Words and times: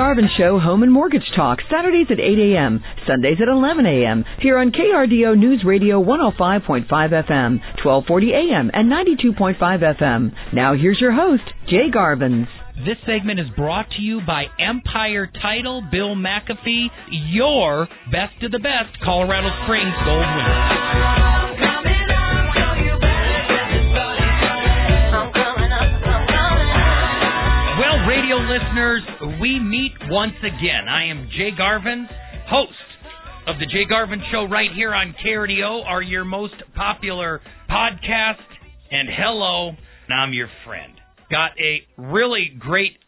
Garvin 0.00 0.30
Show 0.38 0.58
Home 0.58 0.82
and 0.82 0.90
Mortgage 0.90 1.30
Talk, 1.36 1.58
Saturdays 1.70 2.06
at 2.08 2.18
8 2.18 2.38
a.m., 2.38 2.82
Sundays 3.06 3.36
at 3.38 3.48
11 3.48 3.84
a.m., 3.84 4.24
here 4.40 4.56
on 4.56 4.72
KRDO 4.72 5.36
News 5.36 5.62
Radio 5.62 6.02
105.5 6.02 6.88
FM, 6.88 7.60
1240 7.84 8.32
a.m., 8.32 8.70
and 8.72 8.90
92.5 8.90 9.58
FM. 10.00 10.32
Now 10.54 10.74
here's 10.74 10.98
your 10.98 11.12
host, 11.12 11.42
Jay 11.68 11.90
Garvin. 11.92 12.48
This 12.76 12.96
segment 13.04 13.40
is 13.40 13.46
brought 13.54 13.90
to 13.98 14.02
you 14.02 14.22
by 14.26 14.44
Empire 14.58 15.30
Title, 15.42 15.82
Bill 15.92 16.16
McAfee, 16.16 16.86
your 17.10 17.86
best 18.10 18.42
of 18.42 18.52
the 18.52 18.58
best 18.58 18.96
Colorado 19.04 19.50
Springs 19.66 19.92
gold 20.06 20.24
winner. 20.24 21.39
Radio 28.10 28.38
listeners, 28.38 29.02
we 29.40 29.60
meet 29.60 29.92
once 30.08 30.34
again. 30.40 30.88
I 30.90 31.04
am 31.10 31.28
Jay 31.38 31.50
Garvin, 31.56 32.08
host 32.48 32.72
of 33.46 33.54
the 33.60 33.66
Jay 33.66 33.84
Garvin 33.88 34.20
Show 34.32 34.48
right 34.50 34.70
here 34.74 34.92
on 34.92 35.14
KRDO, 35.24 35.86
are 35.86 36.02
your 36.02 36.24
most 36.24 36.54
popular 36.74 37.40
podcast. 37.70 38.42
And 38.90 39.08
hello, 39.16 39.74
I'm 40.12 40.32
your 40.32 40.48
friend. 40.66 40.92
Got 41.30 41.52
a 41.60 41.86
really 42.02 42.50
great 42.58 42.98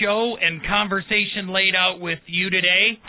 show 0.00 0.36
and 0.40 0.60
conversation 0.64 1.48
laid 1.48 1.74
out 1.74 2.00
with 2.00 2.20
you 2.26 2.48
today. 2.48 3.00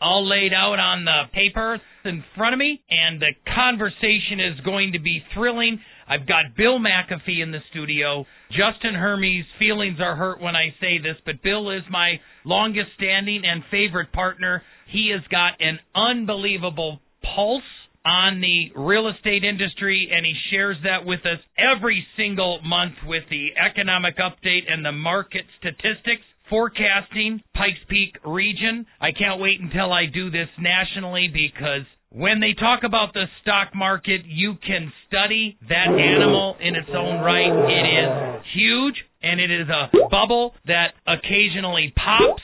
All 0.00 0.28
laid 0.28 0.52
out 0.52 0.80
on 0.80 1.04
the 1.04 1.22
paper 1.32 1.80
in 2.04 2.24
front 2.36 2.54
of 2.54 2.58
me, 2.58 2.82
and 2.90 3.22
the 3.22 3.30
conversation 3.54 4.40
is 4.40 4.58
going 4.64 4.94
to 4.94 4.98
be 4.98 5.22
thrilling. 5.32 5.78
I've 6.08 6.26
got 6.26 6.56
Bill 6.56 6.78
McAfee 6.78 7.42
in 7.42 7.50
the 7.50 7.60
studio. 7.70 8.26
Justin 8.50 8.94
Hermes' 8.94 9.46
feelings 9.58 9.98
are 10.00 10.16
hurt 10.16 10.40
when 10.40 10.56
I 10.56 10.74
say 10.80 10.98
this, 10.98 11.16
but 11.24 11.42
Bill 11.42 11.70
is 11.70 11.82
my 11.90 12.20
longest 12.44 12.88
standing 12.96 13.42
and 13.44 13.62
favorite 13.70 14.12
partner. 14.12 14.62
He 14.90 15.10
has 15.12 15.26
got 15.30 15.60
an 15.60 15.78
unbelievable 15.94 17.00
pulse 17.22 17.62
on 18.04 18.40
the 18.40 18.70
real 18.76 19.08
estate 19.08 19.44
industry, 19.44 20.10
and 20.12 20.26
he 20.26 20.34
shares 20.50 20.76
that 20.84 21.06
with 21.06 21.20
us 21.20 21.40
every 21.56 22.06
single 22.16 22.60
month 22.62 22.94
with 23.06 23.24
the 23.30 23.48
economic 23.56 24.18
update 24.18 24.70
and 24.70 24.84
the 24.84 24.92
market 24.92 25.44
statistics. 25.58 26.22
Forecasting 26.50 27.40
Pikes 27.56 27.80
Peak 27.88 28.18
region. 28.22 28.84
I 29.00 29.12
can't 29.12 29.40
wait 29.40 29.60
until 29.60 29.90
I 29.90 30.04
do 30.04 30.30
this 30.30 30.48
nationally 30.60 31.30
because 31.32 31.86
when 32.14 32.38
they 32.38 32.54
talk 32.54 32.84
about 32.84 33.12
the 33.12 33.24
stock 33.42 33.74
market, 33.74 34.22
you 34.24 34.54
can 34.64 34.92
study 35.08 35.58
that 35.68 35.90
animal 35.90 36.56
in 36.60 36.76
its 36.76 36.88
own 36.94 37.20
right. 37.20 37.50
It 37.50 37.86
is 37.90 38.46
huge 38.54 38.94
and 39.20 39.40
it 39.40 39.50
is 39.50 39.66
a 39.68 39.90
bubble 40.10 40.54
that 40.66 40.94
occasionally 41.08 41.92
pops. 41.96 42.42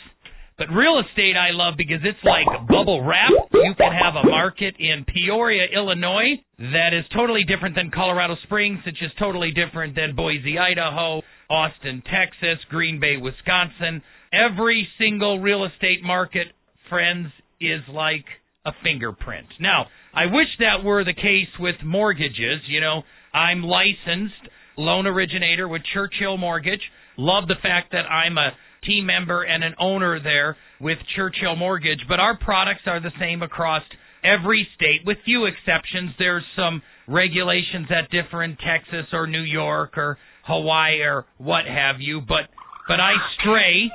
But 0.59 0.75
real 0.75 1.01
estate 1.01 1.37
I 1.39 1.55
love 1.55 1.75
because 1.79 2.03
it's 2.03 2.19
like 2.25 2.45
bubble 2.67 3.07
wrap. 3.07 3.31
You 3.55 3.73
can 3.79 3.93
have 3.93 4.19
a 4.19 4.29
market 4.29 4.75
in 4.79 5.07
Peoria, 5.07 5.67
Illinois 5.73 6.43
that 6.59 6.91
is 6.93 7.05
totally 7.15 7.45
different 7.45 7.77
than 7.77 7.93
Colorado 7.95 8.35
Springs, 8.43 8.81
which 8.85 9.01
is 9.01 9.11
totally 9.19 9.53
different 9.53 9.95
than 9.95 10.17
Boise, 10.17 10.59
Idaho, 10.59 11.23
Austin, 11.49 12.03
Texas, 12.11 12.59
Green 12.69 12.99
Bay, 12.99 13.17
Wisconsin. 13.17 14.03
Every 14.33 14.87
single 14.99 15.39
real 15.39 15.65
estate 15.65 16.03
market, 16.03 16.49
friends, 16.91 17.29
is 17.61 17.81
like 17.89 18.27
a 18.67 18.73
fingerprint. 18.83 19.47
Now, 19.59 19.87
I 20.15 20.27
wish 20.27 20.49
that 20.59 20.85
were 20.85 21.05
the 21.05 21.15
case 21.15 21.49
with 21.59 21.77
mortgages. 21.85 22.61
You 22.69 22.81
know, 22.81 23.03
I'm 23.33 23.63
licensed 23.63 24.49
loan 24.77 25.07
originator 25.07 25.69
with 25.69 25.83
Churchill 25.93 26.37
Mortgage. 26.37 26.81
Love 27.17 27.49
the 27.49 27.57
fact 27.63 27.93
that 27.93 28.07
I'm 28.11 28.39
a 28.39 28.51
team 28.85 29.07
member 29.07 29.43
and 29.43 29.63
an 29.63 29.75
owner 29.79 30.21
there 30.23 30.57
with 30.81 30.99
Churchill 31.15 31.57
Mortgage, 31.57 32.01
but 32.09 32.19
our 32.19 32.39
products 32.39 32.83
are 32.87 33.01
the 33.01 33.13
same 33.21 33.43
across 33.43 33.83
every 34.25 34.67
state 34.75 35.01
with 35.05 35.19
few 35.25 35.47
exceptions. 35.47 36.11
There's 36.19 36.45
some 36.57 36.83
regulations 37.09 37.87
that 37.91 38.11
differ 38.11 38.43
in 38.43 38.57
Texas 38.57 39.07
or 39.13 39.27
New 39.27 39.43
York 39.43 39.97
or 39.97 40.19
Hawaii 40.47 41.01
or 41.01 41.27
what 41.39 41.67
have 41.67 41.97
you, 41.99 42.21
but 42.21 42.49
but 42.89 42.99
I 42.99 43.13
stray. 43.39 43.89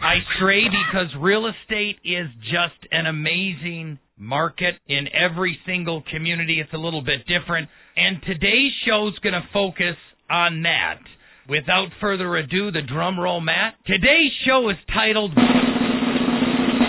I 0.00 0.14
stray 0.36 0.62
because 0.64 1.08
real 1.20 1.46
estate 1.46 1.96
is 2.02 2.28
just 2.44 2.80
an 2.90 3.06
amazing 3.06 3.98
market 4.18 4.74
in 4.88 5.06
every 5.14 5.58
single 5.66 6.02
community. 6.10 6.60
It's 6.60 6.72
a 6.72 6.78
little 6.78 7.02
bit 7.02 7.20
different. 7.26 7.68
And 7.96 8.20
today's 8.22 8.72
show 8.86 9.08
is 9.08 9.14
going 9.22 9.34
to 9.34 9.48
focus 9.52 9.96
on 10.30 10.62
that. 10.62 10.98
Without 11.48 11.88
further 12.00 12.36
ado, 12.36 12.70
the 12.70 12.82
drum 12.82 13.18
roll, 13.18 13.40
Matt. 13.40 13.74
Today's 13.86 14.32
show 14.46 14.68
is 14.68 14.76
titled 14.92 15.32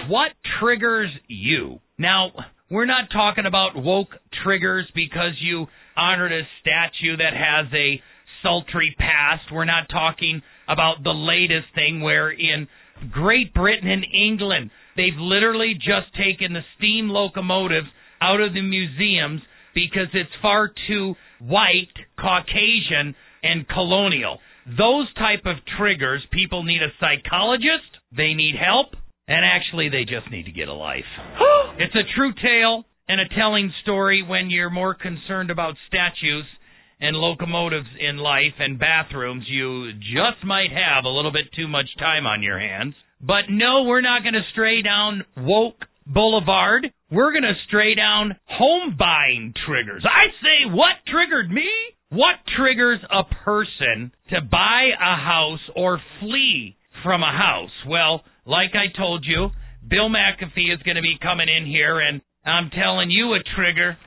What 0.09 0.31
Triggers 0.59 1.11
You? 1.27 1.79
Now, 1.97 2.31
we're 2.69 2.85
not 2.85 3.09
talking 3.11 3.45
about 3.45 3.75
woke 3.75 4.09
triggers 4.43 4.85
because 4.93 5.33
you 5.39 5.67
honored 5.95 6.31
a 6.31 6.41
statue 6.61 7.17
that 7.17 7.33
has 7.33 7.71
a 7.73 8.01
sultry 8.43 8.95
past. 8.97 9.51
We're 9.51 9.65
not 9.65 9.89
talking 9.89 10.41
about 10.67 11.03
the 11.03 11.11
latest 11.11 11.73
thing 11.73 12.01
where 12.01 12.29
in 12.29 12.67
Great 13.11 13.53
Britain 13.53 13.89
and 13.89 14.05
England, 14.13 14.71
they've 14.95 15.17
literally 15.17 15.73
just 15.75 16.13
taken 16.17 16.53
the 16.53 16.61
steam 16.77 17.09
locomotives 17.09 17.87
out 18.21 18.41
of 18.41 18.53
the 18.53 18.61
museums 18.61 19.41
because 19.73 20.07
it's 20.13 20.29
far 20.41 20.71
too 20.87 21.15
white, 21.39 21.93
Caucasian, 22.19 23.15
and 23.43 23.67
colonial. 23.67 24.39
Those 24.65 25.11
type 25.15 25.45
of 25.45 25.55
triggers, 25.77 26.21
people 26.31 26.63
need 26.63 26.81
a 26.81 26.93
psychologist, 26.99 27.89
they 28.15 28.33
need 28.33 28.55
help, 28.55 28.93
and 29.27 29.45
actually 29.45 29.89
they 29.89 30.03
just 30.03 30.29
need 30.31 30.45
to 30.45 30.51
get 30.51 30.67
a 30.67 30.73
life. 30.73 31.07
it's 31.79 31.95
a 31.95 32.15
true 32.15 32.33
tale 32.41 32.85
and 33.07 33.19
a 33.19 33.29
telling 33.35 33.71
story 33.81 34.23
when 34.27 34.49
you're 34.49 34.69
more 34.69 34.93
concerned 34.93 35.49
about 35.49 35.75
statues 35.87 36.45
and 37.01 37.15
locomotives 37.15 37.87
in 37.99 38.17
life 38.17 38.53
and 38.59 38.77
bathrooms, 38.77 39.45
you 39.47 39.93
just 39.93 40.43
might 40.45 40.71
have 40.71 41.05
a 41.05 41.09
little 41.09 41.31
bit 41.31 41.45
too 41.55 41.67
much 41.67 41.87
time 41.97 42.25
on 42.25 42.43
your 42.43 42.59
hands. 42.59 42.93
But 43.21 43.49
no, 43.49 43.83
we're 43.83 44.01
not 44.01 44.23
going 44.23 44.33
to 44.33 44.47
stray 44.51 44.81
down 44.81 45.23
woke 45.35 45.85
boulevard. 46.05 46.87
We're 47.11 47.31
going 47.31 47.43
to 47.43 47.53
stray 47.67 47.95
down 47.95 48.35
home 48.45 48.95
buying 48.97 49.53
triggers. 49.65 50.05
I 50.05 50.27
say, 50.41 50.71
what 50.71 50.95
triggered 51.07 51.51
me? 51.51 51.67
What 52.09 52.35
triggers 52.57 52.99
a 53.11 53.23
person 53.43 54.11
to 54.29 54.41
buy 54.41 54.89
a 54.99 55.15
house 55.15 55.59
or 55.75 55.99
flee 56.19 56.77
from 57.03 57.21
a 57.21 57.31
house? 57.31 57.75
Well, 57.87 58.23
like 58.45 58.71
I 58.73 58.95
told 58.97 59.25
you, 59.27 59.49
Bill 59.87 60.09
McAfee 60.09 60.73
is 60.73 60.81
going 60.83 60.95
to 60.95 61.01
be 61.01 61.17
coming 61.21 61.47
in 61.49 61.65
here, 61.65 61.99
and 61.99 62.21
I'm 62.45 62.69
telling 62.71 63.11
you 63.11 63.33
a 63.33 63.39
trigger 63.55 63.97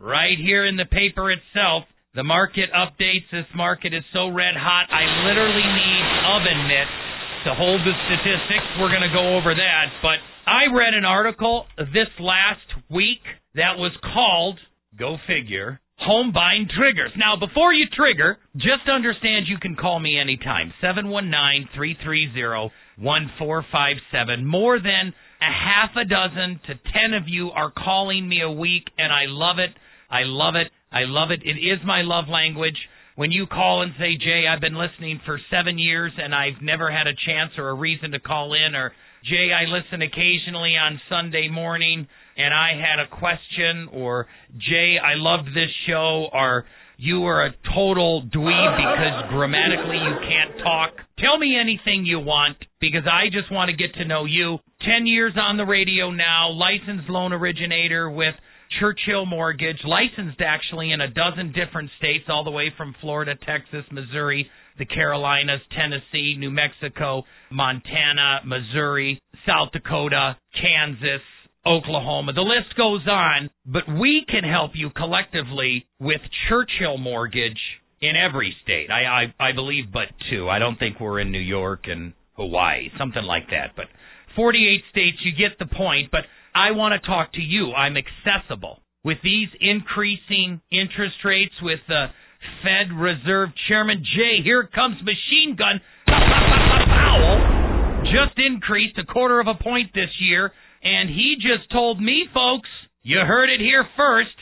right 0.00 0.38
here 0.38 0.64
in 0.64 0.76
the 0.76 0.86
paper 0.86 1.30
itself. 1.30 1.84
The 2.14 2.24
market 2.24 2.70
updates. 2.72 3.28
This 3.30 3.46
market 3.54 3.94
is 3.94 4.04
so 4.12 4.28
red 4.28 4.54
hot, 4.56 4.88
I 4.92 5.26
literally 5.26 5.64
need 5.64 6.04
oven 6.28 6.68
mitts 6.68 7.11
to 7.44 7.54
hold 7.54 7.80
the 7.82 7.94
statistics. 8.06 8.66
We're 8.78 8.90
going 8.90 9.06
to 9.06 9.14
go 9.14 9.36
over 9.36 9.54
that. 9.54 9.86
But 10.02 10.18
I 10.46 10.72
read 10.74 10.94
an 10.94 11.04
article 11.04 11.66
this 11.78 12.10
last 12.20 12.66
week 12.90 13.22
that 13.54 13.78
was 13.78 13.92
called, 14.14 14.58
go 14.98 15.16
figure, 15.26 15.80
Home 15.98 16.32
Buying 16.32 16.68
Triggers. 16.68 17.12
Now, 17.16 17.36
before 17.36 17.72
you 17.72 17.86
trigger, 17.92 18.38
just 18.56 18.88
understand 18.90 19.46
you 19.46 19.58
can 19.58 19.76
call 19.76 20.00
me 20.00 20.18
anytime. 20.18 20.72
719 20.80 21.68
330 21.74 22.74
1457. 22.98 24.46
More 24.46 24.78
than 24.78 25.14
a 25.40 25.50
half 25.50 25.90
a 25.96 26.04
dozen 26.04 26.60
to 26.66 26.74
ten 26.92 27.14
of 27.14 27.24
you 27.26 27.50
are 27.50 27.70
calling 27.70 28.28
me 28.28 28.42
a 28.42 28.50
week, 28.50 28.84
and 28.98 29.12
I 29.12 29.24
love 29.26 29.58
it. 29.58 29.70
I 30.10 30.22
love 30.24 30.54
it. 30.54 30.70
I 30.92 31.04
love 31.06 31.30
it. 31.30 31.40
It 31.42 31.58
is 31.58 31.78
my 31.84 32.02
love 32.02 32.28
language. 32.28 32.76
When 33.14 33.30
you 33.30 33.46
call 33.46 33.82
and 33.82 33.92
say, 33.98 34.16
Jay, 34.16 34.44
I've 34.48 34.60
been 34.60 34.74
listening 34.74 35.20
for 35.26 35.38
seven 35.50 35.78
years 35.78 36.12
and 36.16 36.34
I've 36.34 36.62
never 36.62 36.90
had 36.90 37.06
a 37.06 37.12
chance 37.26 37.52
or 37.58 37.68
a 37.68 37.74
reason 37.74 38.12
to 38.12 38.20
call 38.20 38.54
in, 38.54 38.74
or 38.74 38.92
Jay, 39.24 39.50
I 39.52 39.68
listen 39.68 40.00
occasionally 40.00 40.76
on 40.76 41.00
Sunday 41.10 41.48
morning 41.48 42.08
and 42.36 42.54
I 42.54 42.70
had 42.72 42.98
a 42.98 43.08
question, 43.08 43.88
or 43.92 44.26
Jay, 44.56 44.96
I 44.96 45.14
loved 45.16 45.48
this 45.48 45.68
show, 45.86 46.28
or 46.32 46.64
you 46.96 47.24
are 47.26 47.46
a 47.46 47.50
total 47.74 48.22
dweeb 48.22 48.76
because 48.76 49.30
grammatically 49.30 49.98
you 49.98 50.14
can't 50.26 50.56
talk. 50.64 50.92
Tell 51.18 51.36
me 51.36 51.58
anything 51.60 52.06
you 52.06 52.20
want 52.20 52.56
because 52.80 53.04
I 53.10 53.26
just 53.30 53.52
want 53.52 53.70
to 53.70 53.76
get 53.76 53.94
to 53.96 54.06
know 54.06 54.24
you. 54.24 54.58
10 54.86 55.06
years 55.06 55.34
on 55.36 55.56
the 55.58 55.64
radio 55.64 56.10
now, 56.10 56.50
licensed 56.50 57.10
loan 57.10 57.32
originator 57.32 58.10
with 58.10 58.34
Churchill 58.80 59.26
Mortgage, 59.26 59.78
licensed 59.84 60.40
actually 60.40 60.92
in 60.92 61.00
a 61.00 61.08
dozen 61.08 61.52
different 61.52 61.90
states, 61.98 62.24
all 62.28 62.44
the 62.44 62.50
way 62.50 62.72
from 62.76 62.94
Florida, 63.00 63.34
Texas, 63.46 63.84
Missouri, 63.90 64.48
the 64.78 64.86
Carolinas, 64.86 65.60
Tennessee, 65.76 66.36
New 66.38 66.50
Mexico, 66.50 67.24
Montana, 67.50 68.40
Missouri, 68.44 69.20
South 69.46 69.70
Dakota, 69.72 70.36
Kansas, 70.60 71.22
Oklahoma. 71.66 72.32
The 72.32 72.40
list 72.40 72.76
goes 72.76 73.06
on, 73.06 73.50
but 73.66 73.82
we 74.00 74.24
can 74.28 74.44
help 74.44 74.72
you 74.74 74.90
collectively 74.90 75.86
with 76.00 76.20
Churchill 76.48 76.98
Mortgage 76.98 77.60
in 78.00 78.16
every 78.16 78.54
state. 78.64 78.90
I, 78.90 79.04
I 79.38 79.48
I 79.48 79.52
believe 79.52 79.92
but 79.92 80.08
two. 80.30 80.48
I 80.48 80.58
don't 80.58 80.78
think 80.78 80.98
we're 80.98 81.20
in 81.20 81.30
New 81.30 81.38
York 81.38 81.84
and 81.86 82.12
Hawaii, 82.34 82.88
something 82.98 83.22
like 83.22 83.48
that. 83.50 83.76
But 83.76 83.86
48 84.34 84.82
states, 84.90 85.18
you 85.24 85.32
get 85.32 85.58
the 85.58 85.72
point. 85.72 86.10
But 86.10 86.22
I 86.54 86.72
want 86.72 87.00
to 87.00 87.06
talk 87.06 87.32
to 87.34 87.40
you. 87.40 87.72
I'm 87.72 87.96
accessible. 87.96 88.80
With 89.04 89.18
these 89.24 89.48
increasing 89.60 90.60
interest 90.70 91.16
rates, 91.24 91.54
with 91.62 91.80
the 91.88 92.06
Fed 92.62 92.94
Reserve 92.94 93.50
Chairman 93.68 94.04
Jay, 94.04 94.42
here 94.44 94.68
comes 94.72 94.96
machine 95.02 95.56
gun 95.56 95.80
Powell, 96.06 98.04
just 98.04 98.38
increased 98.38 98.98
a 98.98 99.06
quarter 99.06 99.40
of 99.40 99.46
a 99.46 99.54
point 99.54 99.90
this 99.94 100.10
year, 100.20 100.52
and 100.82 101.08
he 101.08 101.36
just 101.36 101.70
told 101.70 102.00
me, 102.00 102.26
folks, 102.32 102.68
you 103.02 103.18
heard 103.18 103.50
it 103.50 103.60
here 103.60 103.84
first. 103.96 104.36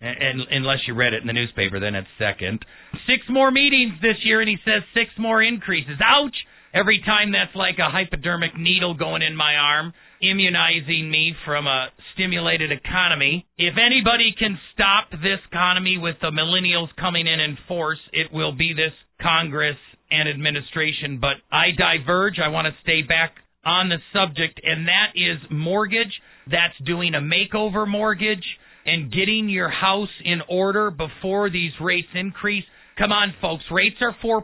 And, 0.00 0.42
unless 0.50 0.80
you 0.86 0.94
read 0.94 1.14
it 1.14 1.22
in 1.22 1.26
the 1.26 1.32
newspaper, 1.32 1.80
then 1.80 1.94
it's 1.94 2.08
second. 2.18 2.62
Six 3.06 3.22
more 3.30 3.50
meetings 3.50 3.94
this 4.02 4.20
year, 4.22 4.40
and 4.40 4.48
he 4.50 4.58
says 4.62 4.82
six 4.92 5.10
more 5.18 5.42
increases. 5.42 5.96
Ouch! 6.04 6.36
Every 6.74 7.00
time 7.06 7.32
that's 7.32 7.54
like 7.54 7.78
a 7.78 7.88
hypodermic 7.88 8.58
needle 8.58 8.92
going 8.94 9.22
in 9.22 9.34
my 9.34 9.54
arm, 9.54 9.94
immunizing 10.30 11.10
me 11.10 11.34
from 11.44 11.66
a 11.66 11.88
stimulated 12.14 12.72
economy. 12.72 13.46
If 13.58 13.74
anybody 13.78 14.34
can 14.38 14.58
stop 14.72 15.10
this 15.10 15.40
economy 15.50 15.98
with 15.98 16.16
the 16.20 16.30
millennials 16.30 16.88
coming 16.98 17.26
in 17.26 17.40
in 17.40 17.58
force, 17.68 18.00
it 18.12 18.32
will 18.32 18.52
be 18.52 18.72
this 18.72 18.92
Congress 19.20 19.76
and 20.10 20.28
administration. 20.28 21.18
But 21.20 21.36
I 21.50 21.70
diverge. 21.76 22.38
I 22.44 22.48
want 22.48 22.66
to 22.66 22.74
stay 22.82 23.02
back 23.02 23.32
on 23.64 23.88
the 23.88 23.98
subject, 24.12 24.60
and 24.62 24.88
that 24.88 25.12
is 25.14 25.38
mortgage. 25.50 26.12
That's 26.50 26.76
doing 26.84 27.14
a 27.14 27.20
makeover 27.20 27.88
mortgage 27.88 28.44
and 28.86 29.10
getting 29.10 29.48
your 29.48 29.70
house 29.70 30.12
in 30.24 30.40
order 30.48 30.90
before 30.90 31.50
these 31.50 31.72
rates 31.80 32.08
increase. 32.14 32.64
Come 32.98 33.10
on, 33.10 33.34
folks. 33.40 33.64
Rates 33.72 33.96
are 34.02 34.14
4% 34.22 34.42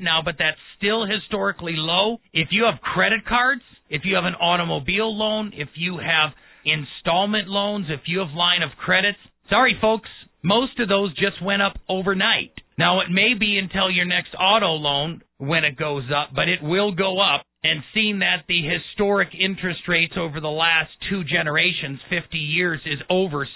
now, 0.00 0.22
but 0.24 0.34
that's 0.38 0.58
still 0.76 1.06
historically 1.06 1.74
low. 1.76 2.18
If 2.32 2.48
you 2.50 2.64
have 2.64 2.80
credit 2.80 3.24
cards, 3.26 3.62
if 3.92 4.02
you 4.04 4.16
have 4.16 4.24
an 4.24 4.34
automobile 4.34 5.14
loan, 5.14 5.52
if 5.54 5.68
you 5.74 5.98
have 5.98 6.30
installment 6.64 7.46
loans, 7.46 7.86
if 7.90 8.00
you 8.06 8.20
have 8.20 8.30
line 8.34 8.62
of 8.62 8.70
credits, 8.78 9.18
sorry, 9.50 9.76
folks, 9.80 10.08
most 10.42 10.80
of 10.80 10.88
those 10.88 11.10
just 11.10 11.44
went 11.44 11.60
up 11.60 11.74
overnight. 11.90 12.52
Now, 12.78 13.00
it 13.00 13.10
may 13.10 13.34
be 13.38 13.58
until 13.58 13.90
your 13.90 14.06
next 14.06 14.34
auto 14.40 14.72
loan 14.72 15.22
when 15.36 15.64
it 15.64 15.76
goes 15.76 16.04
up, 16.10 16.30
but 16.34 16.48
it 16.48 16.62
will 16.62 16.92
go 16.92 17.20
up 17.20 17.42
and 17.64 17.82
seeing 17.94 18.18
that 18.18 18.42
the 18.48 18.60
historic 18.62 19.28
interest 19.38 19.82
rates 19.86 20.14
over 20.18 20.40
the 20.40 20.48
last 20.48 20.90
two 21.08 21.22
generations, 21.22 22.00
50 22.10 22.36
years, 22.36 22.80
is 22.84 22.98
over 23.08 23.46
6%, 23.46 23.48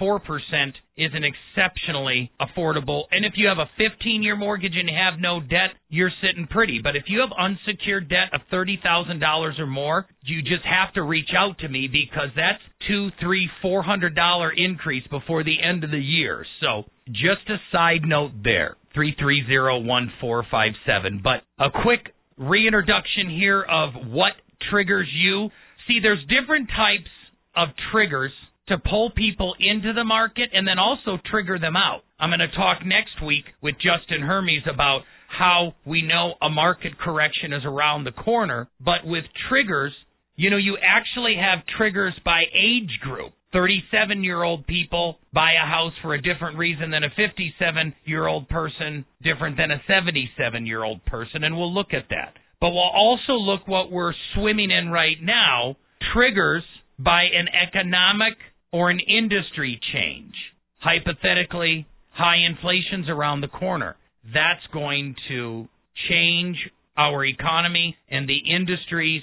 4% 0.00 0.72
is 0.96 1.10
an 1.14 1.24
exceptionally 1.24 2.30
affordable. 2.40 3.06
And 3.10 3.24
if 3.24 3.32
you 3.36 3.48
have 3.48 3.58
a 3.58 3.68
15 3.76 4.22
year 4.22 4.36
mortgage 4.36 4.76
and 4.76 4.88
have 4.90 5.18
no 5.18 5.40
debt, 5.40 5.70
you're 5.88 6.12
sitting 6.22 6.46
pretty. 6.46 6.78
But 6.82 6.94
if 6.94 7.04
you 7.08 7.18
have 7.20 7.30
unsecured 7.36 8.08
debt 8.08 8.32
of 8.32 8.42
$30,000 8.52 9.58
or 9.58 9.66
more, 9.66 10.06
you 10.22 10.40
just 10.42 10.64
have 10.64 10.94
to 10.94 11.02
reach 11.02 11.30
out 11.36 11.58
to 11.58 11.68
me 11.68 11.88
because 11.88 12.30
that's 12.36 12.62
two, 12.86 13.10
three, 13.20 13.50
four 13.60 13.82
hundred 13.82 14.14
dollar 14.14 14.52
increase 14.56 15.04
before 15.08 15.42
the 15.42 15.60
end 15.62 15.82
of 15.82 15.90
the 15.90 15.98
year. 15.98 16.46
So 16.60 16.84
just 17.06 17.48
a 17.48 17.56
side 17.72 18.04
note 18.04 18.30
there. 18.44 18.76
3301457. 18.96 21.22
But 21.22 21.42
a 21.58 21.70
quick 21.70 22.14
reintroduction 22.38 23.30
here 23.30 23.62
of 23.62 23.90
what 24.08 24.32
triggers 24.70 25.08
you. 25.12 25.50
See, 25.86 26.00
there's 26.02 26.24
different 26.28 26.68
types 26.68 27.10
of 27.56 27.68
triggers 27.92 28.32
to 28.68 28.78
pull 28.78 29.10
people 29.10 29.54
into 29.58 29.92
the 29.92 30.04
market 30.04 30.50
and 30.52 30.66
then 30.66 30.78
also 30.78 31.18
trigger 31.30 31.58
them 31.58 31.76
out. 31.76 32.02
I'm 32.20 32.30
going 32.30 32.40
to 32.40 32.56
talk 32.56 32.84
next 32.84 33.24
week 33.24 33.44
with 33.62 33.76
Justin 33.76 34.22
Hermes 34.22 34.62
about 34.72 35.02
how 35.28 35.74
we 35.84 36.02
know 36.02 36.34
a 36.42 36.48
market 36.48 36.98
correction 36.98 37.52
is 37.52 37.62
around 37.64 38.04
the 38.04 38.12
corner. 38.12 38.68
But 38.80 39.04
with 39.04 39.24
triggers, 39.48 39.92
you 40.36 40.50
know, 40.50 40.56
you 40.56 40.76
actually 40.82 41.36
have 41.36 41.64
triggers 41.76 42.14
by 42.24 42.42
age 42.54 43.00
group. 43.02 43.32
37 43.52 44.22
year 44.22 44.42
old 44.42 44.66
people 44.66 45.18
buy 45.32 45.52
a 45.52 45.66
house 45.66 45.92
for 46.02 46.14
a 46.14 46.22
different 46.22 46.58
reason 46.58 46.90
than 46.90 47.04
a 47.04 47.10
57 47.10 47.94
year 48.04 48.26
old 48.26 48.48
person, 48.48 49.04
different 49.22 49.56
than 49.56 49.70
a 49.70 49.82
77 49.86 50.66
year 50.66 50.84
old 50.84 51.04
person, 51.06 51.44
and 51.44 51.56
we'll 51.56 51.72
look 51.72 51.92
at 51.92 52.08
that. 52.10 52.34
But 52.60 52.70
we'll 52.70 52.90
also 52.94 53.34
look 53.34 53.66
what 53.66 53.90
we're 53.90 54.14
swimming 54.34 54.70
in 54.70 54.90
right 54.90 55.16
now 55.22 55.76
triggers 56.12 56.64
by 56.98 57.22
an 57.22 57.46
economic 57.48 58.34
or 58.72 58.90
an 58.90 59.00
industry 59.00 59.80
change. 59.92 60.34
Hypothetically, 60.78 61.86
high 62.12 62.38
inflation's 62.48 63.08
around 63.08 63.40
the 63.40 63.48
corner. 63.48 63.96
That's 64.24 64.66
going 64.72 65.14
to 65.28 65.68
change 66.10 66.56
our 66.96 67.24
economy 67.24 67.96
and 68.10 68.28
the 68.28 68.38
industries 68.38 69.22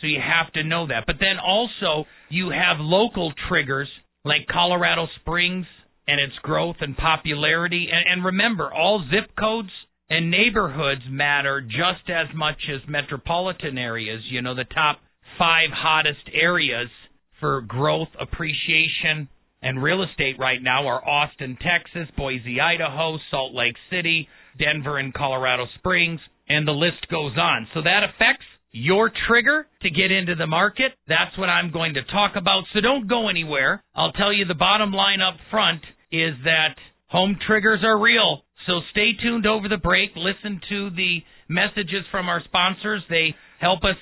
so 0.00 0.06
you 0.06 0.20
have 0.20 0.52
to 0.54 0.64
know 0.64 0.86
that. 0.86 1.04
But 1.06 1.16
then 1.20 1.38
also, 1.44 2.06
you 2.28 2.50
have 2.50 2.78
local 2.78 3.32
triggers 3.48 3.88
like 4.24 4.46
Colorado 4.50 5.06
Springs 5.20 5.66
and 6.08 6.20
its 6.20 6.34
growth 6.42 6.76
and 6.80 6.96
popularity. 6.96 7.88
And, 7.92 8.12
and 8.12 8.24
remember, 8.24 8.72
all 8.72 9.04
zip 9.10 9.34
codes 9.38 9.70
and 10.08 10.30
neighborhoods 10.30 11.02
matter 11.08 11.60
just 11.60 12.08
as 12.08 12.34
much 12.34 12.58
as 12.72 12.88
metropolitan 12.88 13.78
areas. 13.78 14.22
You 14.30 14.42
know, 14.42 14.54
the 14.54 14.64
top 14.64 14.98
five 15.38 15.70
hottest 15.72 16.28
areas 16.32 16.88
for 17.40 17.60
growth, 17.60 18.08
appreciation, 18.20 19.28
and 19.62 19.82
real 19.82 20.02
estate 20.02 20.36
right 20.38 20.62
now 20.62 20.86
are 20.86 21.06
Austin, 21.06 21.58
Texas, 21.60 22.08
Boise, 22.16 22.60
Idaho, 22.60 23.18
Salt 23.30 23.54
Lake 23.54 23.76
City, 23.90 24.28
Denver, 24.58 24.98
and 24.98 25.12
Colorado 25.12 25.66
Springs, 25.78 26.20
and 26.48 26.66
the 26.66 26.72
list 26.72 27.08
goes 27.10 27.36
on. 27.36 27.66
So 27.74 27.82
that 27.82 28.02
affects 28.04 28.46
your 28.72 29.10
trigger 29.28 29.66
to 29.82 29.90
get 29.90 30.10
into 30.10 30.34
the 30.34 30.46
market. 30.46 30.92
That's 31.08 31.36
what 31.38 31.48
I'm 31.48 31.72
going 31.72 31.94
to 31.94 32.04
talk 32.04 32.32
about. 32.36 32.64
So 32.74 32.80
don't 32.80 33.08
go 33.08 33.28
anywhere. 33.28 33.82
I'll 33.94 34.12
tell 34.12 34.32
you 34.32 34.44
the 34.44 34.54
bottom 34.54 34.92
line 34.92 35.20
up 35.20 35.36
front 35.50 35.82
is 36.12 36.34
that 36.44 36.76
home 37.08 37.36
triggers 37.46 37.80
are 37.84 37.98
real. 37.98 38.42
So 38.66 38.80
stay 38.90 39.12
tuned 39.22 39.46
over 39.46 39.68
the 39.68 39.76
break. 39.76 40.10
Listen 40.16 40.60
to 40.68 40.90
the 40.90 41.20
messages 41.48 42.04
from 42.10 42.28
our 42.28 42.42
sponsors. 42.44 43.02
They 43.08 43.34
help 43.60 43.84
us 43.84 43.96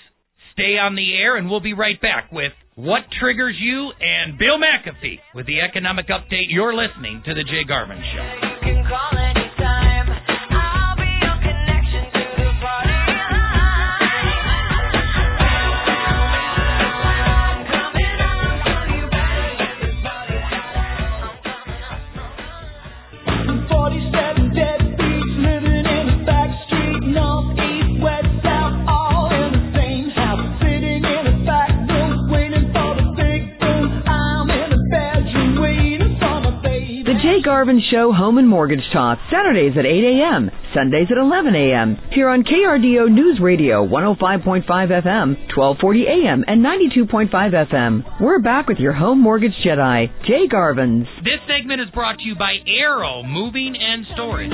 stay 0.53 0.79
on 0.79 0.95
the 0.95 1.15
air, 1.15 1.37
and 1.37 1.51
we'll 1.51 1.61
be 1.61 1.75
right 1.75 2.01
back 2.01 2.31
with 2.33 2.53
What 2.77 3.03
Triggers 3.21 3.57
You 3.61 3.91
and 4.01 4.39
Bill 4.39 4.59
McAfee 4.59 5.19
with 5.35 5.47
the 5.47 5.61
economic 5.61 6.09
update. 6.09 6.47
You're 6.49 6.75
listening 6.75 7.23
to 7.27 7.35
The 7.35 7.45
Jay 7.45 7.65
Garvin 7.67 7.99
Show. 7.99 9.24
Garvin 37.55 37.81
Show 37.89 38.13
Home 38.13 38.39
and 38.39 38.49
Mortgage 38.49 38.83
Talk, 38.93 39.17
Saturdays 39.31 39.79
at 39.79 39.87
8 39.87 39.87
a.m., 39.87 40.51
Sundays 40.75 41.07
at 41.09 41.17
11 41.17 41.55
a.m. 41.55 41.97
Here 42.11 42.29
on 42.29 42.43
KRDO 42.43 43.09
News 43.09 43.39
Radio 43.41 43.87
105.5 43.87 44.67
FM, 44.67 45.39
1240 45.55 46.05
a.m., 46.05 46.43
and 46.49 46.67
92.5 46.67 47.31
FM. 47.31 48.21
We're 48.21 48.41
back 48.41 48.67
with 48.67 48.79
your 48.79 48.93
home 48.93 49.21
mortgage 49.21 49.55
Jedi, 49.65 50.09
Jay 50.27 50.49
Garvin. 50.51 51.07
This 51.23 51.39
segment 51.47 51.81
is 51.81 51.91
brought 51.95 52.19
to 52.19 52.25
you 52.25 52.35
by 52.35 52.57
Arrow 52.67 53.23
Moving 53.23 53.77
and 53.79 54.05
Storage. 54.15 54.51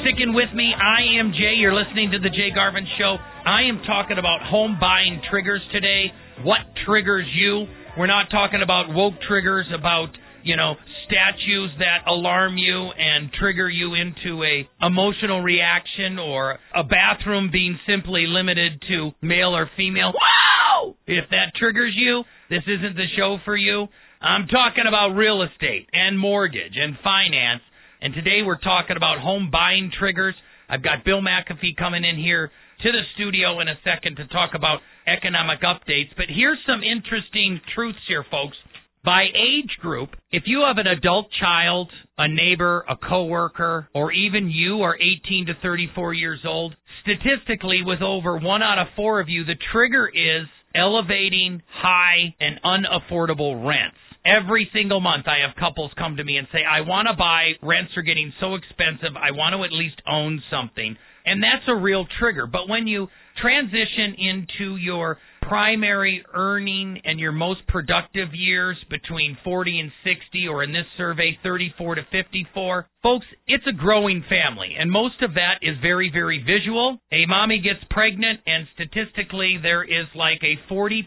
Sticking 0.00 0.32
with 0.32 0.48
me. 0.54 0.72
I 0.72 1.20
am 1.20 1.32
Jay. 1.32 1.54
You're 1.56 1.74
listening 1.74 2.10
to 2.12 2.18
the 2.18 2.30
Jay 2.30 2.50
Garvin 2.54 2.86
Show. 2.98 3.16
I 3.44 3.68
am 3.68 3.82
talking 3.86 4.18
about 4.18 4.40
home 4.42 4.78
buying 4.80 5.20
triggers 5.30 5.60
today. 5.72 6.12
What 6.42 6.60
triggers 6.86 7.26
you? 7.34 7.66
We're 7.98 8.06
not 8.06 8.30
talking 8.30 8.62
about 8.62 8.88
woke 8.88 9.14
triggers, 9.28 9.66
about 9.76 10.08
you 10.42 10.56
know 10.56 10.74
statues 11.06 11.70
that 11.78 12.08
alarm 12.08 12.56
you 12.56 12.90
and 12.96 13.30
trigger 13.38 13.68
you 13.68 13.94
into 13.94 14.42
a 14.44 14.68
emotional 14.80 15.42
reaction, 15.42 16.18
or 16.18 16.58
a 16.74 16.84
bathroom 16.84 17.50
being 17.52 17.78
simply 17.86 18.24
limited 18.26 18.80
to 18.88 19.10
male 19.20 19.54
or 19.54 19.68
female. 19.76 20.12
Wow! 20.14 20.94
If 21.06 21.28
that 21.30 21.52
triggers 21.58 21.92
you, 21.96 22.24
this 22.48 22.62
isn't 22.66 22.96
the 22.96 23.06
show 23.16 23.38
for 23.44 23.56
you. 23.56 23.88
I'm 24.22 24.46
talking 24.46 24.84
about 24.86 25.16
real 25.16 25.42
estate 25.42 25.88
and 25.92 26.18
mortgage 26.18 26.76
and 26.76 26.96
finance 27.02 27.62
and 28.02 28.12
today 28.14 28.42
we're 28.44 28.58
talking 28.58 28.96
about 28.96 29.20
home 29.20 29.48
buying 29.50 29.90
triggers. 29.96 30.34
I've 30.68 30.82
got 30.82 31.04
Bill 31.04 31.22
McAfee 31.22 31.76
coming 31.78 32.02
in 32.02 32.16
here 32.16 32.50
to 32.82 32.90
the 32.90 33.02
studio 33.14 33.60
in 33.60 33.68
a 33.68 33.78
second 33.84 34.16
to 34.16 34.26
talk 34.26 34.50
about 34.54 34.80
economic 35.06 35.60
updates. 35.62 36.10
But 36.16 36.26
here's 36.28 36.58
some 36.66 36.82
interesting 36.82 37.60
truths 37.74 38.00
here, 38.08 38.24
folks. 38.28 38.56
By 39.04 39.26
age 39.34 39.70
group, 39.80 40.10
if 40.32 40.44
you 40.46 40.64
have 40.66 40.78
an 40.78 40.88
adult 40.88 41.26
child, 41.40 41.90
a 42.18 42.26
neighbor, 42.26 42.84
a 42.88 42.96
coworker, 42.96 43.88
or 43.94 44.10
even 44.10 44.50
you 44.50 44.82
are 44.82 44.96
18 44.96 45.46
to 45.46 45.54
34 45.62 46.14
years 46.14 46.40
old, 46.44 46.74
statistically, 47.02 47.82
with 47.84 48.02
over 48.02 48.36
one 48.36 48.62
out 48.62 48.78
of 48.78 48.88
four 48.96 49.20
of 49.20 49.28
you, 49.28 49.44
the 49.44 49.56
trigger 49.72 50.08
is 50.08 50.46
elevating 50.74 51.62
high 51.72 52.34
and 52.40 52.60
unaffordable 52.64 53.64
rents. 53.64 53.96
Every 54.24 54.70
single 54.72 55.00
month, 55.00 55.26
I 55.26 55.44
have 55.44 55.56
couples 55.56 55.90
come 55.98 56.16
to 56.16 56.24
me 56.24 56.36
and 56.36 56.46
say, 56.52 56.60
I 56.62 56.82
want 56.82 57.08
to 57.10 57.16
buy, 57.16 57.52
rents 57.60 57.90
are 57.96 58.02
getting 58.02 58.32
so 58.40 58.54
expensive, 58.54 59.16
I 59.16 59.32
want 59.32 59.54
to 59.54 59.64
at 59.64 59.72
least 59.72 60.00
own 60.06 60.40
something. 60.48 60.96
And 61.26 61.42
that's 61.42 61.66
a 61.68 61.74
real 61.74 62.06
trigger. 62.20 62.46
But 62.46 62.68
when 62.68 62.86
you 62.86 63.08
transition 63.40 64.14
into 64.18 64.76
your 64.76 65.18
primary 65.42 66.24
earning 66.34 67.00
and 67.04 67.18
your 67.18 67.32
most 67.32 67.66
productive 67.66 68.28
years 68.32 68.76
between 68.90 69.36
40 69.42 69.80
and 69.80 69.92
60, 70.04 70.48
or 70.48 70.62
in 70.62 70.72
this 70.72 70.86
survey, 70.96 71.36
34 71.42 71.96
to 71.96 72.02
54, 72.10 72.86
folks, 73.02 73.26
it's 73.46 73.66
a 73.66 73.72
growing 73.72 74.24
family. 74.28 74.74
And 74.78 74.90
most 74.90 75.20
of 75.22 75.34
that 75.34 75.58
is 75.62 75.76
very, 75.82 76.10
very 76.12 76.42
visual. 76.42 76.98
A 77.12 77.26
mommy 77.26 77.60
gets 77.60 77.84
pregnant, 77.90 78.40
and 78.46 78.66
statistically, 78.74 79.58
there 79.60 79.82
is 79.82 80.06
like 80.14 80.40
a 80.42 80.72
40% 80.72 81.02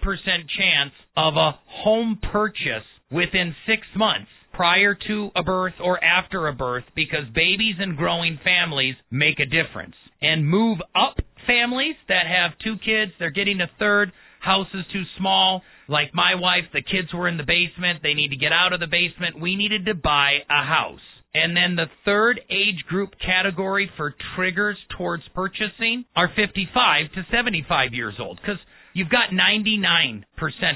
chance 0.57 0.93
of 1.15 1.35
a 1.35 1.59
home 1.83 2.19
purchase 2.31 2.83
within 3.11 3.55
six 3.67 3.81
months 3.95 4.29
prior 4.53 4.95
to 5.07 5.29
a 5.35 5.43
birth 5.43 5.73
or 5.83 6.01
after 6.03 6.47
a 6.47 6.53
birth 6.53 6.85
because 6.95 7.25
babies 7.33 7.75
and 7.79 7.97
growing 7.97 8.39
families 8.43 8.95
make 9.11 9.39
a 9.39 9.45
difference. 9.45 9.95
And 10.21 10.47
move 10.47 10.79
up 10.95 11.17
families 11.45 11.95
that 12.07 12.25
have 12.25 12.57
two 12.63 12.75
kids, 12.83 13.11
they're 13.19 13.29
getting 13.29 13.61
a 13.61 13.69
third, 13.77 14.11
house 14.39 14.67
is 14.73 14.85
too 14.93 15.03
small. 15.17 15.61
Like 15.87 16.13
my 16.13 16.35
wife, 16.35 16.65
the 16.73 16.81
kids 16.81 17.13
were 17.13 17.27
in 17.27 17.37
the 17.37 17.43
basement, 17.43 17.99
they 18.01 18.13
need 18.13 18.29
to 18.29 18.37
get 18.37 18.51
out 18.51 18.73
of 18.73 18.79
the 18.79 18.87
basement. 18.87 19.41
We 19.41 19.55
needed 19.55 19.85
to 19.85 19.93
buy 19.93 20.39
a 20.49 20.63
house. 20.63 21.03
And 21.33 21.55
then 21.55 21.75
the 21.75 21.91
third 22.05 22.39
age 22.49 22.85
group 22.87 23.09
category 23.23 23.91
for 23.97 24.15
triggers 24.35 24.77
towards 24.97 25.23
purchasing 25.35 26.05
are 26.15 26.29
55 26.29 27.11
to 27.13 27.25
75 27.29 27.93
years 27.93 28.15
old. 28.19 28.39
Because 28.41 28.59
You've 28.95 29.09
got 29.09 29.31
99% 29.31 30.23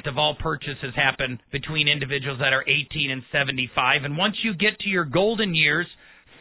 of 0.05 0.17
all 0.17 0.35
purchases 0.35 0.93
happen 0.93 1.39
between 1.53 1.87
individuals 1.87 2.39
that 2.39 2.51
are 2.51 2.65
18 2.67 3.11
and 3.11 3.23
75. 3.31 4.03
And 4.03 4.17
once 4.17 4.35
you 4.43 4.53
get 4.53 4.77
to 4.81 4.89
your 4.89 5.05
golden 5.05 5.55
years, 5.55 5.87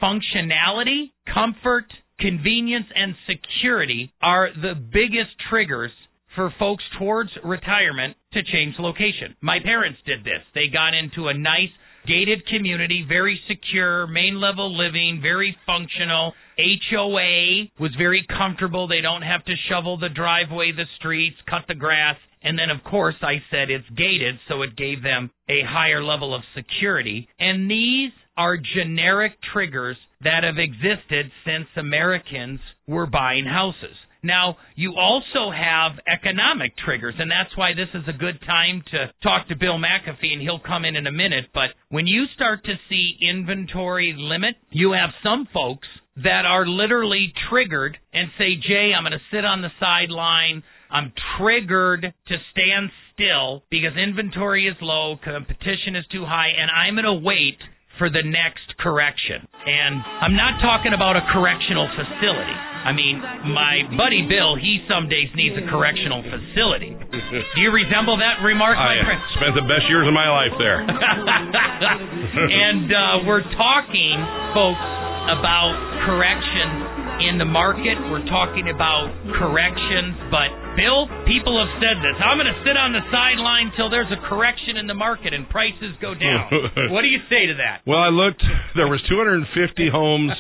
functionality, 0.03 1.13
comfort, 1.33 1.85
convenience, 2.19 2.87
and 2.97 3.15
security 3.31 4.13
are 4.21 4.49
the 4.61 4.75
biggest 4.75 5.31
triggers 5.49 5.93
for 6.35 6.53
folks 6.59 6.83
towards 6.99 7.31
retirement 7.45 8.17
to 8.33 8.43
change 8.43 8.75
location. 8.81 9.37
My 9.41 9.59
parents 9.63 10.01
did 10.05 10.25
this. 10.25 10.43
They 10.57 10.67
got 10.67 10.95
into 10.95 11.29
a 11.29 11.39
nice 11.39 11.71
gated 12.09 12.47
community, 12.47 13.05
very 13.07 13.39
secure, 13.47 14.07
main 14.07 14.41
level 14.41 14.77
living, 14.77 15.21
very 15.23 15.57
functional 15.67 16.33
HOA 16.59 17.69
was 17.79 17.95
very 17.97 18.27
comfortable. 18.27 18.89
They 18.89 19.01
don't 19.01 19.23
have 19.23 19.45
to 19.45 19.55
shovel 19.69 19.97
the 19.99 20.09
driveway, 20.09 20.73
the 20.73 20.87
streets, 20.99 21.37
cut 21.49 21.63
the 21.69 21.75
grass. 21.75 22.17
And 22.43 22.59
then, 22.59 22.71
of 22.71 22.83
course, 22.85 23.17
I 23.23 23.43
said 23.51 23.71
it's 23.71 23.89
gated, 23.97 24.37
so 24.49 24.63
it 24.63 24.77
gave 24.77 25.03
them 25.03 25.31
a 25.49 25.61
higher 25.67 26.03
level 26.03 26.35
of 26.35 26.43
security. 26.57 27.29
And 27.39 27.71
these 27.71 28.13
are 28.37 28.57
generic 28.57 29.33
triggers 29.53 29.97
that 30.23 30.45
have 30.45 30.59
existed 30.59 31.31
since 31.45 31.67
Americans 31.77 32.61
were 32.87 33.07
buying 33.07 33.45
houses. 33.45 33.97
Now, 34.23 34.57
you 34.75 34.95
also 34.99 35.51
have 35.51 35.93
economic 36.07 36.77
triggers, 36.77 37.15
and 37.19 37.31
that's 37.31 37.57
why 37.57 37.73
this 37.75 37.89
is 37.95 38.09
a 38.09 38.19
good 38.19 38.41
time 38.47 38.83
to 38.91 39.13
talk 39.23 39.49
to 39.49 39.57
Bill 39.57 39.79
McAfee, 39.79 40.33
and 40.33 40.43
he'll 40.43 40.59
come 40.59 40.85
in 40.85 40.97
in 40.97 41.07
a 41.07 41.13
minute. 41.13 41.47
But 41.55 41.71
when 41.89 42.07
you 42.07 42.27
start 42.35 42.65
to 42.65 42.75
see 42.89 43.17
inventory 43.21 44.15
limit, 44.17 44.57
you 44.71 44.93
have 44.93 45.11
some 45.23 45.47
folks 45.53 45.87
that 46.17 46.45
are 46.45 46.67
literally 46.67 47.33
triggered 47.49 47.97
and 48.13 48.29
say, 48.39 48.57
Jay, 48.57 48.93
I'm 48.97 49.05
going 49.05 49.13
to 49.13 49.37
sit 49.37 49.45
on 49.45 49.63
the 49.63 49.71
sideline. 49.79 50.63
I'm 50.91 51.13
triggered 51.39 52.03
to 52.03 52.37
stand 52.51 52.91
still 53.15 53.63
because 53.71 53.97
inventory 53.97 54.67
is 54.67 54.77
low, 54.81 55.17
competition 55.23 55.95
is 55.95 56.05
too 56.11 56.25
high, 56.25 56.49
and 56.59 56.71
I'm 56.71 56.95
going 56.95 57.05
to 57.05 57.25
wait 57.25 57.59
for 57.99 58.09
the 58.09 58.23
next 58.23 58.79
correction. 58.79 59.43
And 59.45 60.01
I'm 60.23 60.39
not 60.39 60.63
talking 60.63 60.95
about 60.95 61.19
a 61.19 61.27
correctional 61.35 61.91
facility. 61.93 62.57
I 62.79 62.95
mean, 62.95 63.19
my 63.53 63.83
buddy 63.99 64.23
Bill, 64.25 64.57
he 64.57 64.81
some 64.89 65.11
days 65.11 65.29
needs 65.35 65.59
a 65.59 65.67
correctional 65.69 66.23
facility. 66.25 66.95
Do 66.95 67.59
you 67.61 67.75
resemble 67.75 68.17
that 68.23 68.41
remark, 68.41 68.79
my 68.79 68.97
I 68.97 69.05
friend? 69.05 69.21
spent 69.37 69.55
the 69.59 69.67
best 69.69 69.85
years 69.91 70.07
of 70.09 70.15
my 70.15 70.31
life 70.31 70.55
there. 70.57 70.81
and 70.89 72.89
uh, 72.89 73.29
we're 73.29 73.45
talking, 73.59 74.17
folks, 74.55 74.81
about 75.29 75.77
correction 76.09 76.88
in 77.21 77.39
the 77.39 77.49
market. 77.49 77.99
We're 78.11 78.27
talking 78.31 78.71
about 78.71 79.11
corrections, 79.35 80.15
but 80.31 80.51
Bill, 80.79 81.11
people 81.27 81.59
have 81.59 81.73
said 81.83 81.99
this. 81.99 82.15
I'm 82.23 82.39
going 82.39 82.51
to 82.51 82.61
sit 82.63 82.79
on 82.79 82.95
the 82.95 83.03
sideline 83.11 83.75
till 83.75 83.91
there's 83.91 84.11
a 84.15 84.21
correction 84.31 84.79
in 84.79 84.87
the 84.87 84.95
market 84.95 85.35
and 85.35 85.49
prices 85.51 85.99
go 85.99 86.15
down. 86.15 86.47
what 86.95 87.03
do 87.03 87.11
you 87.11 87.19
say 87.27 87.51
to 87.51 87.59
that? 87.59 87.83
Well, 87.87 87.99
I 87.99 88.11
looked. 88.15 88.43
There 88.77 88.87
was 88.87 89.03
250 89.11 89.91
homes 89.91 90.31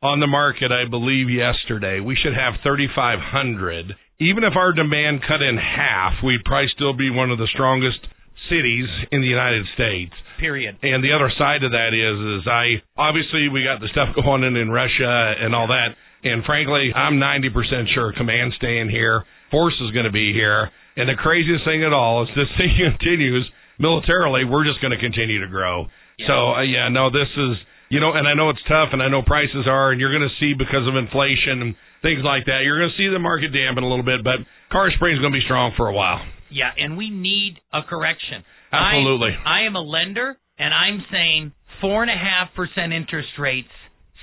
on 0.00 0.20
the 0.20 0.28
market, 0.28 0.70
I 0.70 0.86
believe, 0.88 1.26
yesterday. 1.26 1.98
We 1.98 2.14
should 2.14 2.34
have 2.34 2.62
3,500. 2.62 3.96
Even 4.20 4.44
if 4.44 4.54
our 4.54 4.72
demand 4.72 5.26
cut 5.26 5.42
in 5.42 5.58
half, 5.58 6.22
we'd 6.22 6.44
probably 6.44 6.70
still 6.76 6.92
be 6.92 7.10
one 7.10 7.32
of 7.32 7.38
the 7.38 7.48
strongest 7.52 7.98
cities 8.48 8.88
in 9.10 9.20
the 9.20 9.26
United 9.26 9.66
States. 9.74 10.12
Period. 10.38 10.76
And 10.82 11.02
the 11.02 11.12
other 11.12 11.30
side 11.38 11.62
of 11.62 11.72
that 11.72 11.94
is, 11.94 12.16
is 12.40 12.48
I 12.48 12.82
obviously 12.96 13.48
we 13.48 13.62
got 13.62 13.80
the 13.80 13.88
stuff 13.88 14.14
going 14.14 14.44
on 14.44 14.56
in 14.56 14.70
Russia 14.70 15.34
and 15.40 15.54
all 15.54 15.68
that. 15.68 15.94
And 16.24 16.44
frankly, 16.44 16.92
I'm 16.94 17.20
90% 17.20 17.94
sure 17.94 18.12
Command 18.16 18.52
staying 18.56 18.88
here, 18.88 19.24
Force 19.50 19.76
is 19.80 19.92
going 19.92 20.06
to 20.06 20.12
be 20.12 20.32
here. 20.32 20.70
And 20.96 21.08
the 21.08 21.18
craziest 21.20 21.64
thing 21.64 21.84
at 21.84 21.92
all 21.92 22.22
is 22.24 22.28
this 22.34 22.50
thing 22.58 22.72
continues 22.76 23.46
militarily. 23.78 24.44
We're 24.44 24.64
just 24.64 24.80
going 24.80 24.92
to 24.92 25.00
continue 25.00 25.40
to 25.40 25.48
grow. 25.48 25.86
Yeah. 26.18 26.26
So 26.26 26.34
uh, 26.58 26.62
yeah, 26.62 26.88
no, 26.88 27.10
this 27.10 27.28
is 27.36 27.56
you 27.94 28.00
know, 28.00 28.10
and 28.10 28.26
I 28.26 28.34
know 28.34 28.50
it's 28.50 28.64
tough, 28.66 28.90
and 28.90 29.02
I 29.02 29.08
know 29.08 29.22
prices 29.22 29.68
are, 29.68 29.92
and 29.92 30.00
you're 30.00 30.10
going 30.10 30.26
to 30.26 30.36
see 30.40 30.54
because 30.56 30.88
of 30.88 30.96
inflation 30.96 31.62
and 31.62 31.74
things 32.02 32.24
like 32.24 32.46
that. 32.46 32.64
You're 32.64 32.80
going 32.80 32.90
to 32.90 32.98
see 32.98 33.06
the 33.06 33.22
market 33.22 33.52
dampen 33.52 33.84
a 33.84 33.88
little 33.88 34.04
bit, 34.04 34.24
but 34.24 34.42
Car 34.72 34.90
Spring 34.96 35.14
is 35.14 35.20
going 35.20 35.32
to 35.32 35.38
be 35.38 35.44
strong 35.44 35.72
for 35.76 35.86
a 35.88 35.94
while. 35.94 36.18
Yeah, 36.50 36.70
and 36.76 36.96
we 36.96 37.10
need 37.10 37.56
a 37.72 37.82
correction. 37.82 38.44
Absolutely. 38.72 39.30
I, 39.44 39.62
I 39.62 39.66
am 39.66 39.76
a 39.76 39.82
lender, 39.82 40.36
and 40.58 40.74
I'm 40.74 41.04
saying 41.10 41.52
four 41.80 42.02
and 42.02 42.10
a 42.10 42.16
half 42.16 42.54
percent 42.54 42.92
interest 42.92 43.28
rates 43.38 43.68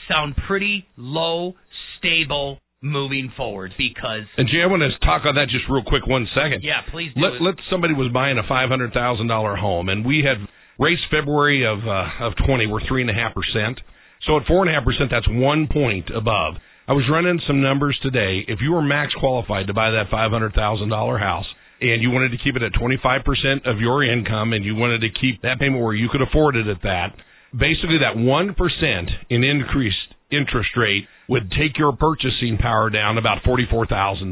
sound 0.09 0.35
pretty 0.47 0.85
low, 0.97 1.53
stable 1.99 2.59
moving 2.81 3.31
forward 3.37 3.71
because. 3.77 4.25
And 4.37 4.47
Jay, 4.47 4.61
I 4.63 4.67
want 4.67 4.81
to 4.81 5.05
talk 5.05 5.25
on 5.25 5.35
that 5.35 5.49
just 5.49 5.65
real 5.69 5.83
quick, 5.85 6.07
one 6.07 6.27
second. 6.33 6.63
Yeah, 6.63 6.81
please. 6.91 7.13
Do 7.13 7.21
let 7.21 7.33
it. 7.33 7.41
let 7.41 7.55
somebody 7.69 7.93
was 7.93 8.11
buying 8.13 8.37
a 8.37 8.47
five 8.47 8.69
hundred 8.69 8.93
thousand 8.93 9.27
dollar 9.27 9.55
home, 9.55 9.89
and 9.89 10.05
we 10.05 10.23
had 10.25 10.37
rates 10.79 11.01
February 11.11 11.65
of 11.65 11.79
uh, 11.87 12.25
of 12.25 12.33
twenty 12.45 12.67
were 12.67 12.81
three 12.87 13.01
and 13.01 13.09
a 13.09 13.13
half 13.13 13.33
percent. 13.33 13.79
So 14.27 14.37
at 14.37 14.45
four 14.45 14.61
and 14.61 14.69
a 14.69 14.73
half 14.73 14.83
percent, 14.83 15.09
that's 15.09 15.27
one 15.29 15.67
point 15.71 16.09
above. 16.09 16.55
I 16.87 16.93
was 16.93 17.05
running 17.09 17.39
some 17.47 17.61
numbers 17.61 17.97
today. 18.01 18.43
If 18.47 18.59
you 18.61 18.73
were 18.73 18.81
max 18.81 19.13
qualified 19.19 19.67
to 19.67 19.73
buy 19.73 19.91
that 19.91 20.09
five 20.09 20.31
hundred 20.31 20.53
thousand 20.53 20.89
dollar 20.89 21.17
house, 21.17 21.45
and 21.81 22.01
you 22.01 22.11
wanted 22.11 22.29
to 22.29 22.37
keep 22.43 22.55
it 22.55 22.61
at 22.61 22.73
25% 22.73 23.69
of 23.69 23.79
your 23.79 24.03
income 24.03 24.53
and 24.53 24.63
you 24.63 24.75
wanted 24.75 25.01
to 25.01 25.09
keep 25.19 25.41
that 25.41 25.59
payment 25.59 25.83
where 25.83 25.93
you 25.93 26.09
could 26.09 26.21
afford 26.21 26.55
it 26.55 26.67
at 26.67 26.81
that, 26.83 27.13
basically 27.57 27.97
that 27.99 28.15
1% 28.15 29.07
in 29.29 29.43
increased 29.43 29.97
interest 30.31 30.69
rate 30.77 31.05
would 31.27 31.49
take 31.51 31.77
your 31.77 31.91
purchasing 31.91 32.57
power 32.59 32.89
down 32.89 33.17
about 33.17 33.43
$44,000. 33.43 34.31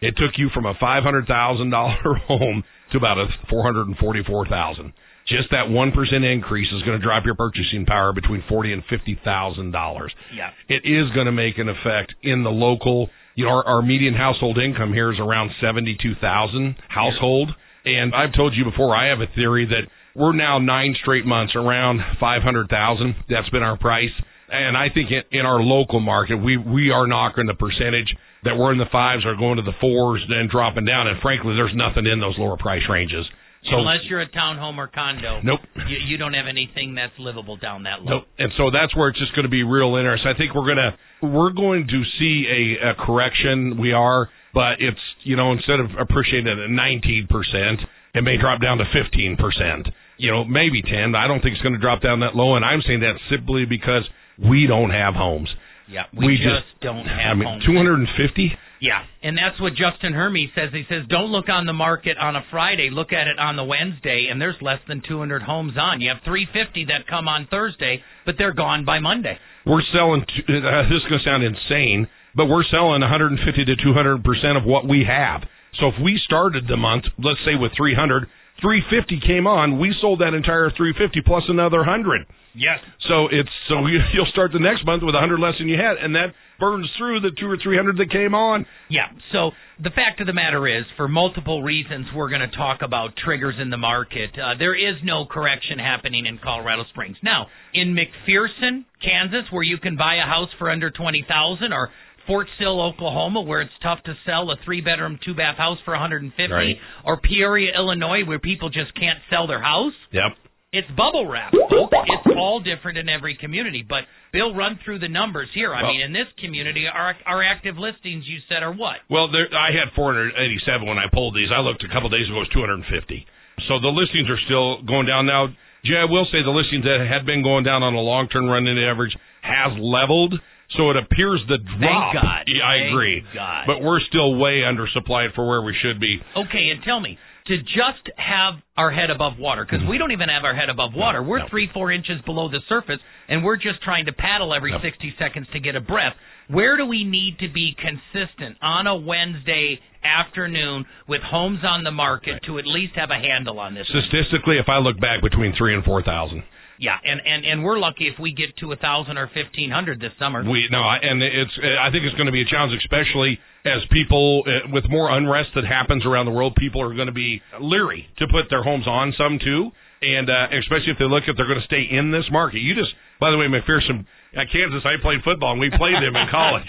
It 0.00 0.14
took 0.16 0.38
you 0.38 0.48
from 0.54 0.66
a 0.66 0.74
$500,000 0.74 2.20
home 2.26 2.64
to 2.92 2.96
about 2.96 3.18
a 3.18 3.26
444,000. 3.50 4.92
Just 5.26 5.50
that 5.50 5.68
1% 5.68 6.32
increase 6.32 6.68
is 6.72 6.82
going 6.84 6.98
to 6.98 7.04
drop 7.04 7.24
your 7.26 7.34
purchasing 7.34 7.84
power 7.84 8.14
between 8.14 8.42
40 8.48 8.72
and 8.72 8.82
$50,000. 8.84 10.08
Yeah. 10.34 10.50
It 10.68 10.88
is 10.88 11.12
going 11.14 11.26
to 11.26 11.32
make 11.32 11.58
an 11.58 11.68
effect 11.68 12.14
in 12.22 12.44
the 12.44 12.50
local 12.50 13.10
you 13.38 13.44
know, 13.44 13.52
our, 13.52 13.78
our 13.78 13.82
median 13.82 14.14
household 14.14 14.58
income 14.58 14.92
here 14.92 15.12
is 15.12 15.18
around 15.20 15.54
seventy-two 15.62 16.18
thousand 16.20 16.74
household, 16.88 17.54
and 17.84 18.12
I've 18.12 18.34
told 18.34 18.52
you 18.58 18.64
before 18.64 18.96
I 18.96 19.10
have 19.10 19.20
a 19.20 19.30
theory 19.36 19.64
that 19.64 19.86
we're 20.18 20.34
now 20.34 20.58
nine 20.58 20.96
straight 21.00 21.24
months 21.24 21.54
around 21.54 22.00
five 22.18 22.42
hundred 22.42 22.68
thousand. 22.68 23.14
That's 23.30 23.48
been 23.50 23.62
our 23.62 23.78
price, 23.78 24.10
and 24.50 24.76
I 24.76 24.88
think 24.92 25.14
in, 25.14 25.22
in 25.38 25.46
our 25.46 25.60
local 25.62 26.00
market 26.00 26.42
we 26.42 26.56
we 26.56 26.90
are 26.90 27.06
knocking 27.06 27.46
the 27.46 27.54
percentage 27.54 28.10
that 28.42 28.58
we're 28.58 28.72
in 28.72 28.78
the 28.78 28.90
fives 28.90 29.24
are 29.24 29.36
going 29.36 29.56
to 29.56 29.62
the 29.62 29.78
fours, 29.80 30.20
then 30.28 30.48
dropping 30.50 30.86
down. 30.86 31.06
And 31.06 31.22
frankly, 31.22 31.54
there's 31.54 31.74
nothing 31.76 32.10
in 32.10 32.18
those 32.18 32.34
lower 32.38 32.56
price 32.56 32.82
ranges. 32.90 33.24
So 33.70 33.78
Unless 33.78 34.06
you're 34.08 34.20
a 34.22 34.28
townhome 34.30 34.78
or 34.78 34.86
condo, 34.86 35.40
Nope. 35.42 35.60
you, 35.88 35.96
you 36.06 36.16
don't 36.16 36.32
have 36.34 36.46
anything 36.48 36.94
that's 36.94 37.12
livable 37.18 37.56
down 37.56 37.82
that 37.84 38.02
low. 38.02 38.18
Nope. 38.20 38.24
And 38.38 38.52
so 38.56 38.70
that's 38.70 38.94
where 38.96 39.08
it's 39.10 39.18
just 39.18 39.34
going 39.34 39.44
to 39.44 39.50
be 39.50 39.62
real 39.64 39.96
interesting. 39.96 40.30
I 40.32 40.38
think 40.38 40.54
we're 40.54 40.66
gonna 40.68 40.96
we're 41.22 41.50
going 41.52 41.86
to 41.88 42.02
see 42.18 42.46
a, 42.48 42.90
a 42.90 42.94
correction. 42.94 43.76
We 43.80 43.92
are, 43.92 44.28
but 44.54 44.78
it's 44.80 45.00
you 45.24 45.36
know 45.36 45.52
instead 45.52 45.80
of 45.80 45.90
appreciating 45.98 46.46
it 46.46 46.58
at 46.58 46.70
19 46.70 47.26
percent, 47.28 47.80
it 48.14 48.22
may 48.22 48.36
drop 48.38 48.62
down 48.62 48.78
to 48.78 48.84
15 48.94 49.36
percent. 49.36 49.88
You 50.18 50.30
know, 50.32 50.44
maybe 50.44 50.82
10. 50.82 51.14
I 51.14 51.26
don't 51.28 51.40
think 51.42 51.54
it's 51.54 51.62
going 51.62 51.74
to 51.74 51.80
drop 51.80 52.00
down 52.02 52.20
that 52.20 52.34
low. 52.34 52.56
And 52.56 52.64
I'm 52.64 52.82
saying 52.86 53.00
that 53.00 53.14
simply 53.30 53.66
because 53.66 54.02
we 54.38 54.66
don't 54.66 54.90
have 54.90 55.14
homes. 55.14 55.48
Yeah, 55.88 56.04
we, 56.12 56.26
We 56.26 56.32
just, 56.36 56.66
just- 56.66 56.80
don't 56.82 57.06
I 57.06 57.22
have 57.28 57.36
mean, 57.38 57.46
homes. 57.46 57.64
250. 57.64 58.50
Yeah, 58.80 59.02
and 59.22 59.36
that's 59.36 59.60
what 59.60 59.72
Justin 59.74 60.12
Hermes 60.12 60.50
says. 60.54 60.70
He 60.72 60.84
says, 60.88 61.02
don't 61.08 61.32
look 61.32 61.48
on 61.48 61.66
the 61.66 61.72
market 61.72 62.16
on 62.16 62.36
a 62.36 62.42
Friday, 62.50 62.90
look 62.92 63.12
at 63.12 63.26
it 63.26 63.38
on 63.38 63.56
the 63.56 63.64
Wednesday, 63.64 64.28
and 64.30 64.40
there's 64.40 64.54
less 64.62 64.78
than 64.86 65.02
200 65.06 65.42
homes 65.42 65.74
on. 65.76 66.00
You 66.00 66.10
have 66.14 66.22
350 66.24 66.86
that 66.86 67.06
come 67.10 67.26
on 67.26 67.48
Thursday, 67.50 68.02
but 68.24 68.36
they're 68.38 68.54
gone 68.54 68.84
by 68.84 69.00
Monday. 69.00 69.36
We're 69.66 69.82
selling. 69.92 70.22
t- 70.24 70.44
Uh, 70.46 70.82
this 70.86 71.02
is 71.02 71.08
going 71.10 71.18
to 71.20 71.24
sound 71.26 71.42
insane, 71.42 72.06
but 72.36 72.46
we're 72.46 72.62
selling 72.70 73.00
150 73.02 73.64
to 73.64 73.76
200 73.82 74.22
percent 74.22 74.56
of 74.56 74.64
what 74.64 74.86
we 74.86 75.04
have. 75.04 75.42
So 75.80 75.88
if 75.88 75.94
we 76.02 76.18
started 76.24 76.66
the 76.68 76.76
month, 76.76 77.04
let's 77.18 77.40
say 77.44 77.54
with 77.54 77.72
300, 77.76 78.28
350 78.60 79.20
came 79.26 79.46
on, 79.46 79.78
we 79.78 79.94
sold 80.00 80.20
that 80.20 80.34
entire 80.34 80.70
350 80.76 81.22
plus 81.22 81.44
another 81.48 81.78
100. 81.78 82.26
Yes. 82.54 82.82
So 83.06 83.30
it's 83.30 83.50
so 83.68 83.86
you, 83.86 84.02
you'll 84.14 84.30
start 84.32 84.50
the 84.52 84.58
next 84.58 84.84
month 84.84 85.02
with 85.06 85.14
100 85.14 85.38
less 85.38 85.54
than 85.58 85.68
you 85.68 85.78
had, 85.78 85.96
and 86.02 86.14
that 86.14 86.34
burns 86.58 86.90
through 86.98 87.20
the 87.20 87.30
two 87.38 87.46
or 87.46 87.56
300 87.56 87.96
that 87.98 88.10
came 88.10 88.34
on. 88.34 88.66
Yeah. 88.90 89.06
So 89.30 89.52
the 89.78 89.90
fact 89.94 90.20
of 90.20 90.26
the 90.26 90.34
matter 90.34 90.66
is, 90.66 90.84
for 90.96 91.06
multiple 91.06 91.62
reasons, 91.62 92.06
we're 92.14 92.30
going 92.30 92.42
to 92.42 92.56
talk 92.56 92.82
about 92.82 93.14
triggers 93.14 93.54
in 93.62 93.70
the 93.70 93.78
market. 93.78 94.34
Uh, 94.34 94.58
there 94.58 94.74
is 94.74 94.98
no 95.04 95.24
correction 95.24 95.78
happening 95.78 96.26
in 96.26 96.38
Colorado 96.42 96.82
Springs 96.90 97.16
now. 97.22 97.46
In 97.74 97.94
McPherson, 97.94 98.84
Kansas, 98.98 99.46
where 99.52 99.62
you 99.62 99.78
can 99.78 99.96
buy 99.96 100.16
a 100.16 100.26
house 100.26 100.50
for 100.58 100.68
under 100.68 100.90
twenty 100.90 101.24
thousand, 101.28 101.72
or 101.72 101.90
Fort 102.28 102.46
Sill, 102.60 102.80
Oklahoma, 102.80 103.40
where 103.40 103.62
it's 103.62 103.72
tough 103.82 103.98
to 104.04 104.14
sell 104.24 104.50
a 104.52 104.56
three-bedroom, 104.64 105.18
two-bath 105.24 105.56
house 105.56 105.78
for 105.84 105.92
150, 105.94 106.52
Right. 106.52 106.76
or 107.04 107.16
Peoria, 107.16 107.72
Illinois, 107.74 108.22
where 108.24 108.38
people 108.38 108.68
just 108.68 108.94
can't 108.94 109.18
sell 109.30 109.46
their 109.48 109.60
house. 109.62 109.94
Yep. 110.12 110.36
It's 110.70 110.90
bubble 110.90 111.24
wrap, 111.26 111.50
folks. 111.50 111.96
It's 111.96 112.36
all 112.36 112.60
different 112.60 112.98
in 112.98 113.08
every 113.08 113.34
community. 113.34 113.82
But 113.88 114.04
Bill, 114.32 114.52
run 114.54 114.76
through 114.84 114.98
the 114.98 115.08
numbers 115.08 115.48
here. 115.54 115.74
I 115.74 115.82
Well- 115.82 115.92
mean, 115.92 116.02
in 116.02 116.12
this 116.12 116.28
community, 116.38 116.86
our 116.86 117.16
our 117.24 117.42
active 117.42 117.78
listings 117.78 118.28
you 118.28 118.38
said 118.50 118.62
are 118.62 118.72
what? 118.72 119.00
Well, 119.08 119.28
there, 119.28 119.48
I 119.56 119.72
had 119.72 119.90
487 119.96 120.86
when 120.86 120.98
I 120.98 121.06
pulled 121.08 121.34
these. 121.34 121.50
I 121.50 121.60
looked 121.60 121.82
a 121.84 121.88
couple 121.88 122.10
days 122.10 122.26
ago; 122.28 122.36
it 122.36 122.40
was 122.40 122.48
250. 122.50 123.26
So 123.66 123.78
the 123.78 123.88
listings 123.88 124.28
are 124.28 124.36
still 124.44 124.82
going 124.82 125.06
down 125.06 125.24
now. 125.24 125.48
Jay, 125.84 125.96
I 125.96 126.04
will 126.04 126.26
say 126.26 126.42
the 126.42 126.50
listings 126.50 126.84
that 126.84 127.00
had 127.00 127.24
been 127.24 127.42
going 127.42 127.64
down 127.64 127.82
on 127.82 127.94
a 127.94 128.00
long-term 128.00 128.46
running 128.46 128.78
average 128.78 129.16
has 129.40 129.72
leveled. 129.78 130.38
So 130.76 130.90
it 130.90 130.96
appears 130.96 131.40
the 131.48 131.58
drop. 131.78 132.14
God. 132.14 132.42
Yeah, 132.46 132.64
I 132.66 132.78
Thank 132.78 132.92
agree. 132.92 133.24
God. 133.34 133.64
But 133.66 133.80
we're 133.80 134.00
still 134.00 134.36
way 134.36 134.60
undersupplied 134.60 135.34
for 135.34 135.48
where 135.48 135.62
we 135.62 135.74
should 135.80 135.98
be. 136.00 136.20
Okay, 136.36 136.68
and 136.68 136.82
tell 136.84 137.00
me 137.00 137.18
to 137.46 137.56
just 137.62 138.04
have 138.18 138.54
our 138.76 138.90
head 138.90 139.08
above 139.10 139.38
water 139.38 139.64
because 139.64 139.80
we 139.88 139.96
don't 139.96 140.12
even 140.12 140.28
have 140.28 140.44
our 140.44 140.54
head 140.54 140.68
above 140.68 140.92
water. 140.94 141.22
We're 141.22 141.38
No. 141.38 141.48
three, 141.48 141.68
four 141.72 141.90
inches 141.90 142.20
below 142.26 142.48
the 142.48 142.60
surface, 142.68 143.00
and 143.28 143.42
we're 143.42 143.56
just 143.56 143.80
trying 143.82 144.04
to 144.04 144.12
paddle 144.12 144.52
every 144.52 144.70
No. 144.72 144.78
60 144.80 145.14
seconds 145.18 145.48
to 145.52 145.58
get 145.58 145.74
a 145.74 145.80
breath. 145.80 146.14
Where 146.48 146.76
do 146.76 146.84
we 146.84 147.04
need 147.04 147.38
to 147.38 147.48
be 147.48 147.72
consistent 147.78 148.58
on 148.60 148.86
a 148.86 148.94
Wednesday 148.94 149.80
afternoon 150.04 150.84
with 151.06 151.22
homes 151.22 151.64
on 151.64 151.84
the 151.84 151.90
market 151.90 152.32
Right. 152.32 152.42
to 152.44 152.58
at 152.58 152.66
least 152.66 152.94
have 152.96 153.10
a 153.10 153.18
handle 153.18 153.58
on 153.58 153.72
this? 153.74 153.88
Statistically, 153.88 154.58
if 154.58 154.68
I 154.68 154.76
look 154.78 155.00
back 155.00 155.22
between 155.22 155.52
three 155.54 155.74
and 155.74 155.82
four 155.84 156.02
thousand, 156.02 156.42
Yeah, 156.78 156.94
and 157.02 157.18
and 157.20 157.44
and 157.44 157.56
we're 157.64 157.78
lucky 157.78 158.06
if 158.06 158.18
we 158.22 158.30
get 158.32 158.54
to 158.62 158.70
a 158.72 158.76
thousand 158.78 159.18
or 159.18 159.26
fifteen 159.34 159.70
hundred 159.70 159.98
this 160.00 160.12
summer. 160.18 160.46
we 160.46 160.66
no, 160.70 160.78
and 160.78 161.22
it's. 161.22 161.50
I 161.58 161.90
think 161.90 162.06
it's 162.06 162.14
going 162.14 162.30
to 162.30 162.32
be 162.34 162.42
a 162.42 162.48
challenge, 162.48 162.72
especially 162.78 163.38
as 163.66 163.82
people 163.90 164.46
uh, 164.46 164.70
with 164.70 164.84
more 164.88 165.10
unrest 165.10 165.50
that 165.58 165.66
happens 165.66 166.06
around 166.06 166.26
the 166.26 166.32
world. 166.36 166.54
People 166.54 166.78
are 166.80 166.94
going 166.94 167.10
to 167.10 167.16
be 167.16 167.42
leery 167.60 168.06
to 168.22 168.26
put 168.30 168.46
their 168.48 168.62
homes 168.62 168.86
on 168.86 169.10
some 169.18 169.42
too, 169.42 169.74
and 170.06 170.30
uh, 170.30 170.54
especially 170.54 170.94
if 170.94 170.98
they 171.02 171.10
look 171.10 171.26
at 171.26 171.34
they're 171.34 171.50
going 171.50 171.58
to 171.60 171.66
stay 171.66 171.82
in 171.82 172.14
this 172.14 172.30
market. 172.30 172.62
You 172.62 172.78
just, 172.78 172.94
by 173.18 173.34
the 173.34 173.38
way, 173.42 173.50
McPherson 173.50 174.06
at 174.38 174.46
Kansas, 174.54 174.86
I 174.86 175.02
played 175.02 175.26
football 175.26 175.58
and 175.58 175.60
we 175.60 175.74
played 175.74 175.98
them 175.98 176.14
in 176.14 176.26
college. 176.34 176.62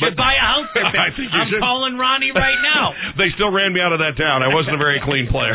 Should 0.00 0.16
buy 0.16 0.32
a 0.34 0.42
house 0.42 0.72
with 0.74 0.90
I 0.90 1.12
think 1.14 1.28
I'm 1.28 1.52
should. 1.52 1.60
calling 1.60 1.94
Ronnie 2.00 2.32
right 2.34 2.58
now. 2.64 2.96
they 3.20 3.28
still 3.36 3.52
ran 3.52 3.70
me 3.76 3.84
out 3.84 3.92
of 3.92 4.00
that 4.00 4.16
town. 4.16 4.40
I 4.42 4.48
wasn't 4.48 4.74
a 4.74 4.80
very 4.80 4.98
clean 5.04 5.28
player. 5.30 5.54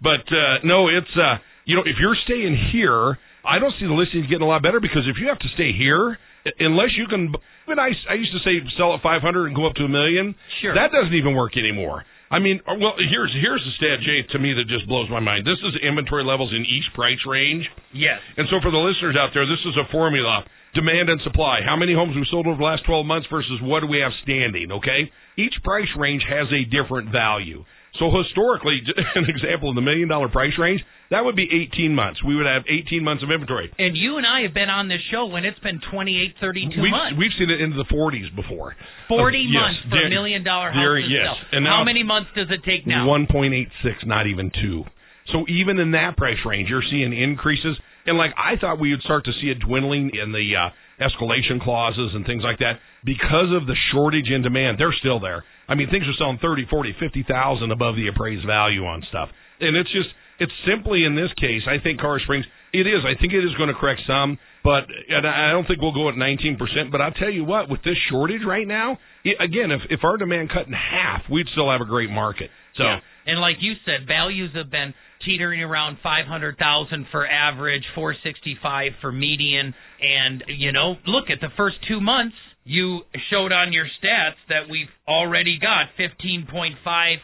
but 0.00 0.24
uh 0.32 0.64
no, 0.64 0.88
it's 0.88 1.10
uh 1.18 1.36
you 1.70 1.78
know, 1.78 1.86
if 1.86 2.02
you're 2.02 2.18
staying 2.26 2.58
here, 2.74 3.14
I 3.46 3.62
don't 3.62 3.70
see 3.78 3.86
the 3.86 3.94
listings 3.94 4.26
getting 4.26 4.42
a 4.42 4.50
lot 4.50 4.58
better 4.58 4.82
because 4.82 5.06
if 5.06 5.22
you 5.22 5.30
have 5.30 5.38
to 5.38 5.50
stay 5.54 5.70
here, 5.70 6.18
unless 6.58 6.98
you 6.98 7.06
can 7.06 7.30
even 7.70 7.78
I, 7.78 7.94
I 8.10 8.18
used 8.18 8.34
to 8.34 8.42
say 8.42 8.58
sell 8.74 8.98
at 8.98 9.06
500 9.06 9.22
and 9.46 9.54
go 9.54 9.70
up 9.70 9.78
to 9.78 9.86
a 9.86 9.88
million. 9.88 10.34
Sure. 10.58 10.74
That 10.74 10.90
doesn't 10.90 11.14
even 11.14 11.38
work 11.38 11.54
anymore. 11.54 12.02
I 12.26 12.42
mean, 12.42 12.58
uh, 12.66 12.74
well, 12.74 12.98
here's 12.98 13.30
here's 13.38 13.62
the 13.62 13.74
stat, 13.78 14.02
Jay, 14.02 14.26
to 14.34 14.38
me 14.42 14.50
that 14.54 14.66
just 14.66 14.90
blows 14.90 15.06
my 15.10 15.22
mind. 15.22 15.46
This 15.46 15.62
is 15.62 15.78
inventory 15.82 16.26
levels 16.26 16.50
in 16.50 16.66
each 16.66 16.90
price 16.94 17.22
range. 17.22 17.66
Yes. 17.94 18.18
And 18.34 18.50
so 18.50 18.58
for 18.62 18.74
the 18.74 18.82
listeners 18.82 19.14
out 19.14 19.30
there, 19.30 19.46
this 19.46 19.62
is 19.62 19.78
a 19.78 19.86
formula. 19.94 20.42
Demand 20.74 21.10
and 21.10 21.18
supply. 21.22 21.58
How 21.66 21.74
many 21.74 21.94
homes 21.94 22.14
we 22.14 22.22
sold 22.30 22.46
over 22.46 22.58
the 22.58 22.62
last 22.62 22.86
12 22.86 23.02
months 23.06 23.26
versus 23.26 23.58
what 23.62 23.82
do 23.82 23.90
we 23.90 23.98
have 23.98 24.14
standing, 24.22 24.70
okay? 24.70 25.10
Each 25.34 25.54
price 25.66 25.90
range 25.98 26.22
has 26.30 26.46
a 26.54 26.62
different 26.70 27.10
value. 27.10 27.66
So 27.98 28.06
historically, 28.14 28.78
an 29.18 29.26
example 29.26 29.70
in 29.70 29.74
the 29.74 29.82
million 29.82 30.06
dollar 30.06 30.28
price 30.28 30.54
range, 30.58 30.80
that 31.10 31.24
would 31.24 31.34
be 31.34 31.48
18 31.74 31.94
months. 31.94 32.22
We 32.22 32.36
would 32.36 32.46
have 32.46 32.62
18 32.70 33.02
months 33.02 33.22
of 33.22 33.30
inventory. 33.30 33.70
And 33.78 33.96
you 33.96 34.16
and 34.16 34.26
I 34.26 34.42
have 34.42 34.54
been 34.54 34.70
on 34.70 34.86
this 34.88 35.00
show 35.10 35.26
when 35.26 35.44
it's 35.44 35.58
been 35.58 35.80
28, 35.90 36.34
32 36.40 36.80
We've, 36.80 36.90
months. 36.90 37.18
we've 37.18 37.34
seen 37.38 37.50
it 37.50 37.60
into 37.60 37.76
the 37.76 37.88
40s 37.90 38.30
before. 38.36 38.76
40 39.08 39.38
Uh, 39.38 39.40
yes, 39.42 39.52
months 39.54 39.80
for 39.90 40.06
a 40.06 40.08
million 40.08 40.44
dollar 40.44 40.70
house 40.70 40.78
there- 40.80 40.98
yes. 40.98 41.24
sell. 41.26 41.38
And 41.58 41.66
How 41.66 41.82
many 41.84 42.02
months 42.02 42.30
does 42.34 42.50
it 42.50 42.62
take 42.64 42.86
now? 42.86 43.06
1.86, 43.06 44.06
not 44.06 44.26
even 44.26 44.50
two. 44.62 44.84
So 45.32 45.44
even 45.48 45.78
in 45.78 45.90
that 45.92 46.16
price 46.16 46.38
range, 46.44 46.68
you're 46.70 46.82
seeing 46.90 47.12
increases. 47.12 47.76
And 48.06 48.16
like 48.16 48.32
I 48.38 48.56
thought 48.56 48.78
we 48.78 48.90
would 48.90 49.02
start 49.02 49.24
to 49.26 49.32
see 49.40 49.50
a 49.50 49.54
dwindling 49.54 50.10
in 50.14 50.32
the 50.32 50.56
uh, 50.56 50.70
escalation 51.04 51.60
clauses 51.60 52.14
and 52.14 52.24
things 52.26 52.42
like 52.42 52.58
that 52.58 52.78
because 53.04 53.52
of 53.52 53.66
the 53.66 53.76
shortage 53.92 54.30
in 54.30 54.42
demand. 54.42 54.78
They're 54.78 54.92
still 54.98 55.18
there. 55.20 55.44
I 55.68 55.74
mean, 55.74 55.88
things 55.90 56.04
are 56.08 56.14
selling 56.18 56.38
30, 56.38 56.66
40, 56.70 56.92
50,000 56.98 57.70
above 57.70 57.96
the 57.96 58.08
appraised 58.08 58.46
value 58.46 58.84
on 58.86 59.02
stuff. 59.08 59.28
And 59.60 59.76
it's 59.76 59.90
just, 59.92 60.08
it's 60.40 60.52
simply 60.66 61.04
in 61.04 61.14
this 61.14 61.30
case, 61.36 61.62
I 61.68 61.78
think 61.82 62.00
Colorado 62.00 62.24
Springs, 62.24 62.46
it 62.72 62.86
is. 62.86 63.04
I 63.04 63.18
think 63.20 63.32
it 63.32 63.44
is 63.44 63.54
going 63.58 63.68
to 63.68 63.74
correct 63.74 64.00
some, 64.06 64.38
but 64.64 64.84
and 65.08 65.26
I 65.26 65.52
don't 65.52 65.66
think 65.66 65.80
we'll 65.82 65.94
go 65.94 66.08
at 66.08 66.14
19%. 66.14 66.56
But 66.90 67.00
I'll 67.00 67.12
tell 67.12 67.30
you 67.30 67.44
what, 67.44 67.68
with 67.68 67.82
this 67.82 67.96
shortage 68.10 68.42
right 68.46 68.66
now, 68.66 68.98
it, 69.24 69.36
again, 69.38 69.70
if, 69.70 69.82
if 69.90 70.00
our 70.02 70.16
demand 70.16 70.50
cut 70.50 70.66
in 70.66 70.72
half, 70.72 71.22
we'd 71.30 71.46
still 71.52 71.70
have 71.70 71.80
a 71.80 71.84
great 71.84 72.10
market. 72.10 72.50
So, 72.76 72.84
Yeah. 72.84 72.98
And 73.26 73.38
like 73.38 73.56
you 73.60 73.74
said, 73.84 74.08
values 74.08 74.50
have 74.54 74.70
been 74.70 74.94
teetering 75.26 75.62
around 75.62 75.98
500,000 76.02 77.06
for 77.12 77.26
average, 77.28 77.84
465 77.94 78.92
for 79.00 79.12
median, 79.12 79.74
and 80.00 80.42
you 80.48 80.72
know, 80.72 80.96
look 81.06 81.28
at 81.28 81.40
the 81.40 81.52
first 81.56 81.76
2 81.86 82.00
months 82.00 82.36
you 82.64 83.00
showed 83.30 83.52
on 83.52 83.72
your 83.72 83.86
stats 83.98 84.40
that 84.48 84.70
we've 84.70 84.88
already 85.08 85.58
got 85.60 85.86
15.5% 85.98 87.18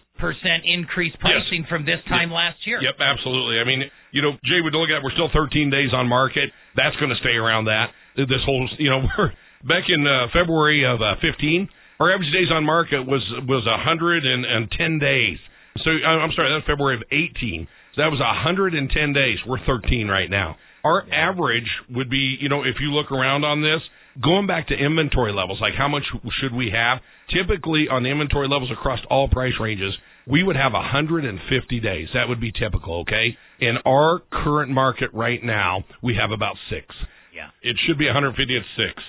increase 0.64 1.14
pricing 1.20 1.66
from 1.68 1.84
this 1.84 2.00
time 2.08 2.30
last 2.30 2.58
year. 2.66 2.80
Yep, 2.82 2.96
absolutely. 3.00 3.60
I 3.60 3.64
mean, 3.64 3.84
you 4.12 4.22
know, 4.22 4.32
Jay, 4.44 4.60
we 4.64 4.70
look 4.72 4.90
at 4.90 5.02
we're 5.04 5.14
still 5.14 5.30
13 5.32 5.70
days 5.70 5.90
on 5.92 6.08
market. 6.08 6.50
That's 6.76 6.96
going 6.96 7.10
to 7.10 7.20
stay 7.20 7.36
around 7.36 7.66
that. 7.66 7.92
This 8.16 8.42
whole, 8.44 8.68
you 8.78 8.90
know, 8.90 9.04
we're 9.18 9.32
back 9.64 9.88
in 9.88 10.06
uh, 10.06 10.32
February 10.32 10.84
of 10.84 11.00
uh, 11.00 11.20
15. 11.20 11.68
Our 12.00 12.12
average 12.12 12.32
days 12.32 12.48
on 12.52 12.64
market 12.64 13.04
was 13.04 13.24
was 13.48 13.64
110 13.64 14.98
days. 14.98 15.38
So 15.84 15.90
uh, 15.90 16.08
I'm 16.08 16.32
sorry, 16.36 16.52
that's 16.52 16.66
February 16.66 16.96
of 16.96 17.04
18. 17.12 17.68
So 17.94 18.02
that 18.02 18.12
was 18.12 18.20
110 18.20 18.76
days. 19.12 19.38
We're 19.46 19.64
13 19.64 20.08
right 20.08 20.28
now. 20.28 20.56
Our 20.84 21.02
average 21.12 21.68
would 21.90 22.08
be, 22.08 22.36
you 22.40 22.48
know, 22.48 22.62
if 22.62 22.76
you 22.80 22.92
look 22.92 23.10
around 23.10 23.44
on 23.44 23.60
this, 23.60 23.80
going 24.22 24.46
back 24.46 24.68
to 24.68 24.74
inventory 24.74 25.32
levels, 25.32 25.58
like 25.60 25.74
how 25.76 25.88
much 25.88 26.04
should 26.40 26.54
we 26.54 26.70
have? 26.72 26.98
Typically, 27.32 27.86
on 27.90 28.02
the 28.02 28.10
inventory 28.10 28.48
levels 28.48 28.70
across 28.70 29.00
all 29.10 29.28
price 29.28 29.54
ranges, 29.60 29.94
we 30.26 30.42
would 30.42 30.56
have 30.56 30.72
150 30.72 31.80
days. 31.80 32.08
That 32.14 32.28
would 32.28 32.40
be 32.40 32.52
typical, 32.52 33.00
okay? 33.00 33.36
In 33.60 33.76
our 33.86 34.20
current 34.30 34.70
market 34.70 35.10
right 35.12 35.42
now, 35.42 35.84
we 36.02 36.16
have 36.20 36.30
about 36.30 36.56
six. 36.70 36.86
Yeah. 37.34 37.48
It 37.62 37.76
should 37.86 37.98
be 37.98 38.06
150 38.06 38.56
at 38.56 38.62
six. 38.76 39.02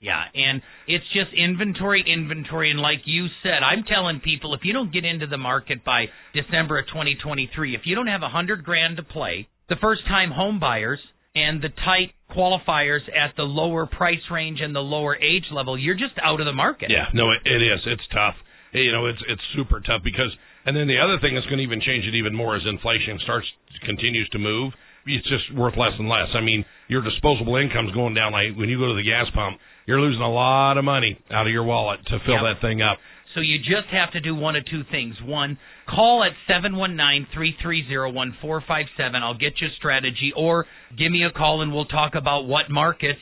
Yeah, 0.00 0.22
and 0.32 0.62
it's 0.86 1.04
just 1.12 1.34
inventory, 1.34 2.04
inventory, 2.06 2.70
and 2.70 2.78
like 2.78 3.00
you 3.04 3.26
said, 3.42 3.64
I'm 3.64 3.82
telling 3.82 4.20
people 4.20 4.54
if 4.54 4.60
you 4.62 4.72
don't 4.72 4.92
get 4.92 5.04
into 5.04 5.26
the 5.26 5.38
market 5.38 5.84
by 5.84 6.06
December 6.34 6.78
of 6.78 6.86
2023, 6.86 7.74
if 7.74 7.80
you 7.84 7.96
don't 7.96 8.06
have 8.06 8.22
a 8.22 8.28
hundred 8.28 8.62
grand 8.62 8.98
to 8.98 9.02
play, 9.02 9.48
the 9.68 9.74
first-time 9.80 10.30
home 10.30 10.60
buyers 10.60 11.00
and 11.38 11.62
the 11.62 11.70
tight 11.84 12.10
qualifiers 12.36 13.04
at 13.14 13.34
the 13.36 13.42
lower 13.60 13.86
price 13.86 14.24
range 14.30 14.60
and 14.60 14.74
the 14.74 14.80
lower 14.94 15.14
age 15.16 15.44
level, 15.52 15.78
you're 15.78 15.94
just 16.06 16.14
out 16.22 16.40
of 16.40 16.46
the 16.46 16.52
market. 16.52 16.90
Yeah, 16.90 17.06
no, 17.14 17.30
it, 17.32 17.40
it 17.44 17.62
is. 17.62 17.80
It's 17.86 18.06
tough. 18.12 18.34
You 18.72 18.92
know, 18.92 19.06
it's 19.06 19.22
it's 19.28 19.40
super 19.56 19.80
tough 19.80 20.02
because 20.04 20.30
And 20.66 20.76
then 20.76 20.86
the 20.88 20.98
other 20.98 21.16
thing 21.20 21.34
that's 21.34 21.46
going 21.46 21.58
to 21.58 21.64
even 21.64 21.80
change 21.80 22.04
it 22.04 22.14
even 22.14 22.34
more 22.34 22.54
as 22.56 22.62
inflation 22.68 23.18
starts 23.24 23.46
continues 23.86 24.28
to 24.30 24.38
move. 24.38 24.72
It's 25.06 25.26
just 25.28 25.54
worth 25.56 25.72
less 25.78 25.96
and 25.98 26.08
less. 26.08 26.28
I 26.34 26.42
mean, 26.42 26.64
your 26.88 27.00
disposable 27.02 27.56
income's 27.56 27.92
going 27.94 28.12
down. 28.14 28.32
Like 28.32 28.52
when 28.60 28.68
you 28.68 28.76
go 28.78 28.88
to 28.92 28.94
the 29.00 29.08
gas 29.08 29.24
pump, 29.34 29.56
you're 29.86 30.00
losing 30.02 30.20
a 30.20 30.30
lot 30.30 30.76
of 30.76 30.84
money 30.84 31.16
out 31.30 31.46
of 31.46 31.52
your 31.52 31.64
wallet 31.64 32.00
to 32.12 32.18
fill 32.26 32.34
Yep. 32.34 32.44
that 32.44 32.58
thing 32.60 32.82
up. 32.82 32.98
So 33.38 33.42
you 33.42 33.58
just 33.58 33.86
have 33.92 34.10
to 34.14 34.20
do 34.20 34.34
one 34.34 34.56
of 34.56 34.66
two 34.66 34.82
things. 34.90 35.14
One, 35.22 35.58
call 35.88 36.24
at 36.24 36.32
719-330-1457. 36.50 39.22
I'll 39.22 39.38
get 39.38 39.52
you 39.60 39.68
a 39.68 39.70
strategy 39.78 40.32
or 40.36 40.66
give 40.98 41.12
me 41.12 41.22
a 41.22 41.30
call 41.30 41.62
and 41.62 41.72
we'll 41.72 41.84
talk 41.84 42.16
about 42.16 42.48
what 42.48 42.68
markets 42.68 43.20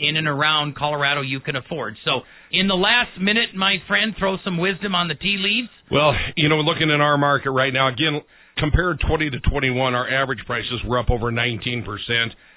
in 0.00 0.16
and 0.16 0.26
around 0.26 0.74
Colorado 0.74 1.20
you 1.20 1.40
can 1.40 1.54
afford. 1.54 1.96
So, 2.06 2.22
in 2.50 2.66
the 2.66 2.76
last 2.76 3.20
minute, 3.20 3.54
my 3.54 3.76
friend, 3.86 4.14
throw 4.18 4.38
some 4.42 4.56
wisdom 4.56 4.94
on 4.94 5.08
the 5.08 5.14
tea 5.14 5.36
leaves. 5.38 5.68
Well, 5.90 6.14
you 6.34 6.48
know, 6.48 6.60
looking 6.60 6.90
at 6.90 7.02
our 7.02 7.18
market 7.18 7.50
right 7.50 7.74
now, 7.74 7.88
again, 7.88 8.22
compared 8.56 9.00
20 9.06 9.28
to 9.30 9.38
21, 9.50 9.94
our 9.94 10.08
average 10.08 10.46
prices 10.46 10.82
were 10.86 10.98
up 10.98 11.10
over 11.10 11.30
19%. 11.30 11.84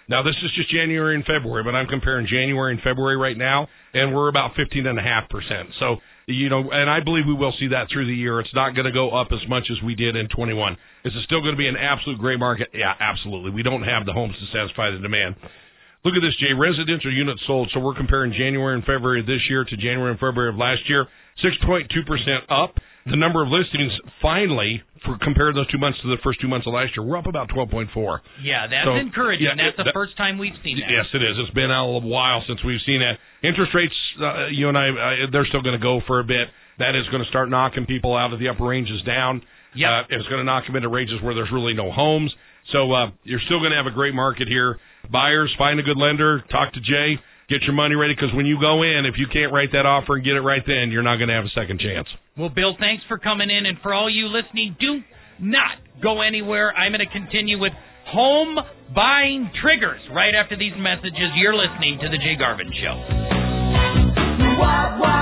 Now, 0.07 0.23
this 0.23 0.35
is 0.43 0.51
just 0.55 0.71
January 0.71 1.15
and 1.15 1.25
February, 1.25 1.63
but 1.63 1.75
I'm 1.75 1.87
comparing 1.87 2.25
January 2.25 2.71
and 2.73 2.81
February 2.81 3.17
right 3.17 3.37
now, 3.37 3.67
and 3.93 4.15
we're 4.15 4.29
about 4.29 4.55
15.5%. 4.55 5.73
So, 5.79 5.97
you 6.33 6.49
know, 6.49 6.71
and 6.71 6.89
I 6.89 6.99
believe 6.99 7.25
we 7.27 7.33
will 7.33 7.53
see 7.59 7.69
that 7.69 7.87
through 7.91 8.07
the 8.07 8.15
year. 8.15 8.39
It's 8.39 8.53
not 8.53 8.73
going 8.75 8.85
to 8.85 8.91
go 8.91 9.11
up 9.11 9.27
as 9.31 9.41
much 9.47 9.63
as 9.71 9.81
we 9.83 9.95
did 9.95 10.15
in 10.15 10.27
21. 10.29 10.73
Is 11.05 11.13
it 11.15 11.23
still 11.25 11.41
going 11.41 11.53
to 11.53 11.59
be 11.59 11.67
an 11.67 11.77
absolute 11.77 12.19
great 12.19 12.39
market? 12.39 12.69
Yeah, 12.73 12.93
absolutely. 12.99 13.51
We 13.51 13.63
don't 13.63 13.83
have 13.83 14.05
the 14.05 14.13
homes 14.13 14.35
to 14.35 14.45
satisfy 14.51 14.91
the 14.91 14.99
demand. 14.99 15.35
Look 16.03 16.17
at 16.17 16.23
this, 16.25 16.33
Jay. 16.41 16.53
Residential 16.57 17.13
units 17.13 17.41
sold. 17.45 17.69
So 17.73 17.79
we're 17.79 17.95
comparing 17.95 18.33
January 18.33 18.73
and 18.73 18.83
February 18.83 19.21
of 19.21 19.27
this 19.27 19.45
year 19.49 19.63
to 19.63 19.75
January 19.77 20.11
and 20.11 20.19
February 20.19 20.49
of 20.49 20.57
last 20.57 20.81
year. 20.89 21.05
6.2% 21.45 21.85
up. 22.49 22.75
The 23.05 23.17
number 23.17 23.41
of 23.41 23.49
listings 23.49 23.91
finally, 24.21 24.81
for 25.03 25.17
compared 25.25 25.55
those 25.55 25.65
two 25.73 25.79
months 25.79 25.97
to 26.03 26.07
the 26.09 26.21
first 26.23 26.39
two 26.39 26.47
months 26.47 26.67
of 26.67 26.73
last 26.73 26.93
year, 26.95 27.01
we're 27.05 27.17
up 27.17 27.25
about 27.25 27.49
12.4. 27.49 27.89
Yeah, 28.43 28.67
that's 28.67 28.85
So, 28.85 28.93
encouraging. 28.95 29.47
yeah, 29.47 29.55
that's 29.57 29.77
the 29.77 29.83
that- 29.89 29.93
first 29.93 30.15
time 30.17 30.37
we've 30.37 30.55
seen 30.63 30.77
that. 30.79 30.89
Yes, 30.91 31.07
it 31.13 31.23
is. 31.23 31.33
It's 31.39 31.49
been 31.57 31.71
a 31.71 31.85
little 31.85 32.07
while 32.07 32.43
since 32.45 32.63
we've 32.63 32.81
seen 32.85 32.99
that. 33.01 33.17
Interest 33.41 33.73
rates, 33.73 33.95
uh, 34.21 34.47
you 34.53 34.69
and 34.69 34.77
I, 34.77 34.89
uh, 34.89 35.27
they're 35.31 35.45
still 35.49 35.61
going 35.63 35.73
to 35.77 35.81
go 35.81 36.01
for 36.05 36.19
a 36.19 36.23
bit. 36.23 36.49
That 36.77 36.95
is 36.95 37.07
going 37.09 37.23
to 37.23 37.29
start 37.29 37.49
knocking 37.49 37.85
people 37.87 38.15
out 38.15 38.33
of 38.33 38.39
the 38.39 38.49
upper 38.49 38.65
ranges 38.65 39.01
down. 39.01 39.41
Yep. 39.73 39.89
Uh, 39.89 40.03
it's 40.09 40.27
going 40.27 40.39
to 40.39 40.43
knock 40.45 40.67
them 40.67 40.75
into 40.75 40.89
ranges 40.89 41.21
where 41.21 41.33
there's 41.33 41.51
really 41.51 41.73
no 41.73 41.91
homes. 41.91 42.31
So 42.71 42.91
uh, 42.93 43.09
you're 43.23 43.41
still 43.45 43.59
going 43.59 43.71
to 43.71 43.77
have 43.77 43.87
a 43.87 43.91
great 43.95 44.13
market 44.13 44.47
here. 44.47 44.77
Buyers, 45.11 45.51
find 45.57 45.79
a 45.79 45.83
good 45.83 45.97
lender. 45.97 46.43
Talk 46.51 46.71
to 46.73 46.79
Jay. 46.81 47.17
Get 47.49 47.63
your 47.63 47.73
money 47.73 47.95
ready 47.95 48.13
because 48.13 48.33
when 48.33 48.45
you 48.45 48.59
go 48.61 48.83
in, 48.83 49.05
if 49.05 49.15
you 49.17 49.25
can't 49.33 49.51
write 49.51 49.71
that 49.73 49.85
offer 49.85 50.15
and 50.15 50.23
get 50.23 50.35
it 50.35 50.41
right 50.41 50.61
then, 50.65 50.91
you're 50.91 51.01
not 51.03 51.17
going 51.17 51.27
to 51.29 51.33
have 51.35 51.45
a 51.45 51.49
second 51.49 51.79
chance. 51.81 52.07
Well, 52.37 52.49
Bill, 52.49 52.75
thanks 52.79 53.03
for 53.07 53.17
coming 53.17 53.49
in. 53.49 53.65
And 53.65 53.77
for 53.83 53.93
all 53.93 54.09
you 54.09 54.27
listening, 54.27 54.75
do 54.79 55.01
not 55.39 55.77
go 56.01 56.21
anywhere. 56.21 56.73
I'm 56.73 56.91
going 56.91 57.05
to 57.05 57.11
continue 57.11 57.59
with 57.59 57.73
home 58.07 58.57
buying 58.95 59.51
triggers 59.61 59.99
right 60.13 60.33
after 60.33 60.57
these 60.57 60.73
messages. 60.77 61.31
You're 61.35 61.55
listening 61.55 61.99
to 62.01 62.09
The 62.09 62.17
Jay 62.17 62.35
Garvin 62.37 62.71
Show. 62.81 62.95
Wild, 64.59 65.01
wild. 65.01 65.21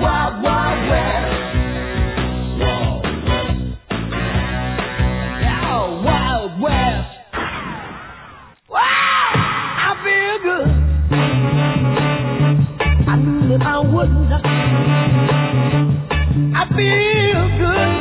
Wild, 0.00 1.27
I 13.60 13.64
knew 13.64 13.64
that 13.64 13.66
I 13.66 13.78
wouldn't. 13.94 14.32
I 16.54 16.64
feel 16.68 17.48
good. 17.58 17.98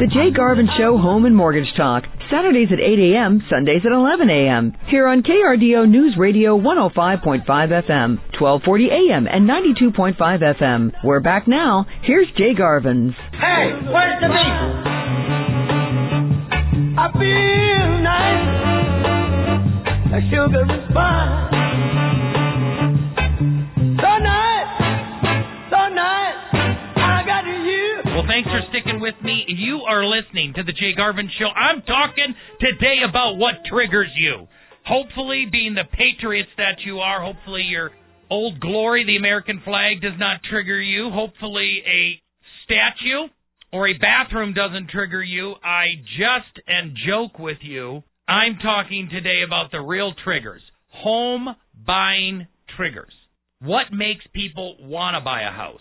The 0.00 0.06
Jay 0.12 0.30
Garvin 0.34 0.68
Show 0.78 0.98
Home 0.98 1.24
and 1.24 1.36
Mortgage 1.36 1.72
Talk. 1.76 2.04
Saturdays 2.30 2.68
at 2.72 2.80
8 2.80 3.12
a.m., 3.14 3.42
Sundays 3.50 3.82
at 3.84 3.92
11 3.92 4.30
a.m. 4.30 4.72
Here 4.88 5.06
on 5.06 5.22
KRDO 5.22 5.88
News 5.88 6.16
Radio 6.18 6.58
105.5 6.58 7.44
FM, 7.46 8.18
1240 8.40 8.88
a.m. 8.88 9.26
and 9.30 9.48
92.5 9.48 10.16
FM. 10.16 10.92
We're 11.04 11.20
back 11.20 11.46
now. 11.46 11.86
Here's 12.02 12.26
Jay 12.36 12.54
Garvin's. 12.56 13.12
Hey, 13.32 13.72
where's 13.92 14.20
the 14.20 14.28
beat? 14.28 14.54
I 16.98 17.08
feel 17.12 18.02
nice. 18.02 18.44
The 20.10 20.20
sugar 20.30 20.64
is 20.64 20.94
fine. 20.94 22.03
Well, 28.14 28.22
thanks 28.28 28.48
for 28.48 28.62
sticking 28.70 29.00
with 29.00 29.16
me. 29.24 29.44
You 29.48 29.80
are 29.88 30.06
listening 30.06 30.52
to 30.54 30.62
The 30.62 30.70
Jay 30.70 30.94
Garvin 30.96 31.28
Show. 31.36 31.48
I'm 31.48 31.82
talking 31.82 32.32
today 32.60 33.02
about 33.02 33.38
what 33.38 33.54
triggers 33.68 34.10
you. 34.14 34.46
Hopefully, 34.86 35.46
being 35.50 35.74
the 35.74 35.90
patriots 35.90 36.50
that 36.56 36.78
you 36.86 37.00
are, 37.00 37.20
hopefully 37.20 37.62
your 37.62 37.90
old 38.30 38.60
glory, 38.60 39.04
the 39.04 39.16
American 39.16 39.60
flag, 39.64 40.00
does 40.00 40.16
not 40.16 40.44
trigger 40.48 40.80
you. 40.80 41.10
Hopefully, 41.10 41.82
a 41.84 42.22
statue 42.62 43.34
or 43.72 43.88
a 43.88 43.98
bathroom 43.98 44.54
doesn't 44.54 44.90
trigger 44.90 45.22
you. 45.22 45.54
I 45.64 45.96
just 46.16 46.64
and 46.68 46.96
joke 47.08 47.40
with 47.40 47.58
you. 47.62 48.04
I'm 48.28 48.58
talking 48.62 49.08
today 49.10 49.42
about 49.44 49.72
the 49.72 49.80
real 49.80 50.14
triggers. 50.22 50.62
Home 51.02 51.48
buying 51.84 52.46
triggers. 52.76 53.12
What 53.60 53.92
makes 53.92 54.24
people 54.32 54.76
want 54.78 55.16
to 55.16 55.24
buy 55.24 55.42
a 55.42 55.50
house? 55.50 55.80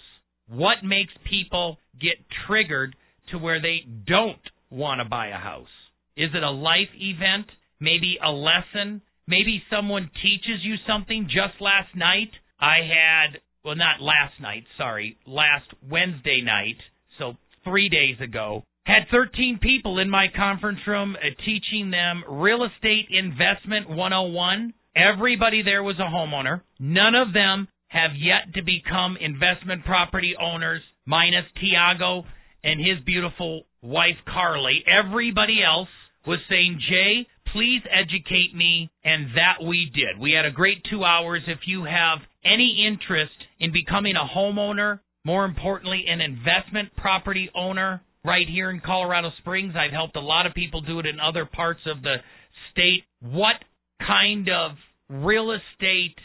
What 0.50 0.84
makes 0.84 1.14
people 1.30 1.78
get 2.00 2.18
triggered 2.48 2.96
to 3.32 3.38
where 3.38 3.62
they 3.62 3.82
don't 4.06 4.42
want 4.70 5.00
to 5.00 5.06
buy 5.10 5.28
a 5.28 5.38
house? 5.38 5.68
Is 6.18 6.30
it 6.34 6.44
a 6.44 6.52
life 6.52 6.90
event? 6.96 7.48
Maybe 7.80 8.18
a 8.24 8.32
lesson? 8.32 9.02
Maybe 9.28 9.64
someone 9.70 10.10
teaches 10.22 10.64
you 10.64 10.76
something 10.88 11.26
just 11.26 11.62
last 11.62 11.96
night? 11.96 12.32
I 12.60 12.78
had, 12.78 13.40
well, 13.64 13.76
not 13.76 14.02
last 14.02 14.40
night, 14.42 14.64
sorry, 14.78 15.18
last 15.26 15.66
Wednesday 15.90 16.42
night, 16.42 16.78
so 17.18 17.34
three 17.64 17.90
days 17.90 18.18
ago, 18.22 18.64
had 18.86 19.04
13 19.12 19.60
people 19.62 20.00
in 20.00 20.10
my 20.10 20.28
conference 20.36 20.80
room 20.86 21.16
uh, 21.16 21.30
teaching 21.46 21.90
them 21.90 22.24
real 22.30 22.66
estate 22.66 23.08
investment 23.10 23.90
101. 23.90 24.74
Everybody 24.96 25.64
there 25.64 25.84
was 25.84 25.96
a 26.00 26.04
homeowner. 26.04 26.62
None 26.80 27.16
of 27.16 27.34
them 27.34 27.68
have 27.94 28.12
yet 28.18 28.54
to 28.56 28.64
become 28.64 29.18
investment 29.22 29.86
property 29.86 30.34
owners, 30.42 30.82
minus 31.06 31.46
Tiago 31.62 32.26
and 32.64 32.80
his 32.80 33.04
beautiful 33.06 33.64
wife 33.84 34.18
Carly. 34.26 34.84
Everybody 34.88 35.60
else 35.64 35.90
was 36.26 36.40
saying, 36.50 36.80
Jay, 36.90 37.28
please 37.52 37.82
educate 37.92 38.56
me, 38.56 38.90
and 39.04 39.28
that 39.36 39.64
we 39.64 39.92
did. 39.94 40.20
We 40.20 40.32
had 40.32 40.46
a 40.46 40.52
great 40.52 40.82
two 40.90 41.04
hours. 41.04 41.44
If 41.48 41.60
you 41.68 41.84
have 41.84 42.20
any 42.44 42.88
interest 42.88 43.36
in 43.60 43.72
becoming 43.72 44.16
a 44.16 44.38
homeowner, 44.38 45.00
more 45.24 45.46
importantly, 45.46 46.06
an 46.08 46.20
investment 46.20 46.96
property 46.98 47.52
owner 47.56 48.02
right 48.26 48.48
here 48.50 48.72
in 48.72 48.82
Colorado 48.84 49.30
Springs, 49.40 49.74
I've 49.78 49.94
helped 49.94 50.16
a 50.16 50.22
lot 50.22 50.48
of 50.48 50.54
people 50.56 50.82
do 50.82 51.00
it 51.00 51.06
in 51.06 51.20
other 51.20 51.46
parts 51.46 51.82
of 51.86 52.02
the 52.02 52.16
state. 52.72 53.04
What 53.22 53.56
kind 54.00 54.50
of 54.50 54.72
real 55.10 55.52
estate 55.52 56.16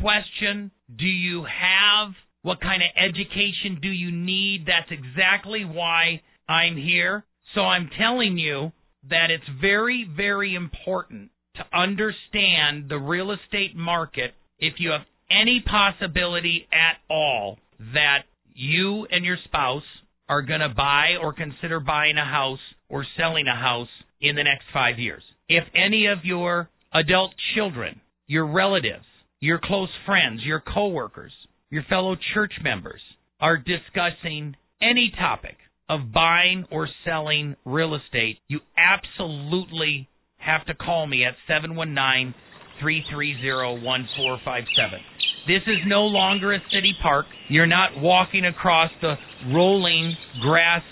question 0.00 0.70
do 0.96 1.06
you 1.06 1.44
have? 1.44 2.12
What 2.42 2.60
kind 2.60 2.82
of 2.82 2.88
education 2.96 3.80
do 3.82 3.88
you 3.88 4.12
need? 4.12 4.66
That's 4.66 4.90
exactly 4.90 5.64
why 5.64 6.22
I'm 6.48 6.76
here. 6.76 7.24
So 7.54 7.62
I'm 7.62 7.90
telling 7.98 8.38
you 8.38 8.72
that 9.10 9.30
it's 9.30 9.60
very, 9.60 10.08
very 10.16 10.54
important 10.54 11.30
to 11.56 11.64
understand 11.76 12.88
the 12.88 12.98
real 12.98 13.32
estate 13.32 13.74
market 13.74 14.32
if 14.58 14.74
you 14.78 14.90
have 14.90 15.06
any 15.30 15.64
possibility 15.66 16.68
at 16.72 16.98
all 17.10 17.58
that 17.78 18.24
you 18.54 19.06
and 19.10 19.24
your 19.24 19.38
spouse 19.44 19.82
are 20.28 20.42
going 20.42 20.60
to 20.60 20.68
buy 20.68 21.16
or 21.20 21.32
consider 21.32 21.80
buying 21.80 22.16
a 22.16 22.24
house 22.24 22.60
or 22.88 23.04
selling 23.16 23.46
a 23.46 23.56
house 23.56 23.88
in 24.20 24.36
the 24.36 24.44
next 24.44 24.64
five 24.72 24.98
years. 24.98 25.22
If 25.48 25.64
any 25.74 26.06
of 26.06 26.24
your 26.24 26.68
adult 26.92 27.32
children, 27.54 28.00
your 28.26 28.46
relatives, 28.46 29.04
your 29.40 29.60
close 29.62 29.90
friends, 30.04 30.40
your 30.44 30.60
coworkers, 30.60 31.32
your 31.70 31.82
fellow 31.88 32.16
church 32.34 32.52
members 32.62 33.00
are 33.40 33.58
discussing 33.58 34.56
any 34.80 35.12
topic 35.18 35.56
of 35.88 36.12
buying 36.12 36.64
or 36.70 36.88
selling 37.04 37.56
real 37.64 37.94
estate, 37.94 38.38
you 38.48 38.60
absolutely 38.76 40.08
have 40.38 40.64
to 40.66 40.74
call 40.74 41.06
me 41.06 41.24
at 41.24 41.34
719 41.46 42.34
330 42.80 43.84
1457. 43.84 45.00
This 45.46 45.62
is 45.66 45.78
no 45.86 46.02
longer 46.02 46.52
a 46.54 46.58
city 46.74 46.92
park. 47.00 47.26
You're 47.48 47.66
not 47.66 48.00
walking 48.00 48.44
across 48.44 48.90
the 49.00 49.14
rolling 49.52 50.14
grass 50.42 50.82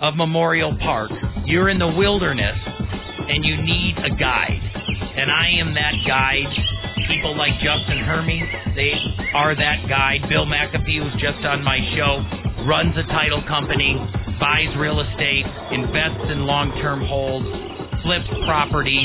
of 0.00 0.16
Memorial 0.16 0.76
Park. 0.80 1.10
You're 1.46 1.70
in 1.70 1.78
the 1.78 1.88
wilderness 1.88 2.58
and 3.28 3.44
you 3.44 3.56
need 3.62 3.94
a 4.04 4.10
guide. 4.18 4.60
And 5.16 5.30
I 5.30 5.60
am 5.60 5.74
that 5.74 5.94
guide. 6.06 6.81
People 7.12 7.36
like 7.36 7.52
Justin 7.60 8.00
Hermes, 8.08 8.48
they 8.72 8.96
are 9.36 9.52
that 9.52 9.84
guy. 9.84 10.16
Bill 10.32 10.48
McAfee 10.48 10.96
who's 10.96 11.12
just 11.20 11.44
on 11.44 11.60
my 11.60 11.76
show. 11.92 12.24
runs 12.64 12.96
a 12.96 13.04
title 13.12 13.44
company, 13.44 14.00
buys 14.40 14.72
real 14.80 14.96
estate, 14.96 15.44
invests 15.76 16.32
in 16.32 16.48
long 16.48 16.72
term 16.80 17.04
holds, 17.04 17.44
flips 18.00 18.32
property, 18.48 18.96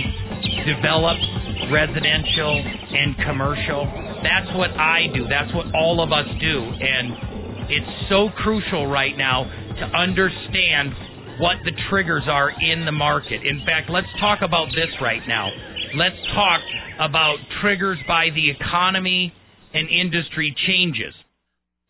develops 0.63 1.27
residential 1.67 2.55
and 2.63 3.11
commercial. 3.27 3.83
That's 4.23 4.55
what 4.55 4.71
I 4.79 5.11
do. 5.11 5.27
That's 5.27 5.51
what 5.51 5.75
all 5.75 5.99
of 5.99 6.15
us 6.15 6.31
do. 6.39 6.57
And 6.63 7.67
it's 7.67 7.93
so 8.07 8.31
crucial 8.39 8.87
right 8.87 9.19
now 9.19 9.43
to 9.43 9.85
understand 9.91 10.95
what 11.43 11.59
the 11.67 11.75
triggers 11.91 12.23
are 12.31 12.55
in 12.55 12.87
the 12.87 12.95
market. 12.95 13.43
In 13.43 13.67
fact, 13.67 13.91
let's 13.91 14.07
talk 14.23 14.39
about 14.47 14.71
this 14.71 14.89
right 15.03 15.21
now. 15.27 15.51
Let's 15.95 16.19
talk 16.35 16.61
about 16.99 17.37
triggers 17.61 17.97
by 18.07 18.27
the 18.35 18.51
economy 18.51 19.33
and 19.73 19.87
industry 19.89 20.55
changes. 20.67 21.13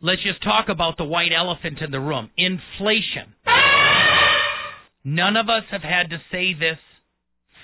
Let's 0.02 0.22
just 0.24 0.44
talk 0.44 0.70
about 0.70 0.98
the 0.98 1.06
white 1.06 1.32
elephant 1.36 1.80
in 1.82 1.90
the 1.90 2.00
room 2.00 2.30
inflation. 2.38 3.34
None 5.04 5.36
of 5.36 5.50
us 5.50 5.64
have 5.72 5.82
had 5.82 6.10
to 6.12 6.18
say 6.32 6.54
this 6.54 6.78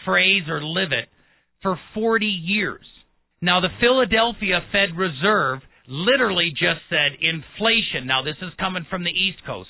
phrase 0.05 0.43
or 0.47 0.63
live 0.63 0.91
it 0.91 1.09
for 1.61 1.77
40 1.93 2.25
years. 2.25 2.85
Now, 3.41 3.59
the 3.59 3.69
Philadelphia 3.79 4.61
Fed 4.71 4.97
Reserve 4.97 5.59
literally 5.87 6.49
just 6.51 6.81
said 6.89 7.19
inflation, 7.19 8.07
now 8.07 8.23
this 8.23 8.37
is 8.41 8.53
coming 8.57 8.85
from 8.89 9.03
the 9.03 9.11
East 9.11 9.45
Coast, 9.45 9.69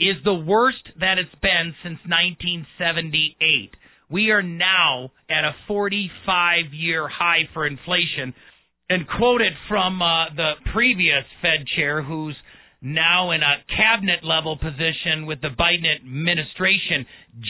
is 0.00 0.16
the 0.24 0.34
worst 0.34 0.88
that 1.00 1.18
it's 1.18 1.34
been 1.42 1.74
since 1.82 1.98
1978. 2.06 3.74
We 4.10 4.30
are 4.30 4.42
now 4.42 5.10
at 5.30 5.44
a 5.44 5.52
45 5.66 6.72
year 6.72 7.08
high 7.08 7.48
for 7.52 7.66
inflation. 7.66 8.34
And 8.90 9.06
quoted 9.06 9.52
from 9.68 10.00
uh, 10.00 10.34
the 10.34 10.52
previous 10.72 11.24
Fed 11.42 11.66
chair, 11.76 12.02
who's 12.02 12.34
now 12.80 13.32
in 13.32 13.42
a 13.42 13.56
cabinet 13.76 14.24
level 14.24 14.56
position 14.56 15.26
with 15.26 15.40
the 15.42 15.48
Biden 15.48 15.94
administration, 15.94 17.04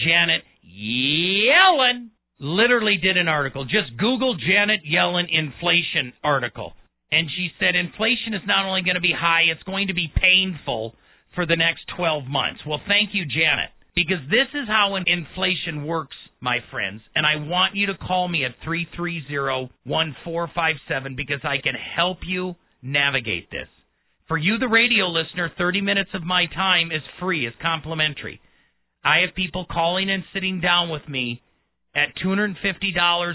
Janet 0.04 0.42
Yellen, 0.66 2.08
literally 2.40 2.98
did 3.00 3.16
an 3.16 3.28
article. 3.28 3.64
Just 3.64 3.96
Google 3.98 4.36
Janet 4.36 4.80
Yellen 4.84 5.26
inflation 5.30 6.12
article. 6.24 6.72
And 7.10 7.28
she 7.36 7.50
said 7.58 7.74
inflation 7.74 8.34
is 8.34 8.42
not 8.46 8.66
only 8.66 8.82
going 8.82 8.96
to 8.96 9.00
be 9.00 9.14
high, 9.16 9.42
it's 9.50 9.62
going 9.62 9.88
to 9.88 9.94
be 9.94 10.12
painful 10.14 10.94
for 11.34 11.46
the 11.46 11.56
next 11.56 11.82
12 11.96 12.24
months. 12.26 12.60
Well, 12.66 12.80
thank 12.86 13.10
you, 13.12 13.24
Janet, 13.24 13.70
because 13.94 14.20
this 14.30 14.48
is 14.54 14.68
how 14.68 14.96
inflation 14.96 15.86
works, 15.86 16.16
my 16.40 16.58
friends. 16.70 17.00
And 17.14 17.26
I 17.26 17.36
want 17.36 17.74
you 17.74 17.86
to 17.86 17.96
call 17.96 18.28
me 18.28 18.44
at 18.44 18.52
330 18.64 19.72
1457 19.84 21.16
because 21.16 21.40
I 21.42 21.56
can 21.62 21.74
help 21.74 22.18
you 22.26 22.54
navigate 22.82 23.50
this. 23.50 23.68
For 24.28 24.36
you, 24.36 24.58
the 24.58 24.68
radio 24.68 25.06
listener, 25.06 25.50
30 25.56 25.80
minutes 25.80 26.10
of 26.14 26.22
my 26.22 26.46
time 26.54 26.92
is 26.92 27.02
free, 27.18 27.46
is 27.46 27.54
complimentary. 27.62 28.40
I 29.02 29.20
have 29.26 29.34
people 29.34 29.64
calling 29.70 30.10
and 30.10 30.22
sitting 30.34 30.60
down 30.60 30.90
with 30.90 31.08
me 31.08 31.42
at 31.94 32.14
$250 32.24 32.54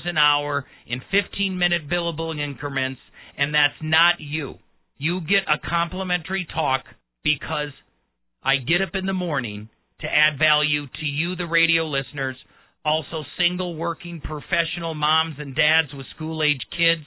an 0.05 0.17
hour 0.17 0.65
in 0.87 1.01
15 1.11 1.57
minute 1.57 1.89
billable 1.89 2.39
increments, 2.39 3.01
and 3.37 3.53
that's 3.53 3.73
not 3.81 4.15
you. 4.19 4.55
You 4.97 5.21
get 5.21 5.43
a 5.47 5.57
complimentary 5.67 6.47
talk 6.53 6.83
because 7.23 7.71
I 8.43 8.57
get 8.57 8.81
up 8.81 8.93
in 8.93 9.05
the 9.05 9.13
morning 9.13 9.69
to 10.01 10.07
add 10.07 10.37
value 10.37 10.85
to 10.85 11.05
you, 11.05 11.35
the 11.35 11.47
radio 11.47 11.85
listeners, 11.85 12.35
also 12.85 13.23
single 13.37 13.75
working 13.75 14.21
professional 14.21 14.93
moms 14.93 15.35
and 15.39 15.55
dads 15.55 15.93
with 15.93 16.05
school 16.15 16.43
age 16.43 16.61
kids, 16.77 17.03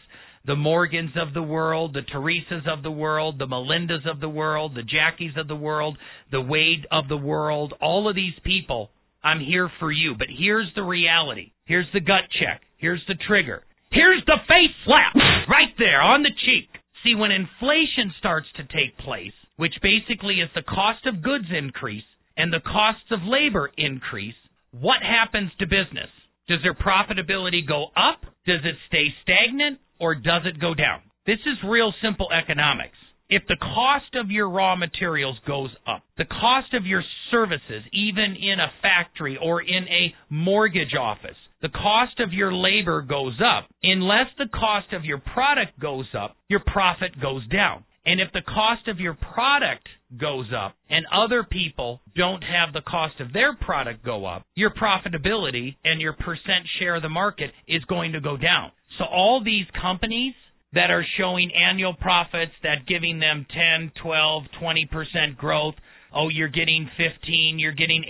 the 0.47 0.57
Morgans 0.57 1.11
of 1.17 1.35
the 1.35 1.43
world, 1.43 1.95
the 1.95 2.03
Teresas 2.03 2.67
of 2.69 2.83
the 2.83 2.91
world, 2.91 3.39
the 3.39 3.47
Melindas 3.47 4.09
of 4.09 4.21
the 4.21 4.29
world, 4.29 4.75
the 4.75 4.83
Jackies 4.83 5.37
of 5.37 5.49
the 5.49 5.57
world, 5.57 5.99
the 6.31 6.41
Wade 6.41 6.87
of 6.91 7.09
the 7.09 7.17
world, 7.17 7.75
all 7.81 8.09
of 8.09 8.15
these 8.15 8.35
people 8.45 8.91
I'm 9.27 9.41
here 9.41 9.69
for 9.81 9.91
you. 9.91 10.15
But 10.17 10.29
here's 10.31 10.71
the 10.77 10.85
reality. 10.85 11.51
Here's 11.65 11.89
the 11.93 12.01
gut 12.01 12.31
check. 12.39 12.63
Here's 12.79 13.03
the 13.09 13.17
trigger. 13.27 13.65
Here's 13.91 14.23
the 14.25 14.39
face 14.47 14.77
slap 14.85 15.15
right 15.49 15.75
there 15.79 16.01
on 16.01 16.23
the 16.23 16.31
cheek. 16.31 16.69
See, 17.03 17.17
when 17.17 17.33
inflation 17.33 18.15
starts 18.19 18.47
to 18.57 18.63
take 18.63 18.97
place, 18.99 19.35
which 19.57 19.75
basically 19.83 20.37
is 20.37 20.51
the 20.55 20.63
cost 20.63 21.07
of 21.07 21.23
goods 21.23 21.47
increase 21.51 22.07
and 22.37 22.53
the 22.53 22.61
costs 22.61 23.11
of 23.11 23.19
labor 23.25 23.69
increase, 23.77 24.37
what 24.73 25.03
happens 25.03 25.51
to 25.59 25.67
business? 25.67 26.11
Does 26.49 26.61
their 26.63 26.75
profitability 26.75 27.67
go 27.67 27.87
up? 27.97 28.23
Does 28.47 28.61
it 28.65 28.77
stay 28.89 29.07
stagnant? 29.23 29.79
Or 29.99 30.15
does 30.15 30.43
it 30.45 30.61
go 30.61 30.75
down? 30.75 31.01
This 31.27 31.41
is 31.47 31.57
real 31.69 31.93
simple 32.03 32.29
economics. 32.31 32.97
If 33.29 33.43
the 33.49 33.57
cost 33.57 34.15
of 34.15 34.31
your 34.31 34.49
raw 34.49 34.77
materials 34.77 35.37
goes 35.47 35.71
up, 35.89 36.05
the 36.17 36.27
cost 36.27 36.75
of 36.75 36.87
your 36.87 37.03
services, 37.33 37.83
even 37.93 38.37
in 38.37 38.61
a 38.61 38.71
factory 38.81 39.37
or 39.43 39.61
in 39.61 39.85
a 39.89 40.15
mortgage 40.31 40.95
office, 40.95 41.37
the 41.61 41.69
cost 41.71 42.21
of 42.21 42.33
your 42.33 42.53
labor 42.53 43.03
goes 43.03 43.35
up. 43.45 43.69
Unless 43.83 44.27
the 44.39 44.47
cost 44.55 44.93
of 44.93 45.05
your 45.05 45.19
product 45.19 45.77
goes 45.81 46.07
up, 46.17 46.37
your 46.49 46.61
profit 46.61 47.21
goes 47.21 47.45
down. 47.49 47.83
And 48.07 48.21
if 48.21 48.29
the 48.33 48.43
cost 48.43 48.87
of 48.87 49.01
your 49.01 49.15
product 49.15 49.89
goes 50.17 50.47
up 50.57 50.75
and 50.89 51.05
other 51.13 51.43
people 51.43 52.01
don't 52.15 52.43
have 52.43 52.73
the 52.73 52.81
cost 52.89 53.21
of 53.21 53.33
their 53.33 53.57
product 53.57 54.05
go 54.05 54.25
up, 54.25 54.47
your 54.55 54.71
profitability 54.71 55.75
and 55.85 56.01
your 56.01 56.13
percent 56.13 56.65
share 56.79 56.95
of 56.95 57.03
the 57.03 57.09
market 57.09 57.51
is 57.67 57.85
going 57.85 58.13
to 58.13 58.21
go 58.21 58.37
down. 58.37 58.71
So 58.99 59.05
all 59.05 59.43
these 59.45 59.67
companies 59.83 60.35
that 60.73 60.91
are 60.91 61.05
showing 61.19 61.51
annual 61.53 61.95
profits 61.95 62.53
that 62.63 62.87
giving 62.87 63.19
them 63.19 63.47
10, 63.79 63.93
12, 64.03 64.43
20% 64.63 65.37
growth. 65.37 65.75
Oh, 66.15 66.29
you're 66.29 66.49
getting 66.49 66.89
15, 66.97 67.59
you're 67.59 67.73
getting 67.73 68.05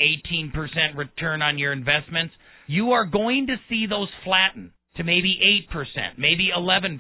18% 0.52 0.96
return 0.96 1.42
on 1.42 1.58
your 1.58 1.72
investments. 1.72 2.34
You 2.66 2.92
are 2.92 3.06
going 3.06 3.46
to 3.46 3.56
see 3.68 3.86
those 3.88 4.08
flatten 4.24 4.72
to 4.96 5.04
maybe 5.04 5.38
8%, 5.72 6.18
maybe 6.18 6.50
11%. 6.56 6.98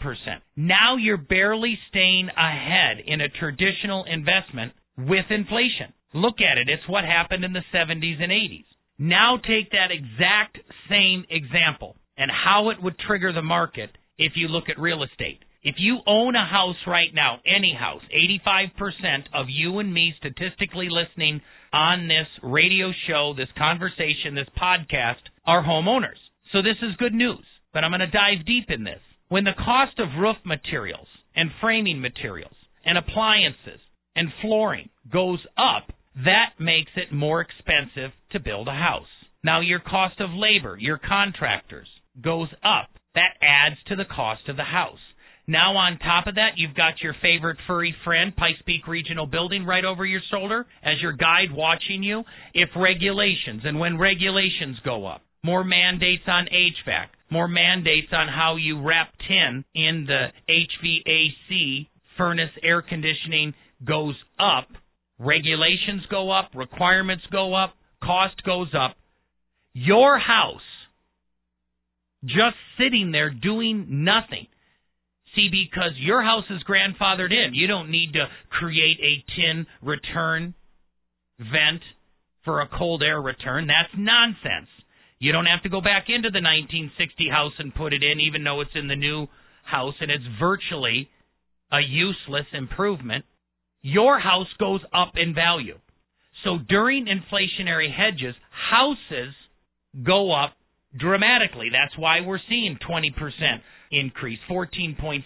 Now 0.56 0.96
you're 0.96 1.16
barely 1.16 1.78
staying 1.88 2.28
ahead 2.36 2.98
in 3.06 3.20
a 3.20 3.28
traditional 3.28 4.04
investment 4.04 4.72
with 4.98 5.26
inflation. 5.30 5.92
Look 6.14 6.40
at 6.40 6.58
it. 6.58 6.68
It's 6.68 6.88
what 6.88 7.04
happened 7.04 7.44
in 7.44 7.52
the 7.52 7.64
70s 7.74 8.22
and 8.22 8.32
80s. 8.32 8.64
Now 8.98 9.36
take 9.36 9.70
that 9.72 9.90
exact 9.90 10.58
same 10.88 11.24
example 11.28 11.96
and 12.16 12.30
how 12.30 12.70
it 12.70 12.82
would 12.82 12.98
trigger 12.98 13.32
the 13.32 13.42
market 13.42 13.90
if 14.18 14.32
you 14.36 14.48
look 14.48 14.68
at 14.68 14.78
real 14.78 15.02
estate. 15.02 15.40
If 15.62 15.74
you 15.78 15.98
own 16.06 16.36
a 16.36 16.46
house 16.46 16.76
right 16.86 17.12
now, 17.12 17.40
any 17.44 17.74
house, 17.74 18.02
85% 18.48 19.24
of 19.34 19.46
you 19.48 19.80
and 19.80 19.92
me 19.92 20.14
statistically 20.16 20.88
listening 20.88 21.40
on 21.72 22.06
this 22.06 22.28
radio 22.42 22.92
show, 23.08 23.34
this 23.36 23.48
conversation, 23.58 24.34
this 24.34 24.48
podcast 24.56 25.26
are 25.44 25.64
homeowners. 25.64 26.22
So 26.52 26.62
this 26.62 26.76
is 26.82 26.94
good 26.98 27.14
news, 27.14 27.44
but 27.76 27.84
I'm 27.84 27.90
going 27.90 28.00
to 28.00 28.06
dive 28.06 28.46
deep 28.46 28.70
in 28.70 28.84
this. 28.84 29.02
When 29.28 29.44
the 29.44 29.52
cost 29.52 29.98
of 29.98 30.18
roof 30.18 30.38
materials 30.46 31.08
and 31.34 31.50
framing 31.60 32.00
materials 32.00 32.54
and 32.86 32.96
appliances 32.96 33.82
and 34.16 34.30
flooring 34.40 34.88
goes 35.12 35.40
up, 35.58 35.92
that 36.24 36.52
makes 36.58 36.92
it 36.96 37.12
more 37.12 37.42
expensive 37.42 38.12
to 38.32 38.40
build 38.40 38.68
a 38.68 38.70
house. 38.70 39.12
Now 39.44 39.60
your 39.60 39.80
cost 39.80 40.22
of 40.22 40.30
labor, 40.32 40.78
your 40.80 40.96
contractors 40.96 41.86
goes 42.24 42.48
up. 42.64 42.88
That 43.14 43.36
adds 43.42 43.76
to 43.88 43.96
the 43.96 44.06
cost 44.06 44.48
of 44.48 44.56
the 44.56 44.64
house. 44.64 45.04
Now, 45.46 45.76
on 45.76 45.98
top 45.98 46.26
of 46.26 46.36
that, 46.36 46.56
you've 46.56 46.74
got 46.74 47.02
your 47.02 47.14
favorite 47.20 47.58
furry 47.66 47.94
friend, 48.04 48.34
Pikes 48.34 48.62
Peak 48.64 48.88
Regional 48.88 49.26
Building, 49.26 49.66
right 49.66 49.84
over 49.84 50.06
your 50.06 50.22
shoulder 50.30 50.64
as 50.82 50.94
your 51.02 51.12
guide 51.12 51.52
watching 51.52 52.02
you. 52.02 52.24
If 52.54 52.70
regulations, 52.74 53.62
and 53.64 53.78
when 53.78 53.98
regulations 53.98 54.78
go 54.82 55.06
up, 55.06 55.20
more 55.44 55.62
mandates 55.62 56.24
on 56.26 56.46
HVAC, 56.46 57.08
more 57.30 57.48
mandates 57.48 58.08
on 58.12 58.28
how 58.28 58.56
you 58.56 58.82
wrap 58.82 59.12
tin 59.28 59.64
in 59.74 60.06
the 60.06 60.28
HVAC, 60.48 61.88
furnace 62.16 62.50
air 62.62 62.82
conditioning 62.82 63.54
goes 63.86 64.14
up, 64.38 64.68
regulations 65.18 66.02
go 66.10 66.30
up, 66.30 66.50
requirements 66.54 67.24
go 67.30 67.54
up, 67.54 67.74
cost 68.02 68.42
goes 68.44 68.68
up. 68.74 68.96
Your 69.72 70.18
house, 70.18 70.60
just 72.24 72.56
sitting 72.78 73.12
there 73.12 73.30
doing 73.30 74.04
nothing, 74.04 74.46
See, 75.36 75.48
because 75.50 75.92
your 75.98 76.22
house 76.22 76.46
is 76.48 76.62
grandfathered 76.68 77.30
in. 77.30 77.54
You 77.54 77.66
don't 77.66 77.90
need 77.90 78.14
to 78.14 78.26
create 78.48 78.98
a 79.00 79.22
tin 79.36 79.66
return 79.82 80.54
vent 81.38 81.82
for 82.44 82.62
a 82.62 82.68
cold 82.68 83.02
air 83.02 83.20
return. 83.20 83.66
That's 83.66 83.92
nonsense. 83.96 84.70
You 85.18 85.32
don't 85.32 85.46
have 85.46 85.62
to 85.62 85.68
go 85.68 85.80
back 85.80 86.06
into 86.08 86.30
the 86.30 86.42
1960 86.42 87.28
house 87.30 87.52
and 87.58 87.74
put 87.74 87.92
it 87.92 88.02
in, 88.02 88.20
even 88.20 88.44
though 88.44 88.60
it's 88.60 88.74
in 88.74 88.88
the 88.88 88.96
new 88.96 89.26
house 89.64 89.94
and 90.00 90.10
it's 90.10 90.24
virtually 90.38 91.08
a 91.72 91.80
useless 91.80 92.46
improvement. 92.52 93.24
Your 93.82 94.18
house 94.18 94.48
goes 94.58 94.80
up 94.92 95.12
in 95.16 95.34
value. 95.34 95.78
So 96.44 96.58
during 96.68 97.06
inflationary 97.06 97.88
hedges, 97.90 98.34
houses 98.70 99.34
go 100.04 100.32
up 100.32 100.52
dramatically. 100.98 101.68
That's 101.72 101.96
why 101.98 102.20
we're 102.20 102.40
seeing 102.48 102.78
20% 102.88 103.10
increase, 103.90 104.38
14.6% 104.50 105.22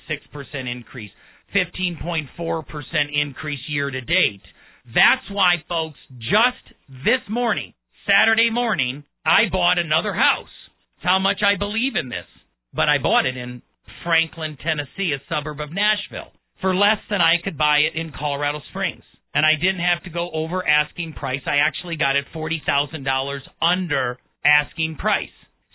increase, 0.70 1.10
15.4% 1.54 2.64
increase 3.12 3.60
year 3.68 3.90
to 3.90 4.00
date. 4.00 4.42
That's 4.86 5.28
why, 5.30 5.56
folks, 5.68 5.98
just 6.18 6.74
this 7.04 7.20
morning, 7.28 7.74
Saturday 8.06 8.50
morning, 8.50 9.04
I 9.24 9.48
bought 9.50 9.78
another 9.78 10.14
house. 10.14 10.48
It's 10.96 11.04
how 11.04 11.18
much 11.18 11.42
I 11.42 11.56
believe 11.56 11.96
in 11.96 12.08
this. 12.08 12.26
But 12.72 12.88
I 12.88 12.98
bought 12.98 13.26
it 13.26 13.36
in 13.36 13.62
Franklin, 14.04 14.56
Tennessee, 14.62 15.12
a 15.14 15.22
suburb 15.28 15.60
of 15.60 15.72
Nashville, 15.72 16.32
for 16.60 16.74
less 16.74 16.98
than 17.10 17.20
I 17.20 17.36
could 17.42 17.58
buy 17.58 17.78
it 17.78 17.94
in 17.94 18.12
Colorado 18.12 18.60
Springs. 18.70 19.04
And 19.34 19.46
I 19.46 19.54
didn't 19.54 19.84
have 19.84 20.02
to 20.04 20.10
go 20.10 20.30
over 20.32 20.66
asking 20.66 21.14
price. 21.14 21.42
I 21.46 21.56
actually 21.56 21.96
got 21.96 22.16
it 22.16 22.24
$40,000 22.34 23.40
under 23.62 24.18
asking 24.44 24.96
price. 24.96 25.28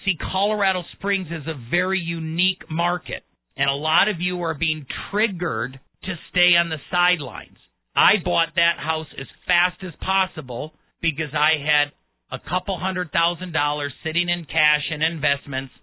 See, 0.03 0.17
Colorado 0.31 0.83
Springs 0.93 1.27
is 1.27 1.47
a 1.47 1.69
very 1.71 1.99
unique 1.99 2.69
market, 2.69 3.23
and 3.57 3.69
a 3.69 3.73
lot 3.73 4.07
of 4.07 4.19
you 4.19 4.41
are 4.43 4.53
being 4.53 4.85
triggered 5.09 5.79
to 6.03 6.15
stay 6.29 6.55
on 6.57 6.69
the 6.69 6.77
sidelines. 6.91 7.57
I 7.95 8.15
bought 8.23 8.49
that 8.55 8.77
house 8.77 9.07
as 9.19 9.27
fast 9.47 9.81
as 9.83 9.93
possible 10.01 10.73
because 11.01 11.33
I 11.33 11.53
had 11.59 11.91
a 12.31 12.39
couple 12.39 12.79
hundred 12.79 13.11
thousand 13.11 13.53
dollars 13.53 13.93
sitting 14.03 14.29
in 14.29 14.45
cash 14.45 14.89
and 14.89 15.03
investments. 15.03 15.73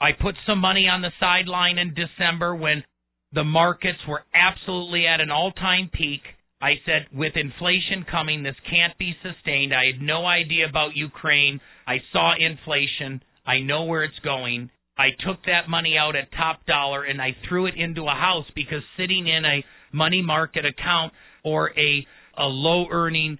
I 0.00 0.12
put 0.12 0.34
some 0.46 0.60
money 0.60 0.88
on 0.88 1.02
the 1.02 1.12
sideline 1.18 1.78
in 1.78 1.94
December 1.94 2.54
when 2.54 2.84
the 3.32 3.44
markets 3.44 3.98
were 4.06 4.22
absolutely 4.34 5.06
at 5.06 5.20
an 5.20 5.30
all 5.30 5.52
time 5.52 5.90
peak. 5.92 6.20
I 6.60 6.74
said, 6.86 7.06
with 7.12 7.36
inflation 7.36 8.04
coming, 8.10 8.42
this 8.42 8.56
can't 8.68 8.96
be 8.98 9.14
sustained. 9.22 9.74
I 9.74 9.86
had 9.92 10.00
no 10.00 10.24
idea 10.24 10.66
about 10.68 10.96
Ukraine. 10.96 11.60
I 11.86 11.98
saw 12.12 12.32
inflation. 12.38 13.22
I 13.46 13.60
know 13.60 13.84
where 13.84 14.04
it's 14.04 14.18
going. 14.24 14.70
I 14.98 15.08
took 15.26 15.44
that 15.44 15.68
money 15.68 15.96
out 15.98 16.16
at 16.16 16.32
top 16.32 16.64
dollar 16.64 17.04
and 17.04 17.20
I 17.20 17.36
threw 17.46 17.66
it 17.66 17.74
into 17.76 18.04
a 18.04 18.14
house 18.14 18.46
because 18.54 18.82
sitting 18.96 19.28
in 19.28 19.44
a 19.44 19.64
money 19.92 20.22
market 20.22 20.64
account 20.64 21.12
or 21.44 21.70
a 21.78 22.06
a 22.38 22.44
low 22.44 22.86
earning 22.90 23.38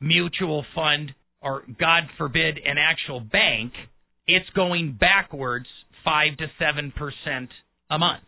mutual 0.00 0.64
fund 0.74 1.12
or 1.42 1.62
God 1.78 2.04
forbid 2.18 2.58
an 2.58 2.76
actual 2.78 3.20
bank, 3.20 3.72
it's 4.26 4.48
going 4.54 4.96
backwards 4.98 5.66
5 6.04 6.36
to 6.38 6.46
7% 6.60 7.48
a 7.90 7.98
month. 7.98 8.24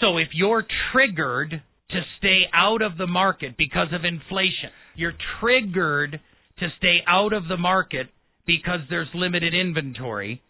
So 0.00 0.18
if 0.18 0.28
you're 0.34 0.64
triggered 0.92 1.62
to 1.90 2.00
stay 2.18 2.42
out 2.52 2.82
of 2.82 2.98
the 2.98 3.06
market 3.06 3.56
because 3.56 3.88
of 3.92 4.04
inflation, 4.04 4.70
you're 4.94 5.14
triggered 5.40 6.20
to 6.58 6.68
stay 6.78 6.98
out 7.06 7.32
of 7.32 7.48
the 7.48 7.56
market 7.56 8.08
because 8.46 8.80
there's 8.88 9.08
limited 9.14 9.54
inventory, 9.54 10.42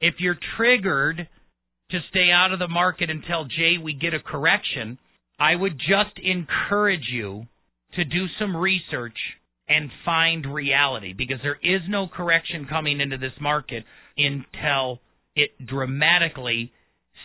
if 0.00 0.14
you're 0.18 0.38
triggered 0.56 1.28
to 1.90 1.98
stay 2.10 2.30
out 2.32 2.52
of 2.52 2.58
the 2.58 2.68
market 2.68 3.08
until 3.10 3.44
Jay 3.44 3.76
we 3.82 3.94
get 3.94 4.14
a 4.14 4.20
correction, 4.20 4.98
I 5.38 5.54
would 5.54 5.78
just 5.78 6.18
encourage 6.22 7.08
you 7.10 7.46
to 7.94 8.04
do 8.04 8.26
some 8.38 8.56
research 8.56 9.16
and 9.68 9.90
find 10.04 10.52
reality 10.52 11.12
because 11.12 11.38
there 11.42 11.58
is 11.62 11.80
no 11.88 12.06
correction 12.06 12.66
coming 12.68 13.00
into 13.00 13.18
this 13.18 13.32
market 13.40 13.84
until 14.16 15.00
it 15.34 15.50
dramatically 15.64 16.72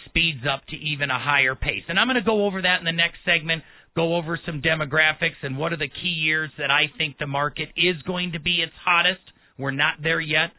speeds 0.05 0.41
up 0.51 0.65
to 0.67 0.75
even 0.75 1.09
a 1.09 1.19
higher 1.19 1.55
pace. 1.55 1.83
And 1.87 1.99
I'm 1.99 2.07
going 2.07 2.15
to 2.15 2.21
go 2.21 2.45
over 2.45 2.61
that 2.61 2.79
in 2.79 2.85
the 2.85 2.91
next 2.91 3.17
segment, 3.25 3.63
go 3.95 4.15
over 4.15 4.39
some 4.45 4.61
demographics 4.61 5.39
and 5.43 5.57
what 5.57 5.73
are 5.73 5.77
the 5.77 5.87
key 5.87 6.09
years 6.09 6.49
that 6.57 6.71
I 6.71 6.85
think 6.97 7.17
the 7.17 7.27
market 7.27 7.69
is 7.77 8.01
going 8.07 8.31
to 8.33 8.39
be 8.39 8.55
its 8.55 8.73
hottest. 8.83 9.21
We're 9.57 9.71
not 9.71 9.95
there 10.01 10.19
yet. 10.19 10.51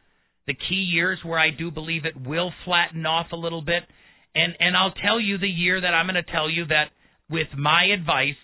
The 0.46 0.54
key 0.54 0.86
years 0.92 1.18
where 1.24 1.38
I 1.38 1.50
do 1.50 1.70
believe 1.70 2.04
it 2.04 2.26
will 2.26 2.52
flatten 2.64 3.06
off 3.06 3.26
a 3.32 3.36
little 3.36 3.62
bit. 3.62 3.82
And 4.34 4.54
and 4.60 4.76
I'll 4.76 4.92
tell 4.92 5.20
you 5.20 5.38
the 5.38 5.46
year 5.46 5.80
that 5.80 5.94
I'm 5.94 6.06
going 6.06 6.22
to 6.22 6.32
tell 6.32 6.48
you 6.48 6.66
that 6.66 6.86
with 7.28 7.48
my 7.56 7.84
advice 7.84 8.38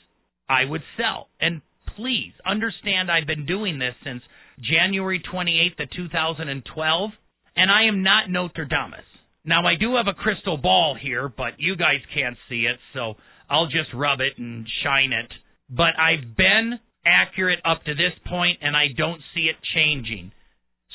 I 0.48 0.64
would 0.64 0.82
sell. 0.96 1.28
And 1.40 1.60
please 1.98 2.32
understand 2.46 3.10
I've 3.10 3.26
been 3.26 3.44
doing 3.44 3.78
this 3.78 3.92
since 4.04 4.22
January 4.60 5.20
28th 5.20 5.82
of 5.82 5.90
2012 5.90 7.10
and 7.56 7.70
I 7.70 7.84
am 7.84 8.02
not 8.04 8.30
Notre 8.30 8.64
Nostradamus. 8.64 9.04
Now 9.44 9.66
I 9.66 9.74
do 9.74 9.96
have 9.96 10.06
a 10.06 10.14
crystal 10.14 10.56
ball 10.56 10.96
here, 11.00 11.28
but 11.28 11.58
you 11.58 11.76
guys 11.76 12.00
can't 12.14 12.36
see 12.48 12.66
it, 12.70 12.78
so 12.94 13.14
I'll 13.50 13.66
just 13.66 13.92
rub 13.94 14.20
it 14.20 14.38
and 14.38 14.64
shine 14.84 15.12
it. 15.12 15.32
But 15.68 15.98
I've 15.98 16.36
been 16.36 16.78
accurate 17.04 17.58
up 17.64 17.82
to 17.84 17.94
this 17.94 18.12
point 18.26 18.58
and 18.62 18.76
I 18.76 18.86
don't 18.96 19.20
see 19.34 19.50
it 19.50 19.56
changing. 19.74 20.30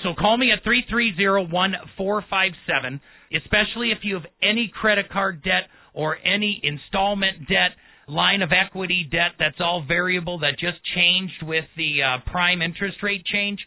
So 0.03 0.13
call 0.17 0.37
me 0.37 0.51
at 0.51 0.63
330-1457, 0.63 3.01
especially 3.35 3.91
if 3.91 3.99
you 4.03 4.15
have 4.15 4.25
any 4.41 4.71
credit 4.73 5.09
card 5.09 5.43
debt 5.43 5.67
or 5.93 6.17
any 6.25 6.61
installment 6.63 7.49
debt 7.49 7.75
line 8.07 8.41
of 8.41 8.51
equity 8.51 9.07
debt 9.09 9.31
that's 9.39 9.59
all 9.59 9.83
variable 9.87 10.39
that 10.39 10.59
just 10.59 10.77
changed 10.95 11.43
with 11.43 11.65
the 11.77 12.03
uh, 12.03 12.31
prime 12.31 12.61
interest 12.61 12.97
rate 13.01 13.25
change, 13.25 13.59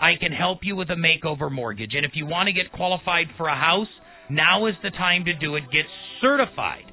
I 0.00 0.12
can 0.20 0.32
help 0.32 0.60
you 0.62 0.76
with 0.76 0.90
a 0.90 0.94
makeover 0.94 1.50
mortgage. 1.50 1.94
And 1.94 2.04
if 2.04 2.12
you 2.14 2.26
want 2.26 2.46
to 2.46 2.52
get 2.52 2.70
qualified 2.72 3.26
for 3.36 3.48
a 3.48 3.56
house, 3.56 3.88
now 4.30 4.66
is 4.66 4.74
the 4.82 4.90
time 4.90 5.24
to 5.24 5.34
do 5.34 5.56
it. 5.56 5.64
Get 5.72 5.86
certified 6.20 6.84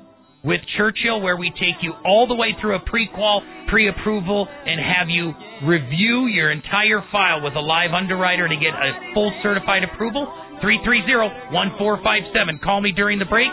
with 0.44 0.62
Churchill, 0.78 1.22
where 1.22 1.38
we 1.38 1.50
take 1.58 1.82
you 1.82 1.92
all 2.06 2.28
the 2.28 2.36
way 2.36 2.54
through 2.62 2.76
a 2.76 2.80
pre-qual, 2.86 3.42
pre-approval, 3.68 4.48
and 4.48 4.80
have 4.80 5.10
you 5.10 5.34
review 5.66 6.28
your 6.28 6.52
entire 6.52 7.02
file 7.12 7.42
with 7.42 7.54
a 7.56 7.60
live 7.60 7.94
underwriter 7.94 8.48
to 8.48 8.56
get 8.56 8.74
a 8.74 9.14
full 9.14 9.34
certified 9.42 9.84
approval. 9.84 10.28
330-1457. 10.64 12.62
Call 12.64 12.80
me 12.82 12.94
during 12.96 13.20
the 13.20 13.26
break. 13.26 13.50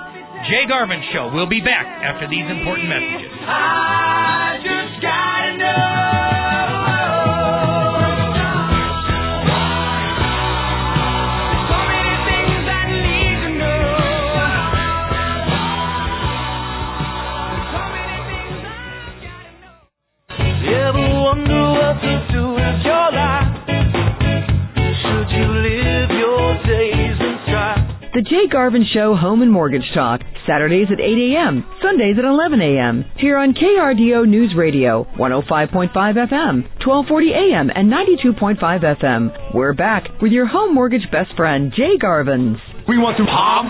Jay 0.48 0.66
Garvin 0.66 1.02
Show. 1.12 1.30
We'll 1.32 1.48
be 1.48 1.60
back 1.60 1.86
after 1.86 2.26
these 2.28 2.48
important 2.50 2.88
messages. 2.88 3.30
Garvin 28.52 28.84
Show 28.92 29.16
Home 29.16 29.40
and 29.40 29.50
Mortgage 29.50 29.88
Talk, 29.94 30.20
Saturdays 30.46 30.88
at 30.92 31.00
8 31.00 31.02
a.m., 31.02 31.64
Sundays 31.80 32.16
at 32.18 32.24
11 32.26 32.60
a.m. 32.60 33.04
Here 33.16 33.38
on 33.38 33.54
KRDO 33.54 34.28
News 34.28 34.52
Radio, 34.54 35.04
105.5 35.16 35.88
FM, 35.88 36.68
1240 36.84 37.32
a.m., 37.32 37.70
and 37.74 37.90
92.5 37.90 38.60
FM. 38.60 39.54
We're 39.54 39.72
back 39.72 40.04
with 40.20 40.32
your 40.32 40.46
home 40.46 40.74
mortgage 40.74 41.08
best 41.10 41.34
friend, 41.34 41.72
Jay 41.74 41.96
Garvins. 41.96 42.60
We 42.86 42.98
want 42.98 43.16
to 43.16 43.24
pop 43.24 43.64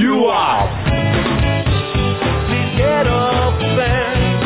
you 0.00 0.32
out. 0.32 0.72
Please 2.48 2.72
get 2.80 3.04
up 3.04 3.60
and 3.60 4.40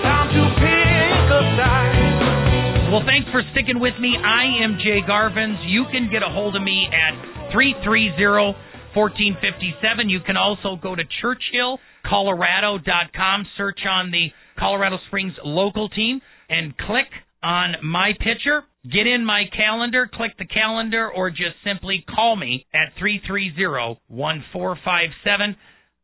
time 0.00 0.28
to 0.32 0.42
pick 0.64 1.28
a 1.28 1.42
side. 1.60 2.88
Well, 2.88 3.04
thanks 3.04 3.28
for 3.28 3.42
sticking 3.52 3.80
with 3.80 3.94
me. 4.00 4.16
I 4.16 4.64
am 4.64 4.78
Jay 4.80 5.04
Garvins. 5.06 5.60
You 5.68 5.84
can 5.92 6.08
get 6.10 6.22
a 6.22 6.30
hold 6.32 6.56
of 6.56 6.62
me 6.62 6.88
at 6.88 7.33
330 7.54 8.58
1457. 8.94 10.10
You 10.10 10.20
can 10.20 10.36
also 10.36 10.76
go 10.80 10.94
to 10.94 11.02
churchillcolorado.com, 11.22 13.46
search 13.56 13.80
on 13.88 14.10
the 14.10 14.28
Colorado 14.58 14.98
Springs 15.06 15.32
local 15.44 15.88
team, 15.88 16.20
and 16.48 16.76
click 16.76 17.06
on 17.42 17.76
my 17.82 18.12
picture. 18.18 18.64
Get 18.84 19.06
in 19.06 19.24
my 19.24 19.44
calendar, 19.56 20.06
click 20.12 20.32
the 20.38 20.44
calendar, 20.46 21.10
or 21.10 21.30
just 21.30 21.56
simply 21.64 22.04
call 22.14 22.36
me 22.36 22.66
at 22.74 22.92
330 22.98 23.98
1457. 24.08 25.56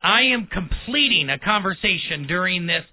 I 0.02 0.22
am 0.32 0.46
completing 0.46 1.28
a 1.28 1.38
conversation 1.38 2.26
during 2.26 2.66
this 2.66 2.84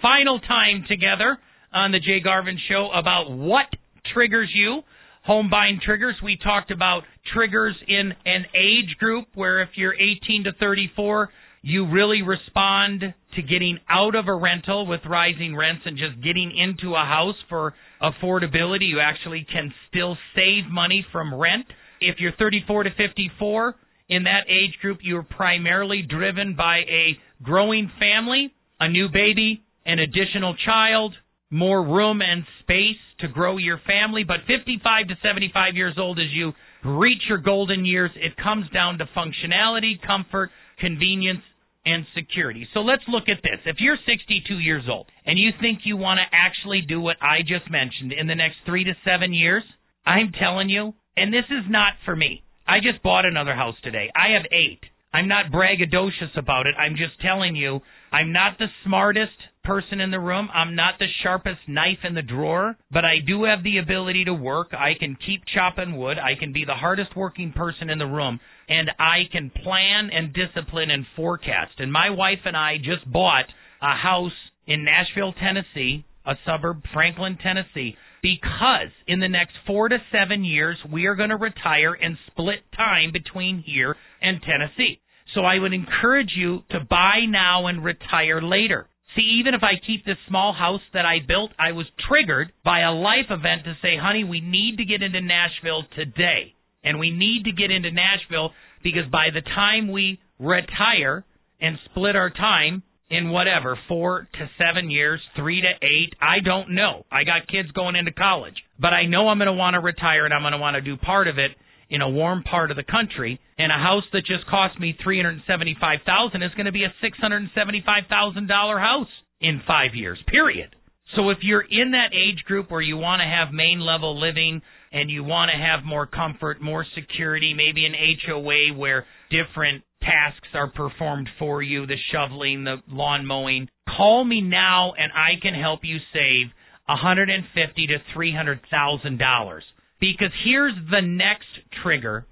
final 0.00 0.38
time 0.40 0.84
together 0.88 1.38
on 1.72 1.90
the 1.92 1.98
Jay 1.98 2.20
Garvin 2.20 2.58
Show 2.68 2.90
about 2.94 3.30
what 3.30 3.66
triggers 4.12 4.50
you. 4.54 4.82
Home 5.24 5.48
buying 5.48 5.78
triggers. 5.84 6.16
We 6.22 6.36
talked 6.42 6.72
about 6.72 7.04
triggers 7.32 7.76
in 7.86 8.12
an 8.26 8.44
age 8.56 8.96
group 8.98 9.26
where 9.34 9.62
if 9.62 9.68
you're 9.76 9.94
18 9.94 10.44
to 10.44 10.52
34, 10.58 11.30
you 11.62 11.88
really 11.88 12.22
respond 12.22 13.02
to 13.36 13.42
getting 13.42 13.78
out 13.88 14.16
of 14.16 14.26
a 14.26 14.34
rental 14.34 14.84
with 14.84 15.00
rising 15.08 15.54
rents 15.54 15.82
and 15.84 15.96
just 15.96 16.20
getting 16.24 16.50
into 16.56 16.96
a 16.96 17.04
house 17.04 17.36
for 17.48 17.72
affordability. 18.02 18.88
You 18.88 18.98
actually 19.00 19.46
can 19.50 19.72
still 19.88 20.16
save 20.34 20.64
money 20.68 21.06
from 21.12 21.32
rent. 21.32 21.66
If 22.00 22.16
you're 22.18 22.32
34 22.36 22.82
to 22.82 22.90
54, 22.90 23.76
in 24.08 24.24
that 24.24 24.44
age 24.48 24.76
group, 24.82 24.98
you're 25.02 25.22
primarily 25.22 26.02
driven 26.02 26.56
by 26.56 26.78
a 26.78 27.16
growing 27.44 27.88
family, 28.00 28.52
a 28.80 28.88
new 28.88 29.08
baby, 29.08 29.62
an 29.86 30.00
additional 30.00 30.56
child, 30.66 31.14
more 31.52 31.84
room 31.84 32.20
and 32.22 32.44
space 32.60 32.98
to 33.20 33.28
grow 33.28 33.58
your 33.58 33.78
family. 33.86 34.24
But 34.26 34.38
55 34.48 35.08
to 35.08 35.14
75 35.22 35.76
years 35.76 35.94
old, 35.98 36.18
as 36.18 36.32
you 36.32 36.52
reach 36.84 37.22
your 37.28 37.38
golden 37.38 37.84
years, 37.84 38.10
it 38.16 38.32
comes 38.42 38.68
down 38.70 38.98
to 38.98 39.04
functionality, 39.14 40.00
comfort, 40.04 40.50
convenience, 40.80 41.42
and 41.84 42.06
security. 42.16 42.66
So 42.74 42.80
let's 42.80 43.02
look 43.06 43.28
at 43.28 43.42
this. 43.42 43.60
If 43.66 43.76
you're 43.80 43.98
62 44.06 44.54
years 44.54 44.84
old 44.88 45.06
and 45.26 45.38
you 45.38 45.50
think 45.60 45.80
you 45.84 45.96
want 45.96 46.18
to 46.18 46.36
actually 46.36 46.80
do 46.80 47.00
what 47.00 47.16
I 47.20 47.42
just 47.42 47.70
mentioned 47.70 48.12
in 48.12 48.26
the 48.26 48.34
next 48.34 48.56
three 48.64 48.84
to 48.84 48.92
seven 49.04 49.34
years, 49.34 49.62
I'm 50.06 50.32
telling 50.38 50.68
you, 50.68 50.94
and 51.16 51.32
this 51.32 51.44
is 51.50 51.64
not 51.68 51.94
for 52.04 52.16
me. 52.16 52.42
I 52.66 52.78
just 52.78 53.02
bought 53.02 53.26
another 53.26 53.54
house 53.54 53.74
today. 53.82 54.10
I 54.16 54.32
have 54.34 54.46
eight. 54.52 54.80
I'm 55.12 55.28
not 55.28 55.52
braggadocious 55.52 56.36
about 56.36 56.66
it. 56.66 56.74
I'm 56.78 56.96
just 56.96 57.20
telling 57.20 57.54
you, 57.54 57.80
I'm 58.12 58.30
not 58.32 58.58
the 58.58 58.66
smartest 58.84 59.32
person 59.64 60.00
in 60.00 60.10
the 60.10 60.20
room. 60.20 60.48
I'm 60.52 60.74
not 60.74 60.94
the 60.98 61.06
sharpest 61.22 61.60
knife 61.66 62.00
in 62.04 62.14
the 62.14 62.22
drawer, 62.22 62.76
but 62.90 63.04
I 63.04 63.20
do 63.26 63.44
have 63.44 63.62
the 63.62 63.78
ability 63.78 64.24
to 64.26 64.34
work. 64.34 64.74
I 64.74 64.92
can 64.98 65.16
keep 65.24 65.42
chopping 65.54 65.96
wood. 65.96 66.18
I 66.18 66.38
can 66.38 66.52
be 66.52 66.64
the 66.66 66.74
hardest 66.74 67.16
working 67.16 67.52
person 67.52 67.88
in 67.88 67.98
the 67.98 68.06
room, 68.06 68.38
and 68.68 68.90
I 68.98 69.22
can 69.30 69.50
plan 69.50 70.10
and 70.12 70.34
discipline 70.34 70.90
and 70.90 71.06
forecast. 71.16 71.72
And 71.78 71.92
my 71.92 72.10
wife 72.10 72.40
and 72.44 72.56
I 72.56 72.76
just 72.76 73.10
bought 73.10 73.46
a 73.80 73.96
house 73.96 74.32
in 74.66 74.84
Nashville, 74.84 75.32
Tennessee, 75.32 76.04
a 76.26 76.34
suburb, 76.44 76.82
Franklin, 76.92 77.38
Tennessee, 77.42 77.96
because 78.22 78.92
in 79.06 79.20
the 79.20 79.28
next 79.28 79.54
four 79.66 79.88
to 79.88 79.98
seven 80.12 80.44
years, 80.44 80.76
we 80.92 81.06
are 81.06 81.16
going 81.16 81.30
to 81.30 81.36
retire 81.36 81.94
and 81.94 82.16
split 82.28 82.60
time 82.76 83.10
between 83.12 83.62
here 83.64 83.96
and 84.20 84.40
Tennessee. 84.42 85.00
So 85.34 85.42
I 85.42 85.58
would 85.58 85.72
encourage 85.72 86.32
you 86.36 86.60
to 86.70 86.80
buy 86.80 87.20
now 87.28 87.66
and 87.66 87.84
retire 87.84 88.42
later. 88.42 88.88
See, 89.16 89.38
even 89.40 89.54
if 89.54 89.62
I 89.62 89.80
keep 89.86 90.04
this 90.04 90.16
small 90.28 90.52
house 90.52 90.80
that 90.94 91.04
I 91.04 91.18
built, 91.26 91.52
I 91.58 91.72
was 91.72 91.86
triggered 92.08 92.52
by 92.64 92.80
a 92.80 92.92
life 92.92 93.28
event 93.30 93.64
to 93.64 93.76
say, 93.82 93.96
honey, 94.00 94.24
we 94.24 94.40
need 94.40 94.78
to 94.78 94.84
get 94.84 95.02
into 95.02 95.20
Nashville 95.20 95.84
today. 95.94 96.54
And 96.84 96.98
we 96.98 97.10
need 97.10 97.44
to 97.44 97.52
get 97.52 97.70
into 97.70 97.90
Nashville 97.90 98.50
because 98.82 99.08
by 99.10 99.28
the 99.32 99.42
time 99.42 99.92
we 99.92 100.18
retire 100.38 101.24
and 101.60 101.78
split 101.90 102.16
our 102.16 102.30
time 102.30 102.82
in 103.10 103.30
whatever, 103.30 103.78
four 103.86 104.26
to 104.32 104.50
seven 104.58 104.90
years, 104.90 105.20
three 105.36 105.60
to 105.60 105.86
eight, 105.86 106.14
I 106.20 106.40
don't 106.40 106.74
know. 106.74 107.04
I 107.12 107.24
got 107.24 107.46
kids 107.46 107.70
going 107.72 107.94
into 107.94 108.12
college. 108.12 108.56
But 108.80 108.94
I 108.94 109.04
know 109.06 109.28
I'm 109.28 109.38
going 109.38 109.46
to 109.46 109.52
want 109.52 109.74
to 109.74 109.80
retire 109.80 110.24
and 110.24 110.32
I'm 110.32 110.42
going 110.42 110.52
to 110.52 110.58
want 110.58 110.74
to 110.74 110.80
do 110.80 110.96
part 110.96 111.28
of 111.28 111.38
it 111.38 111.52
in 111.92 112.00
a 112.00 112.08
warm 112.08 112.42
part 112.42 112.70
of 112.70 112.76
the 112.78 112.82
country, 112.82 113.38
and 113.58 113.70
a 113.70 113.76
house 113.76 114.04
that 114.14 114.24
just 114.24 114.46
cost 114.48 114.80
me 114.80 114.96
three 115.04 115.22
hundred 115.22 115.42
seventy-five 115.46 116.00
thousand 116.04 116.42
is 116.42 116.50
going 116.56 116.66
to 116.66 116.72
be 116.72 116.84
a 116.84 116.94
six 117.02 117.18
hundred 117.18 117.48
seventy-five 117.54 118.04
thousand 118.08 118.48
dollar 118.48 118.78
house 118.78 119.12
in 119.40 119.60
five 119.66 119.94
years. 119.94 120.18
Period. 120.26 120.74
So 121.14 121.28
if 121.28 121.38
you're 121.42 121.60
in 121.68 121.90
that 121.90 122.16
age 122.16 122.42
group 122.46 122.70
where 122.70 122.80
you 122.80 122.96
want 122.96 123.20
to 123.20 123.26
have 123.26 123.52
main 123.52 123.78
level 123.78 124.18
living 124.18 124.62
and 124.90 125.10
you 125.10 125.22
want 125.22 125.50
to 125.52 125.62
have 125.62 125.84
more 125.84 126.06
comfort, 126.06 126.62
more 126.62 126.86
security, 126.94 127.52
maybe 127.52 127.84
an 127.84 127.92
HOA 128.26 128.74
where 128.74 129.04
different 129.30 129.84
tasks 130.00 130.48
are 130.54 130.70
performed 130.70 131.28
for 131.38 131.62
you, 131.62 131.86
the 131.86 131.96
shoveling, 132.10 132.64
the 132.64 132.76
lawn 132.88 133.26
mowing, 133.26 133.68
call 133.94 134.24
me 134.24 134.40
now 134.40 134.94
and 134.96 135.12
I 135.12 135.38
can 135.42 135.54
help 135.54 135.80
you 135.82 135.98
save 136.14 136.46
hundred 136.88 137.30
and 137.30 137.44
fifty 137.54 137.86
to 137.86 137.96
three 138.14 138.34
hundred 138.34 138.60
thousand 138.70 139.18
dollars. 139.18 139.64
Because 140.02 140.32
here's 140.44 140.74
the 140.90 141.00
next 141.00 141.46
trigger 141.80 142.26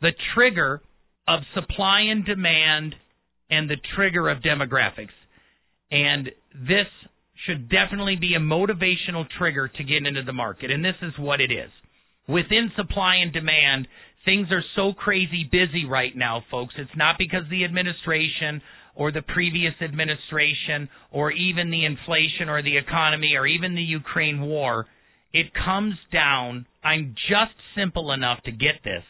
the 0.00 0.12
trigger 0.36 0.80
of 1.26 1.40
supply 1.52 2.02
and 2.02 2.24
demand 2.24 2.94
and 3.50 3.68
the 3.68 3.76
trigger 3.96 4.28
of 4.28 4.38
demographics. 4.38 5.16
And 5.90 6.30
this 6.54 6.86
should 7.44 7.68
definitely 7.68 8.14
be 8.14 8.34
a 8.34 8.40
motivational 8.40 9.26
trigger 9.36 9.66
to 9.66 9.82
get 9.82 10.06
into 10.06 10.22
the 10.22 10.32
market. 10.32 10.70
And 10.70 10.84
this 10.84 10.94
is 11.02 11.12
what 11.18 11.40
it 11.40 11.50
is. 11.50 11.70
Within 12.28 12.70
supply 12.76 13.16
and 13.16 13.32
demand, 13.32 13.88
things 14.24 14.46
are 14.52 14.62
so 14.76 14.92
crazy 14.92 15.48
busy 15.50 15.86
right 15.86 16.14
now, 16.14 16.44
folks. 16.52 16.74
It's 16.78 16.96
not 16.96 17.16
because 17.18 17.42
the 17.50 17.64
administration 17.64 18.62
or 18.94 19.10
the 19.10 19.22
previous 19.22 19.74
administration 19.82 20.88
or 21.10 21.32
even 21.32 21.70
the 21.70 21.84
inflation 21.84 22.48
or 22.48 22.62
the 22.62 22.76
economy 22.76 23.34
or 23.36 23.48
even 23.48 23.74
the 23.74 23.82
Ukraine 23.82 24.40
war. 24.40 24.86
It 25.32 25.52
comes 25.52 25.94
down 26.12 26.66
I'm 26.82 27.14
just 27.28 27.54
simple 27.76 28.12
enough 28.12 28.42
to 28.44 28.52
get 28.52 28.82
this 28.82 29.02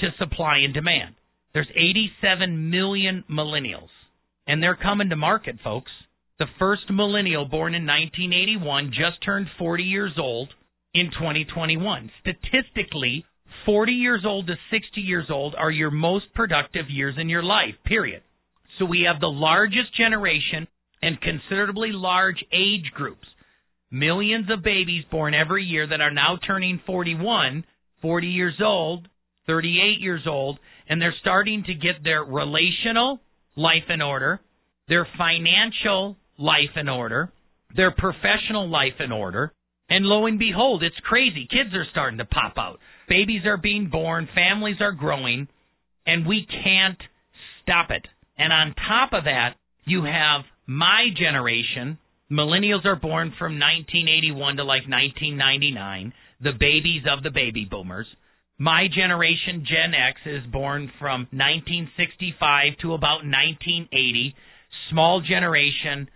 to 0.00 0.08
supply 0.18 0.58
and 0.58 0.74
demand. 0.74 1.14
There's 1.54 1.70
87 1.74 2.70
million 2.70 3.24
millennials, 3.30 3.88
and 4.46 4.62
they're 4.62 4.76
coming 4.76 5.08
to 5.08 5.16
market, 5.16 5.56
folks. 5.64 5.90
The 6.38 6.46
first 6.58 6.90
millennial 6.90 7.46
born 7.46 7.74
in 7.74 7.86
1981 7.86 8.90
just 8.90 9.24
turned 9.24 9.46
40 9.58 9.82
years 9.82 10.12
old 10.18 10.50
in 10.92 11.06
2021. 11.12 12.10
Statistically, 12.20 13.24
40 13.64 13.92
years 13.92 14.24
old 14.26 14.48
to 14.48 14.54
60 14.70 15.00
years 15.00 15.26
old 15.30 15.54
are 15.54 15.70
your 15.70 15.90
most 15.90 16.26
productive 16.34 16.90
years 16.90 17.14
in 17.18 17.30
your 17.30 17.42
life, 17.42 17.74
period. 17.86 18.22
So 18.78 18.84
we 18.84 19.06
have 19.10 19.20
the 19.20 19.26
largest 19.26 19.96
generation 19.96 20.68
and 21.00 21.18
considerably 21.22 21.92
large 21.92 22.44
age 22.52 22.90
groups 22.92 23.26
millions 23.90 24.46
of 24.50 24.62
babies 24.62 25.04
born 25.10 25.34
every 25.34 25.64
year 25.64 25.86
that 25.86 26.00
are 26.00 26.12
now 26.12 26.38
turning 26.46 26.80
41, 26.86 27.64
40 28.02 28.26
years 28.26 28.60
old, 28.62 29.08
38 29.46 30.00
years 30.00 30.22
old, 30.26 30.58
and 30.88 31.00
they're 31.00 31.14
starting 31.20 31.64
to 31.64 31.74
get 31.74 32.02
their 32.02 32.24
relational 32.24 33.20
life 33.56 33.88
in 33.88 34.02
order, 34.02 34.40
their 34.88 35.06
financial 35.16 36.16
life 36.38 36.76
in 36.76 36.88
order, 36.88 37.32
their 37.74 37.92
professional 37.92 38.68
life 38.68 39.00
in 39.00 39.12
order. 39.12 39.52
And 39.88 40.04
lo 40.04 40.26
and 40.26 40.38
behold, 40.38 40.82
it's 40.82 40.96
crazy. 41.04 41.46
Kids 41.48 41.74
are 41.74 41.86
starting 41.92 42.18
to 42.18 42.24
pop 42.24 42.54
out. 42.58 42.78
Babies 43.08 43.42
are 43.46 43.56
being 43.56 43.88
born, 43.88 44.28
families 44.34 44.76
are 44.80 44.92
growing, 44.92 45.48
and 46.06 46.26
we 46.26 46.46
can't 46.64 47.00
stop 47.62 47.90
it. 47.90 48.06
And 48.36 48.52
on 48.52 48.74
top 48.88 49.12
of 49.12 49.24
that, 49.24 49.54
you 49.84 50.04
have 50.04 50.42
my 50.66 51.08
generation 51.16 51.98
Millennials 52.30 52.84
are 52.84 52.96
born 52.96 53.32
from 53.38 53.60
1981 53.60 54.56
to 54.56 54.64
like 54.64 54.82
1999, 54.88 56.12
the 56.40 56.58
babies 56.58 57.02
of 57.08 57.22
the 57.22 57.30
baby 57.30 57.64
boomers. 57.70 58.06
My 58.58 58.88
generation, 58.92 59.64
Gen 59.64 59.94
X, 59.94 60.18
is 60.26 60.42
born 60.50 60.90
from 60.98 61.28
1965 61.30 62.78
to 62.82 62.94
about 62.94 63.22
1980. 63.22 64.34
Small 64.90 65.20
generation. 65.20 66.08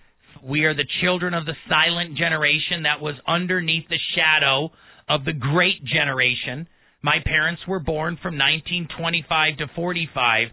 We 0.42 0.64
are 0.64 0.74
the 0.74 0.88
children 1.00 1.32
of 1.32 1.46
the 1.46 1.54
silent 1.68 2.16
generation 2.16 2.82
that 2.82 3.00
was 3.00 3.14
underneath 3.28 3.86
the 3.88 4.00
shadow 4.16 4.72
of 5.08 5.24
the 5.24 5.32
great 5.32 5.84
generation. 5.84 6.66
My 7.02 7.18
parents 7.24 7.62
were 7.68 7.78
born 7.78 8.18
from 8.20 8.34
1925 8.34 9.58
to 9.58 9.66
45, 9.76 10.48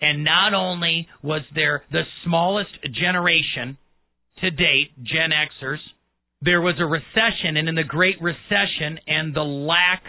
and 0.00 0.22
not 0.22 0.54
only 0.54 1.08
was 1.20 1.42
there 1.52 1.82
the 1.90 2.02
smallest 2.22 2.78
generation 2.94 3.76
to 4.38 4.50
date, 4.50 4.92
Gen 5.02 5.30
Xers, 5.30 5.78
there 6.42 6.60
was 6.60 6.76
a 6.78 6.86
recession, 6.86 7.56
and 7.56 7.68
in 7.68 7.74
the 7.74 7.84
Great 7.84 8.16
Recession 8.20 8.98
and 9.06 9.34
the 9.34 9.42
lack 9.42 10.02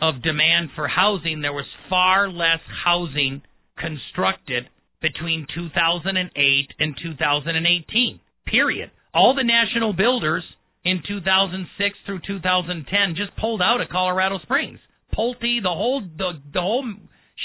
of 0.00 0.22
demand 0.22 0.70
for 0.74 0.88
housing, 0.88 1.42
there 1.42 1.52
was 1.52 1.66
far 1.88 2.30
less 2.30 2.60
housing 2.84 3.42
constructed 3.78 4.68
between 5.02 5.46
2008 5.54 6.74
and 6.78 6.96
2018. 7.02 8.20
Period. 8.46 8.90
All 9.12 9.34
the 9.34 9.44
national 9.44 9.92
builders 9.92 10.44
in 10.84 11.02
2006 11.06 11.96
through 12.06 12.20
2010 12.26 13.14
just 13.16 13.36
pulled 13.36 13.60
out 13.60 13.80
of 13.80 13.88
Colorado 13.88 14.38
Springs. 14.42 14.78
Pulte, 15.14 15.62
the 15.62 15.68
whole 15.68 16.00
the 16.00 16.32
the 16.52 16.60
whole 16.60 16.84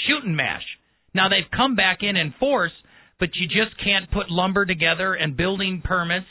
shooting 0.06 0.36
mash. 0.36 0.62
Now 1.14 1.28
they've 1.28 1.50
come 1.54 1.74
back 1.74 1.98
in 2.02 2.16
in 2.16 2.32
force, 2.38 2.72
but 3.18 3.30
you 3.34 3.46
just 3.46 3.76
can't 3.82 4.10
put 4.10 4.30
lumber 4.30 4.66
together 4.66 5.14
and 5.14 5.36
building 5.36 5.82
permits 5.84 6.26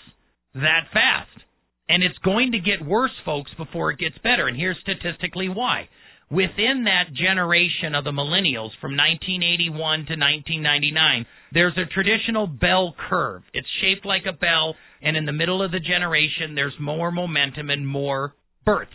that 0.54 0.88
fast. 0.94 1.46
And 1.88 2.04
it's 2.04 2.18
going 2.20 2.52
to 2.54 2.60
get 2.60 2.86
worse, 2.86 3.12
folks, 3.26 3.52
before 3.58 3.92
it 3.92 4.00
gets 4.00 4.18
better. 4.24 4.48
And 4.48 4.58
here's 4.58 4.78
statistically 4.82 5.50
why. 5.50 5.88
Within 6.32 6.86
that 6.86 7.14
generation 7.14 7.94
of 7.94 8.04
the 8.04 8.12
millennials 8.12 8.74
from 8.82 8.98
1981 8.98 9.78
to 9.78 10.18
1999, 10.18 11.26
there's 11.52 11.78
a 11.78 11.86
traditional 11.94 12.48
bell 12.48 12.96
curve. 13.10 13.44
It's 13.54 13.68
shaped 13.82 14.06
like 14.08 14.24
a 14.28 14.34
bell, 14.34 14.76
and 15.04 15.16
in 15.16 15.26
the 15.26 15.32
middle 15.32 15.62
of 15.62 15.72
the 15.72 15.80
generation, 15.80 16.56
there's 16.56 16.74
more 16.80 17.12
momentum 17.12 17.70
and 17.70 17.88
more 17.88 18.34
births. 18.66 18.92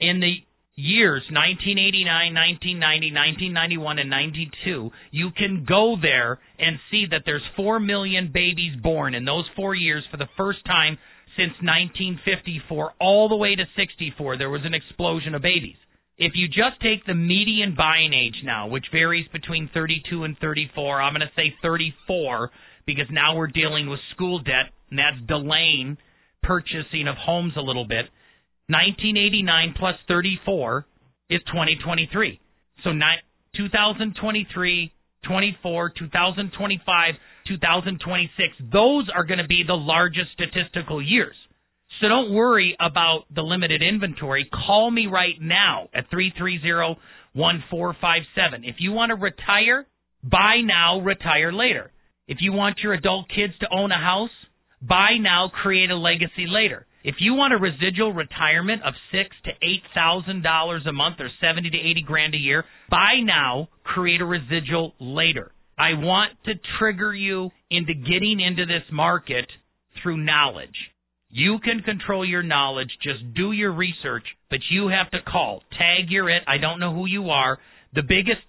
In 0.00 0.20
the 0.20 0.36
years 0.76 1.22
1989, 1.30 2.06
1990, 2.34 3.12
1991, 3.12 3.98
and 3.98 4.10
92, 4.10 4.90
you 5.10 5.30
can 5.36 5.64
go 5.68 5.96
there 6.00 6.38
and 6.58 6.78
see 6.90 7.06
that 7.10 7.22
there's 7.24 7.44
4 7.56 7.80
million 7.80 8.30
babies 8.32 8.76
born 8.82 9.14
in 9.14 9.24
those 9.24 9.44
four 9.56 9.74
years 9.74 10.04
for 10.10 10.16
the 10.16 10.30
first 10.36 10.64
time 10.66 10.98
since 11.36 11.52
1954 11.62 12.92
all 13.00 13.28
the 13.28 13.36
way 13.36 13.54
to 13.54 13.64
64. 13.76 14.38
There 14.38 14.50
was 14.50 14.64
an 14.64 14.74
explosion 14.74 15.34
of 15.34 15.42
babies. 15.42 15.76
If 16.18 16.32
you 16.34 16.48
just 16.48 16.80
take 16.82 17.06
the 17.06 17.14
median 17.14 17.74
buying 17.74 18.12
age 18.12 18.42
now, 18.44 18.68
which 18.68 18.84
varies 18.92 19.26
between 19.32 19.70
32 19.72 20.24
and 20.24 20.36
34, 20.38 21.00
I'm 21.00 21.14
going 21.14 21.26
to 21.26 21.32
say 21.34 21.54
34 21.62 22.50
because 22.84 23.06
now 23.10 23.36
we're 23.36 23.46
dealing 23.46 23.88
with 23.88 24.00
school 24.14 24.38
debt 24.40 24.68
and 24.90 24.98
that's 24.98 25.26
delaying 25.26 25.96
purchasing 26.42 27.08
of 27.08 27.16
homes 27.16 27.54
a 27.56 27.60
little 27.60 27.86
bit. 27.86 28.06
1989 28.70 29.74
plus 29.76 29.96
34 30.06 30.86
is 31.28 31.40
2023. 31.46 32.40
So 32.84 32.92
ni- 32.92 33.22
2023 33.56 34.92
24, 35.26 35.92
2025, 35.98 37.14
2026. 37.46 38.48
Those 38.72 39.08
are 39.14 39.24
going 39.24 39.38
to 39.38 39.46
be 39.46 39.64
the 39.66 39.74
largest 39.74 40.32
statistical 40.32 41.02
years. 41.02 41.34
So 42.00 42.08
don't 42.08 42.32
worry 42.32 42.76
about 42.80 43.24
the 43.34 43.42
limited 43.42 43.82
inventory. 43.82 44.48
Call 44.66 44.90
me 44.90 45.06
right 45.06 45.34
now 45.40 45.88
at 45.92 46.08
330 46.10 46.98
1457. 47.32 48.64
If 48.64 48.76
you 48.78 48.92
want 48.92 49.10
to 49.10 49.16
retire, 49.16 49.86
buy 50.22 50.60
now, 50.64 51.00
retire 51.00 51.52
later. 51.52 51.92
If 52.26 52.38
you 52.40 52.52
want 52.52 52.78
your 52.82 52.94
adult 52.94 53.28
kids 53.28 53.52
to 53.60 53.66
own 53.70 53.92
a 53.92 53.98
house, 53.98 54.30
buy 54.80 55.18
now, 55.20 55.50
create 55.62 55.90
a 55.90 55.96
legacy 55.96 56.46
later. 56.48 56.86
If 57.02 57.16
you 57.18 57.32
want 57.34 57.54
a 57.54 57.56
residual 57.56 58.12
retirement 58.12 58.82
of 58.82 58.92
six 59.10 59.34
to 59.44 59.50
eight 59.62 59.82
thousand 59.94 60.42
dollars 60.42 60.82
a 60.86 60.92
month 60.92 61.16
or 61.18 61.30
seventy 61.40 61.70
to 61.70 61.78
eighty 61.78 62.02
grand 62.02 62.34
a 62.34 62.38
year, 62.38 62.64
buy 62.90 63.20
now, 63.22 63.68
create 63.84 64.20
a 64.20 64.26
residual 64.26 64.94
later. 65.00 65.52
I 65.78 65.94
want 65.94 66.32
to 66.44 66.52
trigger 66.78 67.14
you 67.14 67.50
into 67.70 67.94
getting 67.94 68.40
into 68.40 68.66
this 68.66 68.84
market 68.92 69.46
through 70.02 70.18
knowledge. 70.18 70.76
You 71.30 71.58
can 71.64 71.80
control 71.80 72.24
you're 72.24 72.42
knowledge. 72.42 72.90
Just 73.02 73.34
do 73.34 73.52
your 73.52 73.72
research, 73.72 74.24
but 74.50 74.58
you 74.70 74.88
have 74.88 75.10
to 75.12 75.22
call. 75.22 75.62
Tag 75.78 76.10
your 76.10 76.28
it. 76.28 76.42
I 76.46 76.58
don't 76.58 76.80
know 76.80 76.92
who 76.92 77.06
you 77.06 77.30
are. 77.30 77.58
The 77.94 78.02
biggest 78.02 78.40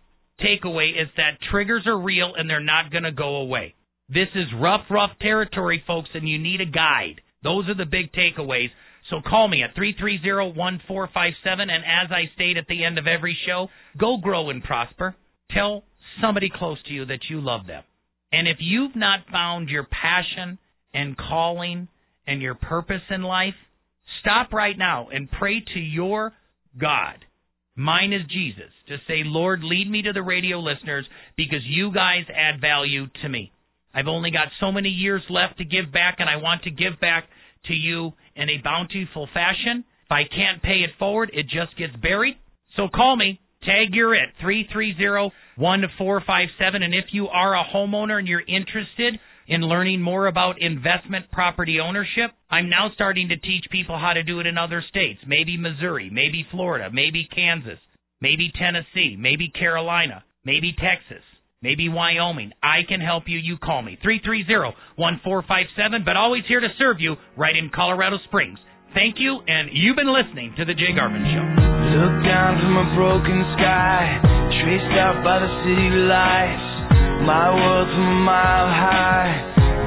takeaway 0.44 0.90
is 1.02 1.08
that 1.16 1.38
triggers 1.52 1.84
are 1.86 1.98
real 1.98 2.34
and 2.36 2.50
they're 2.50 2.60
not 2.60 2.92
going 2.92 3.04
to 3.04 3.12
go 3.12 3.38
away. 3.38 3.76
This 4.10 4.28
is 4.36 4.48
rough, 4.60 4.82
rough 4.90 5.12
territory, 5.22 5.84
folks, 5.88 6.10
and 6.14 6.28
you 6.28 6.38
need 6.38 6.60
a 6.60 6.66
guide. 6.66 7.22
Those 7.44 7.68
are 7.70 7.76
the 7.76 7.86
big 7.86 8.12
takeaways. 8.14 8.70
So 9.10 9.18
call 9.28 9.48
me 9.48 9.64
at 9.64 9.76
330-1457 9.76 10.56
and 11.46 11.84
as 11.84 12.12
I 12.12 12.34
state 12.36 12.58
at 12.58 12.68
the 12.68 12.84
end 12.84 12.98
of 12.98 13.08
every 13.08 13.38
show, 13.46 13.68
go 13.98 14.18
grow 14.18 14.50
and 14.50 14.64
prosper. 14.64 15.16
Tell 15.52 15.84
somebody 16.22 16.50
close 16.54 16.78
to 16.88 16.94
you 16.94 17.06
that 17.06 17.30
you 17.30 17.42
love 17.42 17.68
them. 17.68 17.84
And 18.32 18.48
if 18.48 18.58
you've 18.60 18.96
not 18.96 19.20
found 19.32 19.70
your 19.70 19.86
passion 19.86 20.58
and 20.94 21.18
calling 21.18 21.88
and 22.28 22.42
your 22.42 22.56
purpose 22.56 23.02
in 23.10 23.24
life, 23.24 23.56
stop 24.22 24.54
right 24.54 24.78
now 24.78 25.10
and 25.10 25.30
pray 25.32 25.62
to 25.74 25.80
your 25.80 26.32
God. 26.80 27.26
Mine 27.76 28.14
is 28.14 28.22
Jesus. 28.30 28.72
Just 28.88 29.08
say, 29.08 29.24
Lord, 29.26 29.64
lead 29.64 29.90
me 29.90 30.02
to 30.04 30.14
the 30.14 30.22
radio 30.22 30.60
listeners 30.60 31.06
because 31.36 31.62
you 31.66 31.92
guys 31.94 32.24
add 32.30 32.62
value 32.62 33.08
to 33.22 33.30
me. 33.30 33.52
I've 33.94 34.08
only 34.08 34.32
got 34.32 34.48
so 34.60 34.72
many 34.72 34.90
years 34.90 35.22
left 35.30 35.58
to 35.58 35.66
give 35.66 35.92
back, 35.92 36.16
and 36.20 36.30
I 36.30 36.38
want 36.38 36.64
to 36.64 36.72
give 36.72 37.00
back 37.00 37.26
to 37.66 37.74
you 37.74 38.14
in 38.36 38.50
a 38.50 38.62
bountiful 38.64 39.28
fashion. 39.34 39.84
If 40.06 40.12
I 40.12 40.24
can't 40.24 40.62
pay 40.62 40.82
it 40.84 40.92
forward, 40.98 41.32
it 41.34 41.44
just 41.44 41.78
gets 41.78 41.96
buried. 42.02 42.38
So 42.76 42.88
call 42.94 43.16
me. 43.16 43.40
Tag 43.64 43.94
you're 43.94 44.16
it, 44.16 44.30
330-1457. 44.44 45.32
And 46.82 46.96
if 46.96 47.06
you 47.12 47.28
are 47.28 47.56
a 47.56 47.64
homeowner 47.64 48.18
and 48.18 48.28
you're 48.28 48.42
interested 48.42 49.20
in 49.48 49.62
learning 49.62 50.02
more 50.02 50.26
about 50.26 50.60
investment 50.60 51.30
property 51.32 51.80
ownership, 51.80 52.32
I'm 52.50 52.70
now 52.70 52.90
starting 52.96 53.30
to 53.30 53.38
teach 53.38 53.66
people 53.72 54.00
how 54.00 54.14
to 54.14 54.24
do 54.24 54.40
it 54.40 54.48
in 54.48 54.58
other 54.58 54.82
states. 54.90 55.20
Maybe 55.28 55.58
Missouri, 55.58 56.10
maybe 56.12 56.44
Florida, 56.50 56.90
maybe 56.92 57.28
Kansas, 57.36 57.78
maybe 58.20 58.52
Tennessee, 58.58 59.16
maybe 59.20 59.50
Carolina, 59.50 60.24
maybe 60.44 60.74
Texas. 60.74 61.24
Maybe 61.62 61.90
Wyoming. 61.90 62.58
I 62.64 62.82
can 62.90 63.00
help 63.00 63.30
you. 63.30 63.38
You 63.38 63.54
call 63.62 63.84
me. 63.86 63.94
330-1457, 64.98 66.02
but 66.04 66.18
always 66.18 66.42
here 66.48 66.60
to 66.60 66.68
serve 66.80 66.98
you 67.00 67.16
right 67.38 67.56
in 67.56 67.70
Colorado 67.70 68.18
Springs. 68.26 68.58
Thank 68.96 69.22
you, 69.22 69.38
and 69.46 69.70
you've 69.72 69.96
been 69.96 70.10
listening 70.10 70.58
to 70.58 70.66
The 70.66 70.74
Jay 70.74 70.90
Garvin 70.98 71.22
Show. 71.22 71.46
Look 72.02 72.26
down 72.26 72.58
from 72.66 72.82
a 72.82 72.88
broken 72.98 73.46
sky, 73.62 74.18
traced 74.66 74.98
out 74.98 75.22
by 75.22 75.38
the 75.38 75.54
city 75.62 75.90
lights. 76.10 76.66
My 77.30 77.54
a 77.54 78.06
mile 78.26 78.66
high, 78.66 79.30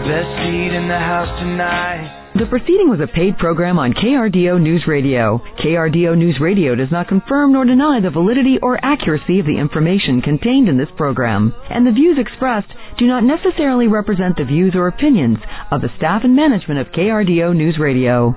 best 0.07 0.31
seat 0.47 0.73
in 0.79 0.87
the 0.87 0.95
house 0.95 1.35
tonight. 1.43 2.24
The 2.35 2.51
proceeding 2.51 2.91
was 2.91 2.99
a 2.99 3.07
paid 3.07 3.39
program 3.39 3.79
on 3.79 3.95
KRDO 3.95 4.59
News 4.61 4.83
Radio. 4.91 5.39
KRDO 5.63 6.19
News 6.19 6.39
Radio 6.43 6.75
does 6.75 6.91
not 6.91 7.07
confirm 7.07 7.53
nor 7.53 7.65
deny 7.65 8.01
the 8.03 8.11
validity 8.11 8.59
or 8.61 8.75
accuracy 8.83 9.39
of 9.39 9.47
the 9.47 9.55
information 9.55 10.19
contained 10.21 10.69
in 10.69 10.77
this 10.77 10.91
program, 10.97 11.55
and 11.71 11.87
the 11.87 11.95
views 11.95 12.19
expressed 12.19 12.67
do 12.99 13.07
not 13.07 13.23
necessarily 13.23 13.87
represent 13.87 14.35
the 14.37 14.45
views 14.51 14.75
or 14.75 14.89
opinions 14.89 15.39
of 15.71 15.81
the 15.81 15.95
staff 15.97 16.23
and 16.25 16.35
management 16.35 16.81
of 16.83 16.91
KRDO 16.91 17.55
News 17.55 17.79
Radio. 17.79 18.35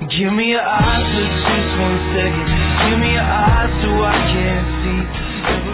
Give 0.00 0.32
me 0.32 0.48
your 0.48 0.64
eyes 0.64 1.04
for 1.04 1.28
just 1.28 1.72
one 1.84 2.00
second. 2.16 2.48
Give 2.48 2.96
me 2.96 3.12
your 3.12 3.28
eyes 3.28 3.72
so 3.84 3.90
I 3.92 4.16
can 4.32 4.62
see. 5.68 5.73